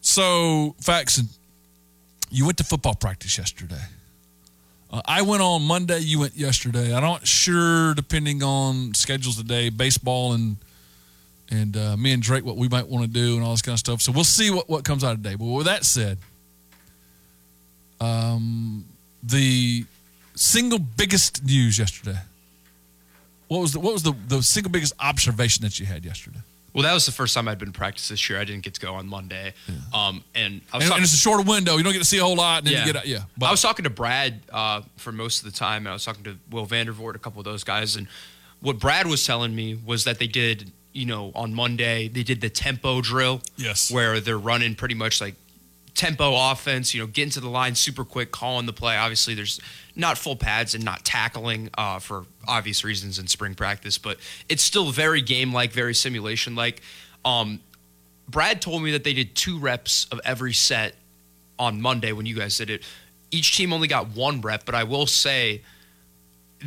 So, 0.07 0.73
Faxon, 0.79 1.27
you 2.31 2.45
went 2.45 2.57
to 2.59 2.63
football 2.63 2.95
practice 2.95 3.37
yesterday. 3.37 3.83
Uh, 4.89 5.01
I 5.03 5.21
went 5.21 5.41
on 5.41 5.63
Monday. 5.63 5.99
You 5.99 6.21
went 6.21 6.33
yesterday. 6.33 6.95
I'm 6.95 7.03
not 7.03 7.27
sure, 7.27 7.93
depending 7.93 8.41
on 8.41 8.93
schedules 8.93 9.35
today, 9.35 9.69
baseball 9.69 10.31
and 10.31 10.55
and 11.51 11.75
uh, 11.75 11.97
me 11.97 12.13
and 12.13 12.23
Drake, 12.23 12.45
what 12.45 12.55
we 12.55 12.69
might 12.69 12.87
want 12.87 13.03
to 13.03 13.11
do 13.11 13.35
and 13.35 13.43
all 13.43 13.51
this 13.51 13.61
kind 13.61 13.73
of 13.73 13.79
stuff. 13.79 14.01
So 14.01 14.13
we'll 14.13 14.23
see 14.23 14.49
what, 14.49 14.69
what 14.69 14.85
comes 14.85 15.03
out 15.03 15.17
today. 15.17 15.35
But 15.35 15.45
with 15.45 15.65
that 15.65 15.83
said, 15.83 16.17
um, 17.99 18.85
the 19.21 19.85
single 20.35 20.79
biggest 20.79 21.43
news 21.43 21.77
yesterday. 21.77 22.19
What 23.49 23.59
was 23.59 23.73
the 23.73 23.81
what 23.81 23.91
was 23.91 24.03
the, 24.03 24.13
the 24.29 24.41
single 24.41 24.71
biggest 24.71 24.93
observation 25.01 25.63
that 25.63 25.81
you 25.81 25.85
had 25.85 26.05
yesterday? 26.05 26.39
Well, 26.77 26.83
that 26.83 26.93
was 26.93 27.05
the 27.07 27.11
first 27.11 27.33
time 27.33 27.47
I'd 27.47 27.57
been 27.57 27.71
practice 27.73 28.07
this 28.09 28.29
year. 28.29 28.39
I 28.39 28.43
didn't 28.43 28.61
get 28.63 28.75
to 28.75 28.79
go 28.79 28.93
on 28.93 29.07
Monday. 29.07 29.53
Um, 29.93 30.23
and 30.35 30.61
I 30.71 30.77
was 30.77 30.83
And, 30.85 30.89
talking- 30.89 30.93
and 30.97 31.03
it's 31.03 31.13
a 31.13 31.17
shorter 31.17 31.41
window. 31.43 31.75
You 31.77 31.83
don't 31.83 31.91
get 31.91 31.99
to 31.99 32.05
see 32.05 32.19
a 32.19 32.23
whole 32.23 32.35
lot. 32.35 32.59
And 32.59 32.67
then 32.67 32.85
you 32.85 32.93
get. 32.93 33.07
Yeah. 33.07 33.23
I 33.41 33.49
was 33.51 33.61
talking 33.63 33.83
to 33.83 33.89
Brad 33.89 34.41
uh, 34.51 34.81
for 34.95 35.11
most 35.11 35.43
of 35.43 35.51
the 35.51 35.57
time. 35.57 35.81
and 35.81 35.89
I 35.89 35.93
was 35.93 36.05
talking 36.05 36.23
to 36.25 36.37
Will 36.51 36.67
Vandervort, 36.67 37.15
a 37.15 37.19
couple 37.19 37.39
of 37.39 37.45
those 37.45 37.63
guys, 37.63 37.95
and 37.95 38.07
what 38.61 38.79
Brad 38.79 39.07
was 39.07 39.25
telling 39.25 39.55
me 39.55 39.73
was 39.75 40.03
that 40.03 40.19
they 40.19 40.27
did, 40.27 40.71
you 40.93 41.05
know, 41.07 41.31
on 41.35 41.53
Monday 41.53 42.07
they 42.07 42.23
did 42.23 42.41
the 42.41 42.49
tempo 42.49 43.01
drill. 43.01 43.41
Yes. 43.55 43.89
Where 43.91 44.19
they're 44.19 44.37
running 44.37 44.75
pretty 44.75 44.95
much 44.95 45.19
like 45.19 45.33
tempo 45.97 46.33
offense. 46.51 46.93
You 46.93 47.01
know, 47.01 47.07
getting 47.07 47.31
to 47.31 47.41
the 47.41 47.49
line 47.49 47.75
super 47.75 48.05
quick, 48.05 48.31
calling 48.31 48.65
the 48.65 48.73
play. 48.73 48.95
Obviously, 48.95 49.33
there's 49.33 49.59
not 49.95 50.17
full 50.17 50.35
pads 50.37 50.73
and 50.75 50.85
not 50.85 51.03
tackling 51.03 51.69
uh, 51.77 51.99
for 51.99 52.25
obvious 52.47 52.83
reasons 52.85 53.19
in 53.19 53.27
spring 53.27 53.55
practice, 53.55 53.97
but 53.97 54.17
it's 54.47 54.63
still 54.63 54.91
very 54.91 55.21
game 55.21 55.51
like, 55.51 55.71
very 55.73 55.93
simulation 55.93 56.55
like. 56.55 56.81
Um, 57.25 57.59
Brad 58.29 58.61
told 58.61 58.83
me 58.83 58.91
that 58.91 59.03
they 59.03 59.13
did 59.13 59.35
two 59.35 59.57
reps 59.59 60.05
of 60.11 60.21
every 60.23 60.53
set 60.53 60.95
on 61.59 61.81
Monday 61.81 62.11
when 62.11 62.25
you 62.25 62.35
guys 62.35 62.57
did 62.57 62.69
it. 62.69 62.83
Each 63.31 63.55
team 63.57 63.73
only 63.73 63.87
got 63.87 64.09
one 64.09 64.39
rep, 64.41 64.65
but 64.65 64.75
I 64.75 64.83
will 64.83 65.07
say 65.07 65.61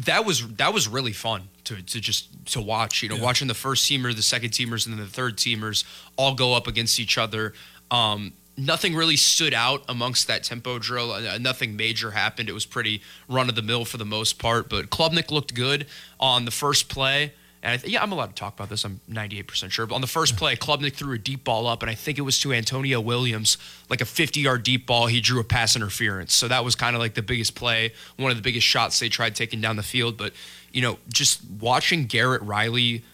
that 0.06 0.24
was 0.24 0.46
that 0.56 0.72
was 0.74 0.88
really 0.88 1.12
fun 1.12 1.48
to 1.64 1.80
to 1.82 2.00
just 2.00 2.28
to 2.52 2.60
watch. 2.60 3.02
You 3.02 3.08
know, 3.08 3.16
Yeah. 3.16 3.22
watching 3.22 3.48
the 3.48 3.54
first 3.54 3.88
teamer, 3.90 4.14
the 4.14 4.22
second 4.22 4.50
teamers, 4.50 4.86
and 4.86 4.96
then 4.98 5.04
the 5.04 5.10
third 5.10 5.36
teamers 5.36 5.84
all 6.16 6.34
go 6.34 6.54
up 6.54 6.66
against 6.66 6.98
each 7.00 7.16
other. 7.18 7.54
Um, 7.90 8.32
nothing 8.56 8.94
really 8.94 9.16
stood 9.16 9.54
out 9.54 9.84
amongst 9.88 10.26
that 10.26 10.44
tempo 10.44 10.78
drill. 10.78 11.12
Uh, 11.12 11.38
nothing 11.38 11.76
major 11.76 12.10
happened. 12.10 12.48
It 12.48 12.52
was 12.52 12.66
pretty 12.66 13.02
run 13.28 13.48
of 13.48 13.54
the 13.54 13.62
mill 13.62 13.84
for 13.84 13.96
the 13.96 14.04
most 14.04 14.38
part. 14.38 14.68
But 14.68 14.90
Klubnik 14.90 15.30
looked 15.30 15.54
good 15.54 15.86
on 16.18 16.44
the 16.44 16.50
first 16.50 16.88
play. 16.88 17.32
And 17.62 17.74
I 17.74 17.76
th- 17.76 17.92
yeah, 17.92 18.02
I'm 18.02 18.10
allowed 18.10 18.28
to 18.28 18.34
talk 18.34 18.54
about 18.54 18.70
this. 18.70 18.84
I'm 18.84 19.00
98% 19.10 19.70
sure. 19.70 19.86
But 19.86 19.94
on 19.94 20.00
the 20.00 20.06
first 20.06 20.36
play, 20.36 20.56
Klubnik 20.56 20.94
threw 20.94 21.14
a 21.14 21.18
deep 21.18 21.44
ball 21.44 21.66
up, 21.66 21.82
and 21.82 21.90
I 21.90 21.94
think 21.94 22.16
it 22.16 22.22
was 22.22 22.38
to 22.40 22.54
Antonio 22.54 23.00
Williams, 23.00 23.58
like 23.90 24.00
a 24.00 24.06
50 24.06 24.40
yard 24.40 24.62
deep 24.62 24.86
ball. 24.86 25.08
He 25.08 25.20
drew 25.20 25.40
a 25.40 25.44
pass 25.44 25.76
interference. 25.76 26.34
So 26.34 26.48
that 26.48 26.64
was 26.64 26.74
kind 26.74 26.96
of 26.96 27.00
like 27.00 27.14
the 27.14 27.22
biggest 27.22 27.54
play, 27.54 27.92
one 28.16 28.30
of 28.30 28.38
the 28.38 28.42
biggest 28.42 28.66
shots 28.66 28.98
they 28.98 29.10
tried 29.10 29.36
taking 29.36 29.60
down 29.60 29.76
the 29.76 29.82
field. 29.82 30.16
But, 30.16 30.32
you 30.72 30.80
know, 30.80 30.98
just 31.12 31.40
watching 31.60 32.06
Garrett 32.06 32.42
Riley 32.42 33.04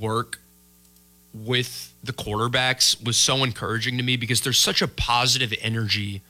work 0.00 0.40
with 1.44 1.94
the 2.02 2.12
quarterbacks 2.12 3.04
was 3.04 3.16
so 3.16 3.44
encouraging 3.44 3.96
to 3.96 4.02
me 4.02 4.16
because 4.16 4.40
there's 4.40 4.58
such 4.58 4.82
a 4.82 4.88
positive 4.88 5.52
energy 5.60 6.22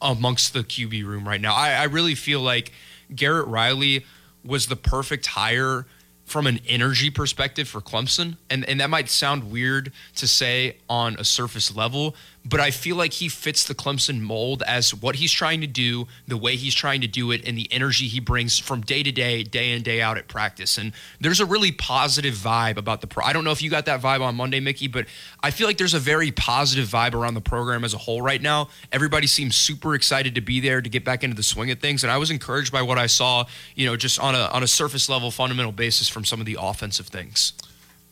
amongst 0.00 0.52
the 0.52 0.60
QB 0.60 1.04
room 1.04 1.28
right 1.28 1.40
now. 1.40 1.54
I, 1.54 1.72
I 1.72 1.84
really 1.84 2.14
feel 2.14 2.40
like 2.40 2.72
Garrett 3.14 3.46
Riley 3.46 4.04
was 4.44 4.66
the 4.66 4.76
perfect 4.76 5.26
hire 5.26 5.86
from 6.24 6.46
an 6.46 6.60
energy 6.68 7.10
perspective 7.10 7.68
for 7.68 7.80
Clemson. 7.80 8.36
And 8.48 8.64
and 8.66 8.80
that 8.80 8.88
might 8.88 9.08
sound 9.08 9.50
weird 9.50 9.92
to 10.16 10.28
say 10.28 10.76
on 10.88 11.16
a 11.18 11.24
surface 11.24 11.74
level, 11.74 12.14
but 12.50 12.58
I 12.58 12.72
feel 12.72 12.96
like 12.96 13.12
he 13.12 13.28
fits 13.28 13.64
the 13.64 13.76
Clemson 13.76 14.20
mold 14.20 14.64
as 14.66 14.92
what 14.92 15.16
he's 15.16 15.30
trying 15.30 15.60
to 15.60 15.68
do, 15.68 16.08
the 16.26 16.36
way 16.36 16.56
he's 16.56 16.74
trying 16.74 17.00
to 17.02 17.06
do 17.06 17.30
it, 17.30 17.46
and 17.46 17.56
the 17.56 17.72
energy 17.72 18.08
he 18.08 18.18
brings 18.18 18.58
from 18.58 18.80
day 18.80 19.04
to 19.04 19.12
day, 19.12 19.44
day 19.44 19.70
in, 19.70 19.82
day 19.82 20.02
out 20.02 20.18
at 20.18 20.26
practice. 20.26 20.76
And 20.76 20.92
there's 21.20 21.38
a 21.38 21.46
really 21.46 21.70
positive 21.70 22.34
vibe 22.34 22.76
about 22.76 23.02
the 23.02 23.06
pro. 23.06 23.24
I 23.24 23.32
don't 23.32 23.44
know 23.44 23.52
if 23.52 23.62
you 23.62 23.70
got 23.70 23.86
that 23.86 24.02
vibe 24.02 24.20
on 24.20 24.34
Monday, 24.34 24.58
Mickey, 24.58 24.88
but 24.88 25.06
I 25.44 25.52
feel 25.52 25.68
like 25.68 25.78
there's 25.78 25.94
a 25.94 26.00
very 26.00 26.32
positive 26.32 26.88
vibe 26.88 27.14
around 27.14 27.34
the 27.34 27.40
program 27.40 27.84
as 27.84 27.94
a 27.94 27.98
whole 27.98 28.20
right 28.20 28.42
now. 28.42 28.68
Everybody 28.90 29.28
seems 29.28 29.56
super 29.56 29.94
excited 29.94 30.34
to 30.34 30.40
be 30.40 30.58
there 30.58 30.82
to 30.82 30.90
get 30.90 31.04
back 31.04 31.22
into 31.22 31.36
the 31.36 31.44
swing 31.44 31.70
of 31.70 31.78
things. 31.78 32.02
And 32.02 32.10
I 32.10 32.18
was 32.18 32.32
encouraged 32.32 32.72
by 32.72 32.82
what 32.82 32.98
I 32.98 33.06
saw, 33.06 33.44
you 33.76 33.86
know, 33.86 33.96
just 33.96 34.18
on 34.18 34.34
a 34.34 34.48
on 34.50 34.64
a 34.64 34.66
surface 34.66 35.08
level, 35.08 35.30
fundamental 35.30 35.72
basis 35.72 36.08
from 36.08 36.24
some 36.24 36.40
of 36.40 36.46
the 36.46 36.58
offensive 36.60 37.06
things. 37.06 37.52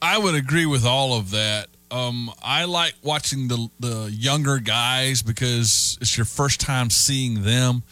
I 0.00 0.16
would 0.16 0.36
agree 0.36 0.66
with 0.66 0.84
all 0.84 1.18
of 1.18 1.32
that. 1.32 1.68
Um, 1.90 2.30
I 2.42 2.64
like 2.64 2.94
watching 3.02 3.48
the 3.48 3.68
the 3.80 4.10
younger 4.12 4.58
guys 4.58 5.22
because 5.22 5.96
it's 6.00 6.16
your 6.16 6.26
first 6.26 6.60
time 6.60 6.90
seeing 6.90 7.42
them. 7.44 7.82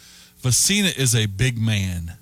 Vizzina 0.42 0.96
is 0.98 1.14
a 1.14 1.26
big 1.26 1.58
man. 1.58 2.12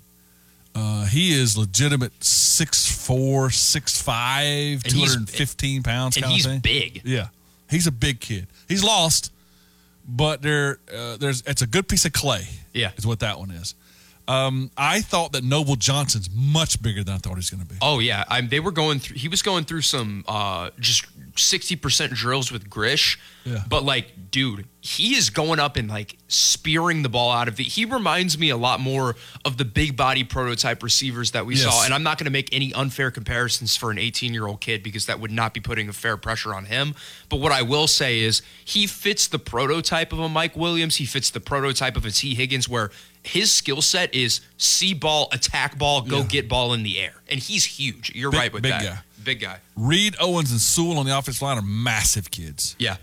Uh, 0.77 1.05
he 1.07 1.33
is 1.33 1.57
legitimate 1.57 2.13
6'4", 2.21 3.49
6'5", 3.49 4.73
And 4.85 4.85
215 4.85 5.83
pounds. 5.83 6.17
and 6.17 6.25
kind 6.25 6.35
he's 6.35 6.47
of 6.47 6.53
thing. 6.53 6.61
big. 6.61 7.03
Yeah, 7.05 7.29
he's 7.71 7.87
a 7.87 7.93
big 7.93 8.21
kid. 8.21 8.47
He's 8.69 8.83
lost, 8.83 9.33
but 10.07 10.43
there, 10.43 10.79
uh, 10.93 11.17
there's 11.17 11.43
it's 11.47 11.63
a 11.63 11.67
good 11.67 11.87
piece 11.89 12.05
of 12.05 12.13
clay. 12.13 12.47
Yeah. 12.73 12.91
is 12.97 13.07
what 13.07 13.21
that 13.21 13.39
one 13.39 13.51
is. 13.53 13.75
Um, 14.27 14.71
I 14.77 15.01
thought 15.03 15.33
that 15.33 15.45
Noble 15.45 15.77
Johnson's 15.77 16.31
much 16.35 16.81
bigger 16.83 17.05
than 17.05 17.15
I 17.15 17.19
thought 17.19 17.31
he 17.35 17.37
was 17.37 17.51
going 17.51 17.63
to 17.63 17.69
be. 17.69 17.77
Oh 17.83 17.99
yeah, 17.99 18.25
I, 18.29 18.41
they 18.41 18.61
were 18.61 18.73
going 18.73 18.99
through. 18.99 19.17
He 19.17 19.29
was 19.29 19.43
going 19.43 19.65
through 19.65 19.83
some 19.83 20.25
uh, 20.27 20.71
just 20.81 21.05
sixty 21.37 21.77
percent 21.77 22.13
drills 22.15 22.51
with 22.51 22.71
Grish. 22.71 23.19
Yeah. 23.45 23.63
But 23.69 23.85
like, 23.85 24.31
dude, 24.31 24.67
he 24.81 25.15
is 25.17 25.29
going 25.29 25.61
up 25.61 25.77
and 25.77 25.91
like 25.91 26.17
spearing 26.29 27.03
the 27.03 27.11
ball 27.11 27.31
out 27.31 27.49
of 27.49 27.57
the. 27.57 27.65
He 27.65 27.85
reminds 27.85 28.39
me 28.39 28.49
a 28.49 28.57
lot 28.57 28.81
more 28.81 29.17
of 29.45 29.59
the 29.59 29.67
big 29.67 29.95
body 29.97 30.25
prototype 30.25 30.83
receivers 30.83 31.33
that 31.33 31.45
we 31.45 31.57
Yes. 31.57 31.65
saw. 31.65 31.85
And 31.85 31.93
I'm 31.93 32.03
not 32.03 32.17
going 32.17 32.25
to 32.25 32.31
make 32.31 32.49
any 32.55 32.73
unfair 32.73 33.11
comparisons 33.11 33.77
for 33.77 33.91
an 33.91 33.99
18 33.99 34.33
year 34.33 34.47
old 34.47 34.63
kid 34.63 34.83
because 34.83 35.05
that 35.05 35.21
would 35.21 35.31
not 35.33 35.53
be 35.53 35.61
putting 35.61 35.91
a 35.91 35.93
fair 35.93 36.17
pressure 36.17 36.55
on 36.55 36.65
him. 36.65 36.95
But 37.29 37.41
what 37.41 37.53
I 37.53 37.61
will 37.61 37.87
say 37.87 38.21
is 38.21 38.41
he 38.65 38.87
fits 38.87 39.27
the 39.29 39.39
prototype 39.39 40.15
of 40.15 40.19
a 40.21 40.29
Mike 40.31 40.57
Williams. 40.57 40.97
He 40.97 41.05
fits 41.05 41.29
the 41.29 41.41
prototype 41.41 41.99
of 41.99 42.07
a 42.07 42.11
Tee 42.11 42.35
Higgins 42.35 42.67
where 42.67 42.91
his 43.25 43.51
skill 43.53 43.83
set 43.83 44.15
is 44.15 44.41
see 44.59 44.95
ball, 44.95 45.29
attack 45.33 45.77
ball, 45.79 46.03
go 46.03 46.19
Yeah. 46.19 46.25
get 46.27 46.49
ball 46.49 46.73
in 46.75 46.83
the 46.83 46.99
air. 47.01 47.15
And 47.29 47.41
he's 47.41 47.65
huge. 47.65 48.13
You're 48.15 48.31
Big- 48.31 48.39
right 48.41 48.53
with 48.53 48.63
big 48.63 48.73
that. 48.73 48.83
guy. 48.83 48.99
Big 49.25 49.41
guy. 49.41 49.59
Reed 49.75 50.15
Owens 50.21 50.51
and 50.51 50.61
Sewell 50.61 50.99
on 50.99 51.07
the 51.07 51.17
offensive 51.17 51.41
line 51.43 51.57
are 51.59 51.63
massive 51.63 52.31
kids. 52.31 52.77
Yeah. 52.79 52.97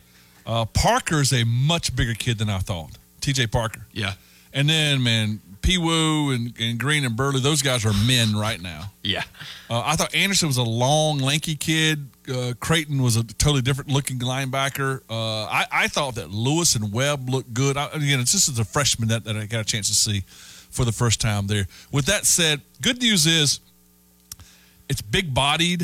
Uh, 0.45 0.65
Parker 0.65 1.22
is 1.22 1.34
a 1.34 1.43
much 1.43 1.95
bigger 1.95 2.13
kid 2.13 2.38
than 2.38 2.49
I 2.49 2.59
thought. 2.59 2.91
TJ 3.22 3.47
Parker. 3.51 3.86
Yeah. 3.91 4.13
And 4.53 4.69
then, 4.69 5.01
man, 5.01 5.41
P. 5.62 5.78
Woo 5.78 6.32
and, 6.32 6.53
and 6.59 6.80
Green 6.80 7.05
and 7.05 7.16
Burley, 7.16 7.39
those 7.39 7.62
guys 7.62 7.86
are 7.86 7.93
men 8.05 8.36
right 8.36 8.62
now. 8.62 8.91
Yeah. 9.03 9.24
Uh, 9.70 9.82
I 9.86 9.95
thought 9.95 10.14
Anderson 10.16 10.47
was 10.47 10.57
a 10.57 10.64
long, 10.64 11.20
lanky 11.20 11.55
kid. 11.55 12.07
Uh, 12.28 12.53
Creighton 12.59 13.01
was 13.01 13.16
a 13.16 13.24
totally 13.24 13.62
different 13.62 13.89
looking 13.91 14.20
linebacker. 14.20 15.01
Uh, 15.09 15.45
I, 15.45 15.66
I 15.72 15.88
thought 15.88 16.16
that 16.16 16.32
Lewis 16.32 16.76
and 16.76 16.91
Webb 16.91 17.30
looked 17.30 17.53
good. 17.53 17.78
I, 17.78 17.88
again, 17.88 18.20
it's 18.20 18.32
just 18.32 18.49
as 18.49 18.59
a 18.59 18.66
freshman 18.66 19.09
that, 19.09 19.24
that 19.26 19.36
I 19.36 19.45
got 19.45 19.62
a 19.62 19.66
chance 19.66 19.88
to 19.88 19.95
see 19.95 20.24
for 20.70 20.86
the 20.86 20.91
first 20.91 21.20
time 21.20 21.47
there. 21.47 21.68
With 21.91 22.05
that 22.05 22.26
said, 22.26 22.62
good 22.82 23.01
news 23.01 23.26
is 23.26 23.59
it's 24.89 25.01
big 25.01 25.34
bodied 25.34 25.82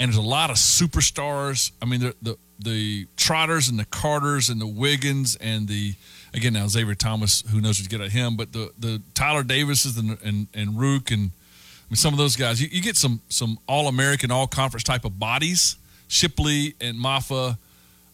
and 0.00 0.08
there's 0.08 0.16
a 0.16 0.22
lot 0.22 0.50
of 0.50 0.56
superstars. 0.56 1.72
I 1.80 1.84
mean, 1.84 2.00
the, 2.00 2.14
the 2.22 2.36
the 2.58 3.06
Trotters 3.16 3.68
and 3.68 3.78
the 3.78 3.84
Carters 3.86 4.48
and 4.48 4.60
the 4.60 4.66
Wiggins 4.66 5.36
and 5.36 5.68
the 5.68 5.94
again 6.34 6.52
now 6.52 6.66
Xavier 6.66 6.94
Thomas, 6.94 7.42
who 7.50 7.60
knows 7.60 7.78
what 7.78 7.84
to 7.84 7.90
get 7.90 8.00
at 8.00 8.12
him, 8.12 8.36
but 8.36 8.52
the 8.52 8.72
the 8.78 9.00
Tyler 9.14 9.42
Davises 9.42 9.96
and 9.96 10.18
and 10.22 10.46
and 10.54 10.78
Rook 10.78 11.10
and 11.10 11.30
I 11.30 11.86
mean, 11.90 11.96
some 11.96 12.14
of 12.14 12.18
those 12.18 12.36
guys, 12.36 12.62
you, 12.62 12.68
you 12.70 12.80
get 12.80 12.96
some 12.96 13.20
some 13.28 13.58
all 13.66 13.88
American, 13.88 14.30
all 14.30 14.46
conference 14.46 14.84
type 14.84 15.04
of 15.04 15.18
bodies. 15.18 15.76
Shipley 16.06 16.74
and 16.80 16.98
Mafah, 16.98 17.56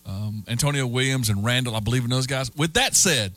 um, 0.05 0.45
Antonio 0.49 0.87
Williams 0.87 1.31
and 1.31 1.43
Randall, 1.43 1.75
I 1.75 1.81
believe 1.81 2.05
in 2.05 2.11
those 2.11 2.27
guys. 2.27 2.55
With 2.55 2.75
that 2.75 2.95
said, 2.95 3.33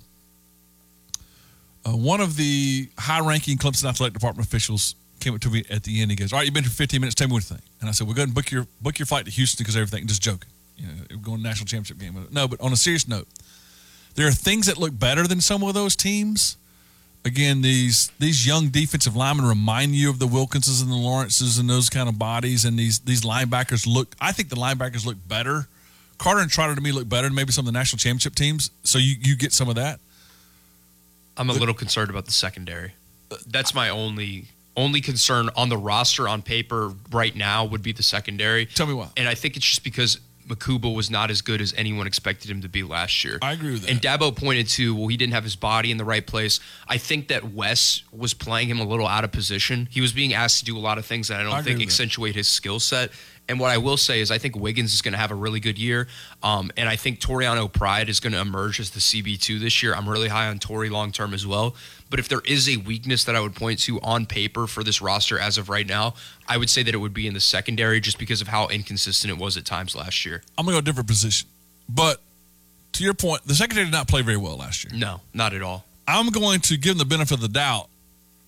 uh, 1.86 1.92
one 1.92 2.20
of 2.20 2.36
the 2.36 2.90
high 2.98 3.26
ranking 3.26 3.58
Clemson 3.58 3.86
Athletic 3.86 4.14
Department 4.14 4.46
officials 4.46 4.96
came 5.22 5.34
up 5.34 5.42
to 5.42 5.50
me 5.50 5.64
at 5.70 5.84
the 5.84 6.02
end. 6.02 6.12
He 6.12 6.18
goes, 6.18 6.34
"All 6.34 6.40
right, 6.40 6.46
you've 6.46 6.54
been 6.54 6.64
here 6.64 6.72
15 6.72 7.00
minutes. 7.00 7.16
Tell 7.16 7.28
me 7.28 7.34
what 7.34 7.50
you 7.50 7.56
think." 7.56 7.62
And 7.80 7.90
I 7.90 7.94
said, 7.94 8.06
"Well, 8.06 8.14
go 8.14 8.20
ahead 8.20 8.30
and 8.30 8.36
book 8.36 8.52
your 8.52 8.68
book 8.82 9.00
your 9.00 9.06
flight 9.06 9.26
to 9.26 9.32
Houston 9.32 9.64
because 9.64 9.76
everything." 9.78 10.08
Just 10.08 10.22
joking, 10.22 10.50
you 10.78 10.88
know, 10.88 10.94
we're 11.12 11.18
going 11.18 11.38
to 11.38 11.44
national 11.44 11.68
championship 11.68 11.98
game. 11.98 12.28
No, 12.32 12.48
but 12.48 12.60
on 12.62 12.74
a 12.74 12.78
serious 12.78 13.08
note, 13.08 13.28
there 14.20 14.28
are 14.28 14.32
things 14.32 14.66
that 14.66 14.78
look 14.78 15.00
better 15.00 15.26
than 15.26 15.40
some 15.40 15.64
of 15.64 15.74
those 15.74 15.96
teams. 15.96 16.58
Again, 17.24 17.62
these 17.62 18.12
these 18.20 18.46
young 18.46 18.68
defensive 18.68 19.16
linemen 19.16 19.46
remind 19.46 19.96
you 19.96 20.10
of 20.10 20.20
the 20.20 20.28
Wilkinses 20.28 20.82
and 20.82 20.92
the 20.92 20.98
Lawrences 20.98 21.58
and 21.58 21.70
those 21.70 21.90
kind 21.90 22.10
of 22.10 22.20
bodies. 22.20 22.66
And 22.66 22.78
these 22.78 23.00
these 23.00 23.22
linebackers 23.22 23.88
look. 23.88 24.14
I 24.20 24.34
think 24.34 24.50
the 24.50 24.58
linebackers 24.58 25.06
look 25.06 25.16
better. 25.26 25.70
Carter 26.18 26.42
and 26.42 26.52
Trotter 26.52 26.76
to 26.76 26.82
me 26.82 26.92
look 26.92 27.08
better 27.08 27.28
than 27.28 27.36
maybe 27.36 27.54
some 27.54 27.62
of 27.66 27.74
the 27.74 27.80
national 27.80 27.98
championship 28.00 28.36
teams. 28.36 28.72
So 28.84 28.98
you 29.00 29.16
you 29.22 29.38
get 29.38 29.54
some 29.54 29.70
of 29.70 29.76
that. 29.76 30.02
I'm 31.38 31.50
a 31.50 31.54
little 31.54 31.74
concerned 31.74 32.10
about 32.10 32.26
the 32.26 32.34
secondary. 32.34 32.96
That's 33.48 33.74
my 33.74 33.88
only 33.88 34.48
only 34.76 35.00
concern 35.00 35.50
on 35.56 35.70
the 35.70 35.78
roster 35.78 36.28
on 36.28 36.42
paper 36.42 36.92
right 37.10 37.38
now 37.38 37.64
would 37.64 37.84
be 37.84 37.94
the 37.94 38.04
secondary. 38.04 38.66
Tell 38.66 38.86
me 38.86 38.94
why. 38.94 39.08
And 39.16 39.30
I 39.30 39.36
think 39.36 39.56
it's 39.56 39.66
just 39.66 39.86
because 39.86 40.20
Mukuba 40.50 40.94
was 40.94 41.10
not 41.10 41.30
as 41.30 41.42
good 41.42 41.62
as 41.62 41.74
anyone 41.78 42.08
expected 42.08 42.50
him 42.50 42.62
to 42.62 42.70
be 42.70 42.84
last 42.84 43.24
year. 43.24 43.38
I 43.42 43.54
agree 43.54 43.72
with 43.72 43.84
that. 43.84 43.92
And 43.92 44.02
Dabo 44.02 44.36
pointed 44.36 44.68
to, 44.70 44.96
well, 44.96 45.08
he 45.08 45.16
didn't 45.16 45.34
have 45.34 45.44
his 45.44 45.56
body 45.56 45.92
in 45.92 45.98
the 45.98 46.04
right 46.04 46.26
place. 46.26 46.60
I 46.88 46.98
think 46.98 47.28
that 47.28 47.54
Wes 47.54 48.04
was 48.12 48.34
playing 48.34 48.68
him 48.68 48.80
a 48.80 48.84
little 48.84 49.08
out 49.08 49.24
of 49.24 49.32
position. 49.32 49.88
He 49.92 50.02
was 50.02 50.12
being 50.12 50.34
asked 50.34 50.60
to 50.60 50.66
do 50.66 50.76
a 50.78 50.80
lot 50.80 50.98
of 50.98 51.06
things 51.06 51.28
that 51.28 51.40
I 51.40 51.44
don't 51.44 51.54
I 51.54 51.62
think 51.62 51.78
with 51.78 51.88
that. 51.88 51.94
accentuate 51.94 52.36
his 52.36 52.50
skill 52.50 52.80
set. 52.80 53.12
And 53.50 53.60
what 53.60 53.72
I 53.72 53.80
will 53.80 53.98
say 53.98 54.22
is, 54.22 54.30
I 54.30 54.38
think 54.38 54.56
Wiggins 54.56 54.94
is 54.94 55.02
going 55.02 55.14
to 55.14 55.18
have 55.18 55.32
a 55.32 55.36
really 55.36 55.60
good 55.60 55.80
year. 55.80 56.08
Um, 56.44 56.72
and 56.78 56.88
I 56.88 56.96
think 56.96 57.20
Toriano 57.20 57.72
Pride 57.72 58.08
is 58.08 58.20
going 58.20 58.34
to 58.34 58.40
emerge 58.40 58.80
as 58.80 58.92
the 58.92 59.00
CB2 59.00 59.60
this 59.60 59.82
year. 59.82 59.96
I'm 59.96 60.08
really 60.08 60.28
high 60.28 60.48
on 60.48 60.60
Tori 60.60 60.88
long 60.90 61.12
term 61.12 61.34
as 61.34 61.48
well. 61.48 61.76
But 62.12 62.20
if 62.20 62.30
there 62.30 62.42
is 62.46 62.70
a 62.70 62.78
weakness 62.78 63.24
that 63.24 63.36
I 63.36 63.40
would 63.40 63.56
point 63.56 63.80
to 63.80 64.00
on 64.02 64.28
paper 64.28 64.68
for 64.68 64.84
this 64.84 65.02
roster 65.02 65.40
as 65.40 65.58
of 65.58 65.68
right 65.68 65.88
now, 65.88 66.14
I 66.48 66.58
would 66.58 66.70
say 66.70 66.84
that 66.84 66.94
it 66.94 66.98
would 67.00 67.14
be 67.14 67.26
in 67.26 67.34
the 67.34 67.40
secondary 67.40 68.00
just 68.00 68.20
because 68.20 68.40
of 68.40 68.48
how 68.48 68.68
inconsistent 68.68 69.32
it 69.32 69.40
was 69.40 69.58
at 69.58 69.66
times 69.66 69.96
last 69.96 70.26
year. 70.26 70.44
I'm 70.56 70.66
going 70.66 70.76
to 70.76 70.82
go 70.82 70.84
a 70.84 70.86
different 70.86 71.08
position. 71.08 71.50
But 71.90 72.22
to 72.94 73.04
your 73.04 73.16
point, 73.16 73.44
the 73.46 73.56
secondary 73.56 73.88
did 73.88 73.94
not 73.94 74.08
play 74.08 74.22
very 74.22 74.38
well 74.38 74.58
last 74.58 74.84
year. 74.84 74.94
No, 74.96 75.22
not 75.34 75.54
at 75.54 75.64
all. 75.64 75.86
I'm 76.08 76.30
going 76.30 76.60
to 76.62 76.78
give 76.78 76.98
them 76.98 77.00
the 77.00 77.06
benefit 77.06 77.36
of 77.36 77.42
the 77.42 77.48
doubt 77.48 77.88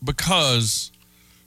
because 0.04 0.91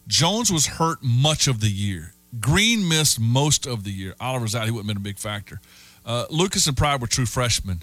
Jones 0.08 0.52
was 0.52 0.66
hurt 0.66 0.98
much 1.02 1.46
of 1.46 1.60
the 1.60 1.68
year. 1.68 2.13
Green 2.40 2.88
missed 2.88 3.20
most 3.20 3.66
of 3.66 3.84
the 3.84 3.90
year. 3.90 4.14
Oliver's 4.20 4.54
out. 4.54 4.64
He 4.64 4.70
wouldn't 4.70 4.88
have 4.88 4.94
been 4.94 5.02
a 5.02 5.04
big 5.12 5.18
factor. 5.18 5.60
Uh, 6.04 6.26
Lucas 6.30 6.66
and 6.66 6.76
Pride 6.76 7.00
were 7.00 7.06
true 7.06 7.26
freshmen. 7.26 7.80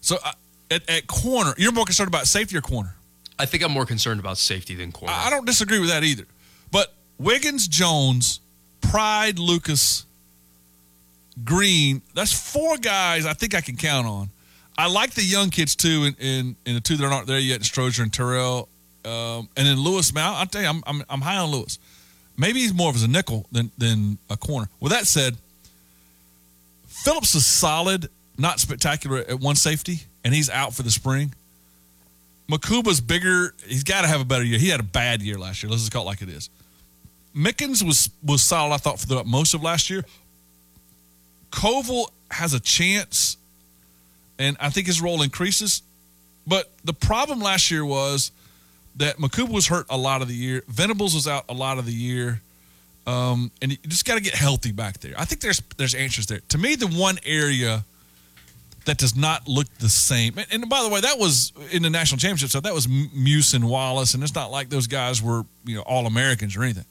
So 0.00 0.16
uh, 0.24 0.32
at, 0.70 0.88
at 0.88 1.06
corner, 1.06 1.54
you're 1.58 1.72
more 1.72 1.84
concerned 1.84 2.08
about 2.08 2.26
safety 2.26 2.56
or 2.56 2.60
corner? 2.60 2.94
I 3.38 3.46
think 3.46 3.62
I'm 3.62 3.72
more 3.72 3.86
concerned 3.86 4.20
about 4.20 4.38
safety 4.38 4.74
than 4.74 4.92
corner. 4.92 5.14
I 5.14 5.26
I 5.26 5.30
don't 5.30 5.46
disagree 5.46 5.78
with 5.78 5.90
that 5.90 6.04
either. 6.04 6.24
But 6.70 6.92
Wiggins, 7.18 7.68
Jones, 7.68 8.40
Pride, 8.80 9.38
Lucas, 9.38 10.06
Green, 11.44 12.02
that's 12.14 12.32
four 12.32 12.76
guys 12.78 13.26
I 13.26 13.32
think 13.32 13.54
I 13.54 13.60
can 13.60 13.76
count 13.76 14.06
on. 14.06 14.30
I 14.76 14.88
like 14.88 15.12
the 15.12 15.24
young 15.24 15.50
kids 15.50 15.74
too, 15.74 16.04
and 16.04 16.16
in, 16.20 16.56
in, 16.64 16.74
the 16.74 16.80
two 16.80 16.96
that 16.96 17.12
aren't 17.12 17.26
there 17.26 17.38
yet, 17.38 17.62
Strozier 17.62 18.02
and 18.02 18.12
Terrell. 18.12 18.68
Um, 19.04 19.48
and 19.56 19.66
then 19.66 19.76
Lewis 19.76 20.14
Mount, 20.14 20.36
I'll 20.36 20.46
tell 20.46 20.62
you, 20.62 20.68
I'm, 20.68 20.82
I'm, 20.86 21.02
I'm 21.08 21.20
high 21.20 21.38
on 21.38 21.50
Lewis. 21.50 21.78
Maybe 22.38 22.60
he's 22.60 22.72
more 22.72 22.88
of 22.88 22.96
as 22.96 23.02
a 23.02 23.08
nickel 23.08 23.46
than, 23.50 23.72
than 23.76 24.18
a 24.30 24.36
corner. 24.36 24.68
With 24.78 24.92
that 24.92 25.06
said, 25.06 25.36
Phillips 26.86 27.34
is 27.34 27.44
solid, 27.44 28.08
not 28.38 28.60
spectacular 28.60 29.18
at 29.18 29.40
one 29.40 29.56
safety, 29.56 30.02
and 30.24 30.32
he's 30.32 30.48
out 30.48 30.72
for 30.72 30.84
the 30.84 30.90
spring. 30.90 31.34
Mukuba's 32.50 33.00
bigger. 33.00 33.54
He's 33.66 33.82
got 33.82 34.02
to 34.02 34.08
have 34.08 34.20
a 34.20 34.24
better 34.24 34.44
year. 34.44 34.58
He 34.58 34.68
had 34.68 34.80
a 34.80 34.84
bad 34.84 35.20
year 35.20 35.36
last 35.36 35.62
year. 35.62 35.70
Let's 35.70 35.82
just 35.82 35.92
call 35.92 36.04
it 36.04 36.06
like 36.06 36.22
it 36.22 36.28
is. 36.28 36.48
Mickens 37.36 37.84
was 37.84 38.08
was 38.24 38.42
solid, 38.42 38.72
I 38.72 38.78
thought, 38.78 39.00
for 39.00 39.06
the 39.06 39.24
most 39.24 39.52
of 39.52 39.62
last 39.62 39.90
year. 39.90 40.04
Covil 41.50 42.10
has 42.30 42.54
a 42.54 42.60
chance, 42.60 43.36
and 44.38 44.56
I 44.60 44.70
think 44.70 44.86
his 44.86 45.00
role 45.00 45.22
increases. 45.22 45.82
But 46.46 46.70
the 46.84 46.94
problem 46.94 47.40
last 47.40 47.70
year 47.70 47.84
was 47.84 48.30
that 48.98 49.16
Mukuba 49.16 49.50
was 49.50 49.66
hurt 49.68 49.86
a 49.90 49.96
lot 49.96 50.22
of 50.22 50.28
the 50.28 50.34
year. 50.34 50.62
Venables 50.68 51.14
was 51.14 51.26
out 51.26 51.44
a 51.48 51.54
lot 51.54 51.78
of 51.78 51.86
the 51.86 51.92
year. 51.92 52.40
Um, 53.06 53.50
and 53.62 53.72
you 53.72 53.78
just 53.84 54.04
got 54.04 54.16
to 54.16 54.20
get 54.20 54.34
healthy 54.34 54.70
back 54.70 55.00
there. 55.00 55.14
I 55.16 55.24
think 55.24 55.40
there's 55.40 55.62
there's 55.78 55.94
answers 55.94 56.26
there. 56.26 56.40
To 56.50 56.58
me, 56.58 56.74
the 56.74 56.88
one 56.88 57.18
area 57.24 57.84
that 58.84 58.98
does 58.98 59.16
not 59.16 59.48
look 59.48 59.66
the 59.78 59.88
same. 59.88 60.36
And, 60.36 60.46
and 60.50 60.68
by 60.68 60.82
the 60.82 60.88
way, 60.88 61.00
that 61.00 61.18
was 61.18 61.52
in 61.72 61.82
the 61.82 61.90
national 61.90 62.18
championship. 62.18 62.50
So 62.50 62.60
that 62.60 62.74
was 62.74 62.86
Muse 62.88 63.54
and 63.54 63.68
Wallace, 63.68 64.14
and 64.14 64.22
it's 64.22 64.34
not 64.34 64.50
like 64.50 64.68
those 64.68 64.86
guys 64.86 65.22
were 65.22 65.44
you 65.64 65.76
know 65.76 65.82
all 65.82 66.06
Americans 66.06 66.54
or 66.56 66.64
anything. 66.64 66.84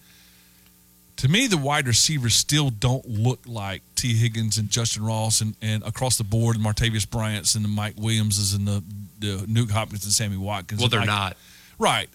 To 1.18 1.28
me, 1.28 1.48
the 1.48 1.58
wide 1.58 1.88
receivers 1.88 2.36
still 2.36 2.70
don't 2.70 3.08
look 3.08 3.40
like 3.48 3.82
Tee 3.96 4.14
Higgins 4.16 4.58
and 4.58 4.70
Justyn 4.70 5.06
Ross 5.06 5.42
and, 5.42 5.56
and 5.64 5.84
across 5.84 6.18
the 6.18 6.24
board, 6.24 6.56
the 6.56 6.60
Martavis 6.60 7.10
Bryant's 7.10 7.56
and 7.56 7.66
the 7.66 7.70
Mike 7.70 7.96
Williamses 7.98 8.54
and 8.54 8.68
the, 8.68 8.84
the 9.18 9.38
Nuke 9.48 9.72
Hopkins 9.72 10.04
and 10.04 10.14
Sammy 10.14 10.38
Watkins. 10.38 10.80
Well, 10.80 10.90
they're 10.90 11.06
not. 11.06 11.36
Right. 11.80 12.10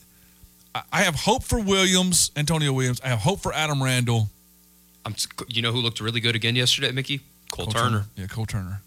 I- 0.75 1.03
have 1.03 1.15
hope 1.15 1.45
for 1.45 1.59
Williams, 1.61 2.31
Antonio 2.37 2.73
Williams. 2.73 3.01
I 3.05 3.09
have 3.09 3.21
hope 3.21 3.41
for 3.41 3.53
Adam 3.53 3.83
Randall. 3.83 4.29
I'm, 5.05 5.15
you 5.49 5.63
know 5.63 5.73
who 5.73 5.81
looked 5.81 6.01
really 6.01 6.21
good 6.21 6.37
again 6.37 6.57
yesterday, 6.57 6.93
Mickey? 6.93 7.21
Cole, 7.51 7.67
Turner. 7.67 8.07
Yeah, 8.17 8.27
Cole 8.27 8.47
Turner. 8.47 8.81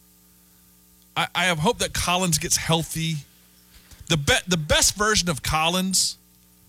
I, 1.15 1.27
I 1.35 1.45
have 1.45 1.59
hope 1.59 1.77
that 1.79 1.93
Collins 1.93 2.37
gets 2.37 2.57
healthy. 2.57 3.17
The 4.07 4.17
be, 4.17 4.33
the 4.47 4.57
best 4.57 4.95
version 4.95 5.29
of 5.29 5.43
Collins, 5.43 6.17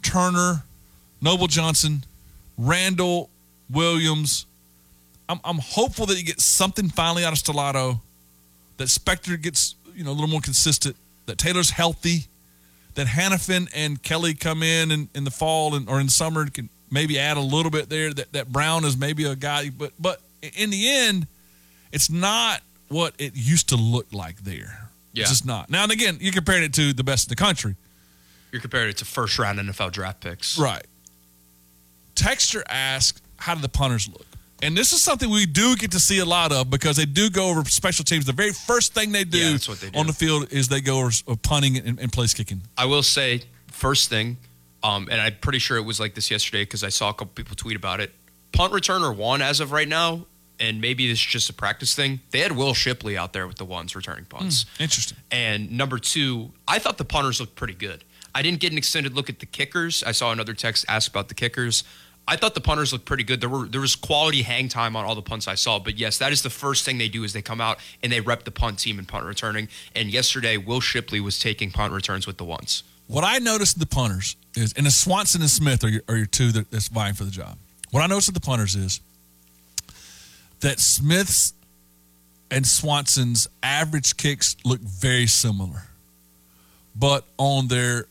Turner, 0.03 0.65
Noble 1.21 1.47
Johnson, 1.47 2.05
Randall, 2.59 3.31
Williams. 3.71 4.47
I'm, 5.29 5.41
I'm 5.45 5.59
hopeful 5.59 6.07
that 6.07 6.17
he 6.17 6.23
gets 6.23 6.45
something 6.45 6.89
finally 6.89 7.25
out 7.25 7.33
of 7.33 7.39
Stellato. 7.39 8.01
That 8.77 8.89
Spector 8.89 9.41
gets 9.41 9.75
you 9.95 10.05
know 10.05 10.11
a 10.11 10.13
little 10.13 10.29
more 10.29 10.41
consistent. 10.41 10.97
That 11.27 11.39
Taylor's 11.39 11.71
healthy. 11.71 12.27
That 12.97 13.07
Hannafin 13.07 13.69
and 13.75 14.03
Kelly 14.03 14.35
come 14.35 14.63
in 14.63 14.91
in, 14.91 15.09
in 15.15 15.25
the 15.25 15.31
fall 15.31 15.75
and 15.75 15.89
or 15.89 16.01
in 16.01 16.09
summer 16.09 16.43
and 16.43 16.53
can 16.53 16.69
maybe 16.91 17.19
add 17.19 17.37
a 17.37 17.41
little 17.41 17.71
bit 17.71 17.89
there. 17.89 18.13
That 18.13 18.33
that 18.33 18.53
Brown 18.53 18.85
is 18.85 18.97
maybe 18.97 19.25
a 19.25 19.37
guy, 19.37 19.71
but 19.71 19.93
but 19.99 20.21
in 20.43 20.71
the 20.71 20.89
end, 20.89 21.27
it's 21.93 22.11
not 22.11 22.61
what 22.89 23.15
it 23.19 23.33
used 23.35 23.69
to 23.71 23.77
look 23.77 24.13
like 24.13 24.39
there. 24.45 24.89
Yeah. 25.13 25.23
It's 25.23 25.31
just 25.31 25.47
not. 25.47 25.71
Now 25.71 25.85
and 25.85 25.93
again, 25.93 26.19
you're 26.21 26.33
comparing 26.33 26.65
it 26.65 26.75
to 26.75 26.93
the 26.93 27.05
best 27.05 27.29
in 27.29 27.31
the 27.31 27.37
country. 27.37 27.77
You're 28.53 28.61
comparing 28.61 28.91
it 28.91 28.99
to 28.99 29.05
first 29.05 29.39
round 29.39 29.59
NFL 29.59 29.93
draft 29.93 30.21
picks. 30.21 30.59
Right. 30.59 30.87
Texter 32.15 32.63
asked, 32.69 33.23
how 33.37 33.55
do 33.55 33.61
the 33.61 33.69
punters 33.69 34.09
look? 34.09 34.27
And 34.63 34.77
this 34.77 34.93
is 34.93 35.03
something 35.03 35.29
we 35.29 35.45
do 35.47 35.77
get 35.77 35.91
to 35.93 36.01
see 36.01 36.19
a 36.19 36.25
lot 36.25 36.51
of 36.51 36.71
because 36.71 36.97
they 36.97 37.05
do 37.05 37.29
go 37.29 37.51
over 37.51 37.65
special 37.67 38.05
teams. 38.05 38.25
The 38.25 38.33
very 38.33 38.53
first 38.53 38.95
thing 38.95 39.13
they 39.13 39.25
do, 39.25 39.39
Yeah, 39.39 39.75
they 39.75 39.91
do. 39.91 39.99
on 39.99 40.07
the 40.07 40.13
field 40.15 40.51
is 40.53 40.69
they 40.69 40.81
go 40.81 40.99
over 40.99 41.11
uh, 41.29 41.37
punting 41.43 41.77
and, 41.77 41.99
and 42.01 42.11
place 42.11 42.33
kicking. 42.33 42.63
I 42.77 42.87
will 42.87 43.03
say, 43.03 43.43
first 43.71 44.09
thing, 44.09 44.39
um, 44.83 45.09
and 45.11 45.21
I'm 45.21 45.37
pretty 45.41 45.59
sure 45.59 45.77
it 45.77 45.83
was 45.85 46.01
like 46.01 46.15
this 46.15 46.31
yesterday 46.31 46.63
because 46.63 46.83
I 46.83 46.89
saw 46.89 47.11
a 47.11 47.13
couple 47.13 47.33
people 47.35 47.55
tweet 47.55 47.77
about 47.77 48.01
it. 48.01 48.13
Punt 48.53 48.73
returner 48.73 49.15
one 49.15 49.43
as 49.43 49.61
of 49.61 49.73
right 49.73 49.89
now, 49.89 50.25
and 50.59 50.81
maybe 50.81 51.07
this 51.07 51.19
is 51.19 51.27
just 51.27 51.51
a 51.51 51.53
practice 51.53 51.95
thing. 51.95 52.21
They 52.31 52.39
had 52.39 52.53
Will 52.53 52.73
Shipley 52.73 53.19
out 53.19 53.35
there 53.35 53.47
with 53.47 53.59
the 53.59 53.65
ones 53.67 53.95
returning 53.95 54.25
punts. 54.25 54.65
Interesting. 54.81 55.19
And 55.31 55.71
number 55.73 55.99
two, 55.99 56.53
I 56.67 56.79
thought 56.79 56.97
the 56.97 57.05
punters 57.05 57.41
looked 57.41 57.57
pretty 57.57 57.75
good. 57.75 58.05
I 58.35 58.41
didn't 58.43 58.61
get 58.61 58.73
an 58.73 58.79
extended 58.79 59.15
look 59.15 59.29
at 59.29 59.41
the 59.41 59.47
kickers. 59.47 60.03
I 60.03 60.13
saw 60.13 60.31
another 60.33 60.55
text 60.55 60.87
ask 60.89 61.11
about 61.11 61.29
the 61.29 61.35
kickers. 61.35 61.85
I 62.29 62.37
thought 62.37 62.55
the 62.55 62.61
punters 62.61 62.93
looked 62.93 63.05
pretty 63.05 63.23
good. 63.23 63.41
There 63.41 63.49
were 63.49 63.67
there 63.67 63.81
was 63.81 63.95
quality 63.95 64.43
hang 64.43 64.69
time 64.69 64.97
on 64.97 65.05
all 65.05 65.15
the 65.15 65.23
punts 65.23 65.47
I 65.47 65.55
saw. 65.55 65.79
But 65.79 65.97
yes, 65.97 66.19
that 66.19 66.33
is 66.33 66.43
the 66.43 66.51
first 66.51 66.85
thing 66.85 66.99
they 66.99 67.09
do 67.09 67.23
is 67.23 67.33
they 67.33 67.43
come 67.43 67.61
out 67.61 67.79
and 68.03 68.11
they 68.11 68.21
rep 68.21 68.45
the 68.45 68.51
punt 68.51 68.81
team 68.81 68.99
and 68.99 69.07
punt 69.07 69.25
returning. 69.25 69.69
And 69.95 70.11
yesterday, 70.11 70.57
Will 70.57 70.81
Shipley 70.81 71.21
was 71.21 71.39
taking 71.39 71.71
punt 71.71 71.93
returns 71.93 72.27
with 72.27 72.37
the 72.37 72.45
ones. 72.45 72.83
What 73.07 73.23
I 73.23 73.39
noticed 73.39 73.79
the 73.79 73.87
punters 73.87 74.35
is, 74.57 74.73
and 74.73 74.91
Swanson 74.93 75.41
and 75.41 75.51
Smith 75.51 75.85
are 75.85 75.89
your, 75.89 76.03
are 76.09 76.17
your 76.17 76.27
two 76.27 76.51
that, 76.53 76.71
that's 76.73 76.89
vying 76.89 77.15
for 77.15 77.23
the 77.23 77.31
job. 77.31 77.57
What 77.93 78.01
I 78.03 78.09
noticed 78.09 78.29
with 78.29 78.43
the 78.43 78.47
punters 78.47 78.75
is 78.75 79.01
that 80.61 80.81
Smith's 80.81 81.53
and 82.51 82.67
Swanson's 82.67 83.49
average 83.63 84.17
kicks 84.17 84.57
look 84.65 84.81
very 84.81 85.27
similar, 85.29 85.85
but 86.97 87.25
on 87.39 87.69
their 87.69 88.07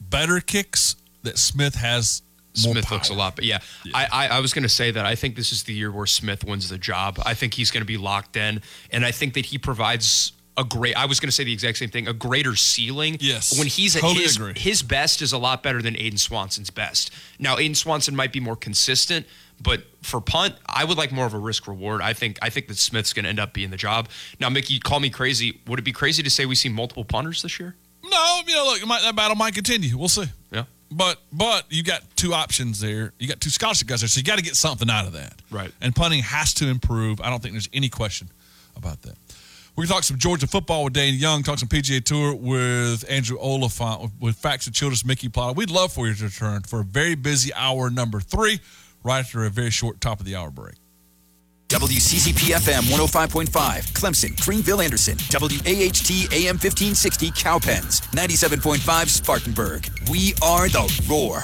better 0.00 0.40
kicks, 0.40 0.96
that 1.24 1.36
Smith 1.36 1.74
has 1.74 2.22
Smith 2.54 2.90
looks 2.90 3.08
a 3.08 3.14
lot, 3.14 3.36
but 3.36 3.44
yeah, 3.44 3.58
I, 3.94 4.06
I 4.10 4.28
I 4.28 4.40
was 4.40 4.52
going 4.52 4.62
to 4.64 4.68
say 4.68 4.90
that 4.90 5.06
I 5.06 5.14
think 5.14 5.36
this 5.36 5.52
is 5.52 5.62
the 5.64 5.74
year 5.74 5.92
where 5.92 6.06
Smith 6.06 6.44
wins 6.44 6.68
the 6.68 6.78
job. 6.78 7.20
I 7.24 7.34
think 7.34 7.54
he's 7.54 7.70
going 7.70 7.82
to 7.82 7.86
be 7.86 7.96
locked 7.98 8.36
in, 8.36 8.62
and 8.90 9.04
I 9.04 9.12
think 9.12 9.34
that 9.34 9.46
he 9.46 9.58
provides 9.58 10.32
a 10.56 10.64
great. 10.64 10.96
I 10.96 11.06
was 11.06 11.20
going 11.20 11.28
to 11.28 11.32
say 11.32 11.44
the 11.44 11.52
exact 11.52 11.78
same 11.78 11.90
thing, 11.90 12.08
a 12.08 12.12
greater 12.12 12.56
ceiling. 12.56 13.16
Yes, 13.20 13.56
when 13.56 13.68
he's 13.68 13.94
at 13.94 14.02
totally 14.02 14.24
his 14.24 14.36
agree. 14.36 14.54
his 14.56 14.82
best 14.82 15.22
is 15.22 15.32
a 15.32 15.38
lot 15.38 15.62
better 15.62 15.80
than 15.80 15.96
Aidan 15.96 16.18
Swanson's 16.18 16.70
best. 16.70 17.12
Now, 17.38 17.58
Aidan 17.58 17.76
Swanson 17.76 18.16
might 18.16 18.32
be 18.32 18.40
more 18.40 18.56
consistent, 18.56 19.26
but 19.62 19.84
for 20.02 20.20
punt, 20.20 20.56
I 20.66 20.84
would 20.84 20.98
like 20.98 21.12
more 21.12 21.26
of 21.26 21.34
a 21.34 21.38
risk 21.38 21.68
reward. 21.68 22.02
I 22.02 22.12
think 22.12 22.38
I 22.42 22.50
think 22.50 22.66
that 22.68 22.76
Smith's 22.76 23.12
going 23.12 23.24
to 23.24 23.28
end 23.28 23.40
up 23.40 23.52
being 23.52 23.70
the 23.70 23.76
job. 23.76 24.08
Now, 24.40 24.48
Mickey, 24.48 24.80
call 24.80 24.98
me 25.00 25.10
crazy. 25.10 25.60
Would 25.68 25.78
it 25.78 25.84
be 25.84 25.92
crazy 25.92 26.22
to 26.24 26.30
say 26.30 26.44
we 26.44 26.56
see 26.56 26.68
multiple 26.68 27.04
punters 27.04 27.42
this 27.42 27.60
year? 27.60 27.76
No, 28.04 28.40
you 28.46 28.54
know, 28.54 28.64
look, 28.64 28.86
might, 28.86 29.02
that 29.02 29.14
battle 29.14 29.36
might 29.36 29.54
continue. 29.54 29.96
We'll 29.96 30.08
see. 30.08 30.26
Yeah. 30.50 30.64
But 30.90 31.18
but 31.32 31.64
you 31.70 31.82
got 31.82 32.02
two 32.16 32.32
options 32.32 32.80
there. 32.80 33.12
You 33.18 33.28
got 33.28 33.40
two 33.40 33.50
scholarship 33.50 33.88
guys 33.88 34.00
there, 34.00 34.08
so 34.08 34.18
you 34.18 34.24
got 34.24 34.38
to 34.38 34.44
get 34.44 34.56
something 34.56 34.88
out 34.88 35.06
of 35.06 35.12
that. 35.12 35.34
Right. 35.50 35.70
And 35.80 35.94
punting 35.94 36.22
has 36.22 36.54
to 36.54 36.68
improve. 36.68 37.20
I 37.20 37.30
don't 37.30 37.42
think 37.42 37.54
there's 37.54 37.68
any 37.72 37.88
question 37.88 38.28
about 38.76 39.02
that. 39.02 39.16
We're 39.76 39.82
going 39.82 39.88
to 39.88 39.94
talk 39.94 40.04
some 40.04 40.18
Georgia 40.18 40.48
football 40.48 40.82
with 40.82 40.94
Dane 40.94 41.14
Young, 41.14 41.44
talk 41.44 41.60
some 41.60 41.68
PGA 41.68 42.02
Tour 42.02 42.34
with 42.34 43.08
Andrew 43.08 43.38
Oliphant, 43.38 44.10
with 44.18 44.36
Faxon 44.36 44.72
Childress 44.72 45.04
Mickey 45.04 45.28
Plyler. 45.28 45.54
We'd 45.54 45.70
love 45.70 45.92
for 45.92 46.08
you 46.08 46.14
to 46.14 46.24
return 46.24 46.62
for 46.62 46.80
a 46.80 46.84
very 46.84 47.14
busy 47.14 47.54
hour 47.54 47.88
number 47.88 48.18
three, 48.18 48.58
right 49.04 49.20
after 49.20 49.44
a 49.44 49.50
very 49.50 49.70
short 49.70 50.00
top 50.00 50.18
of 50.18 50.26
the 50.26 50.34
hour 50.34 50.50
break. 50.50 50.74
WCCP 51.68 52.54
FM 52.54 52.80
105.5, 52.96 53.92
Clemson, 53.92 54.42
Greenville, 54.42 54.80
Anderson, 54.80 55.18
WAHT 55.30 56.32
AM 56.32 56.56
1560, 56.56 57.30
Cowpens, 57.32 58.00
97.5, 58.12 59.08
Spartanburg. 59.08 59.86
We 60.10 60.32
are 60.40 60.70
the 60.70 60.90
Roar. 61.06 61.36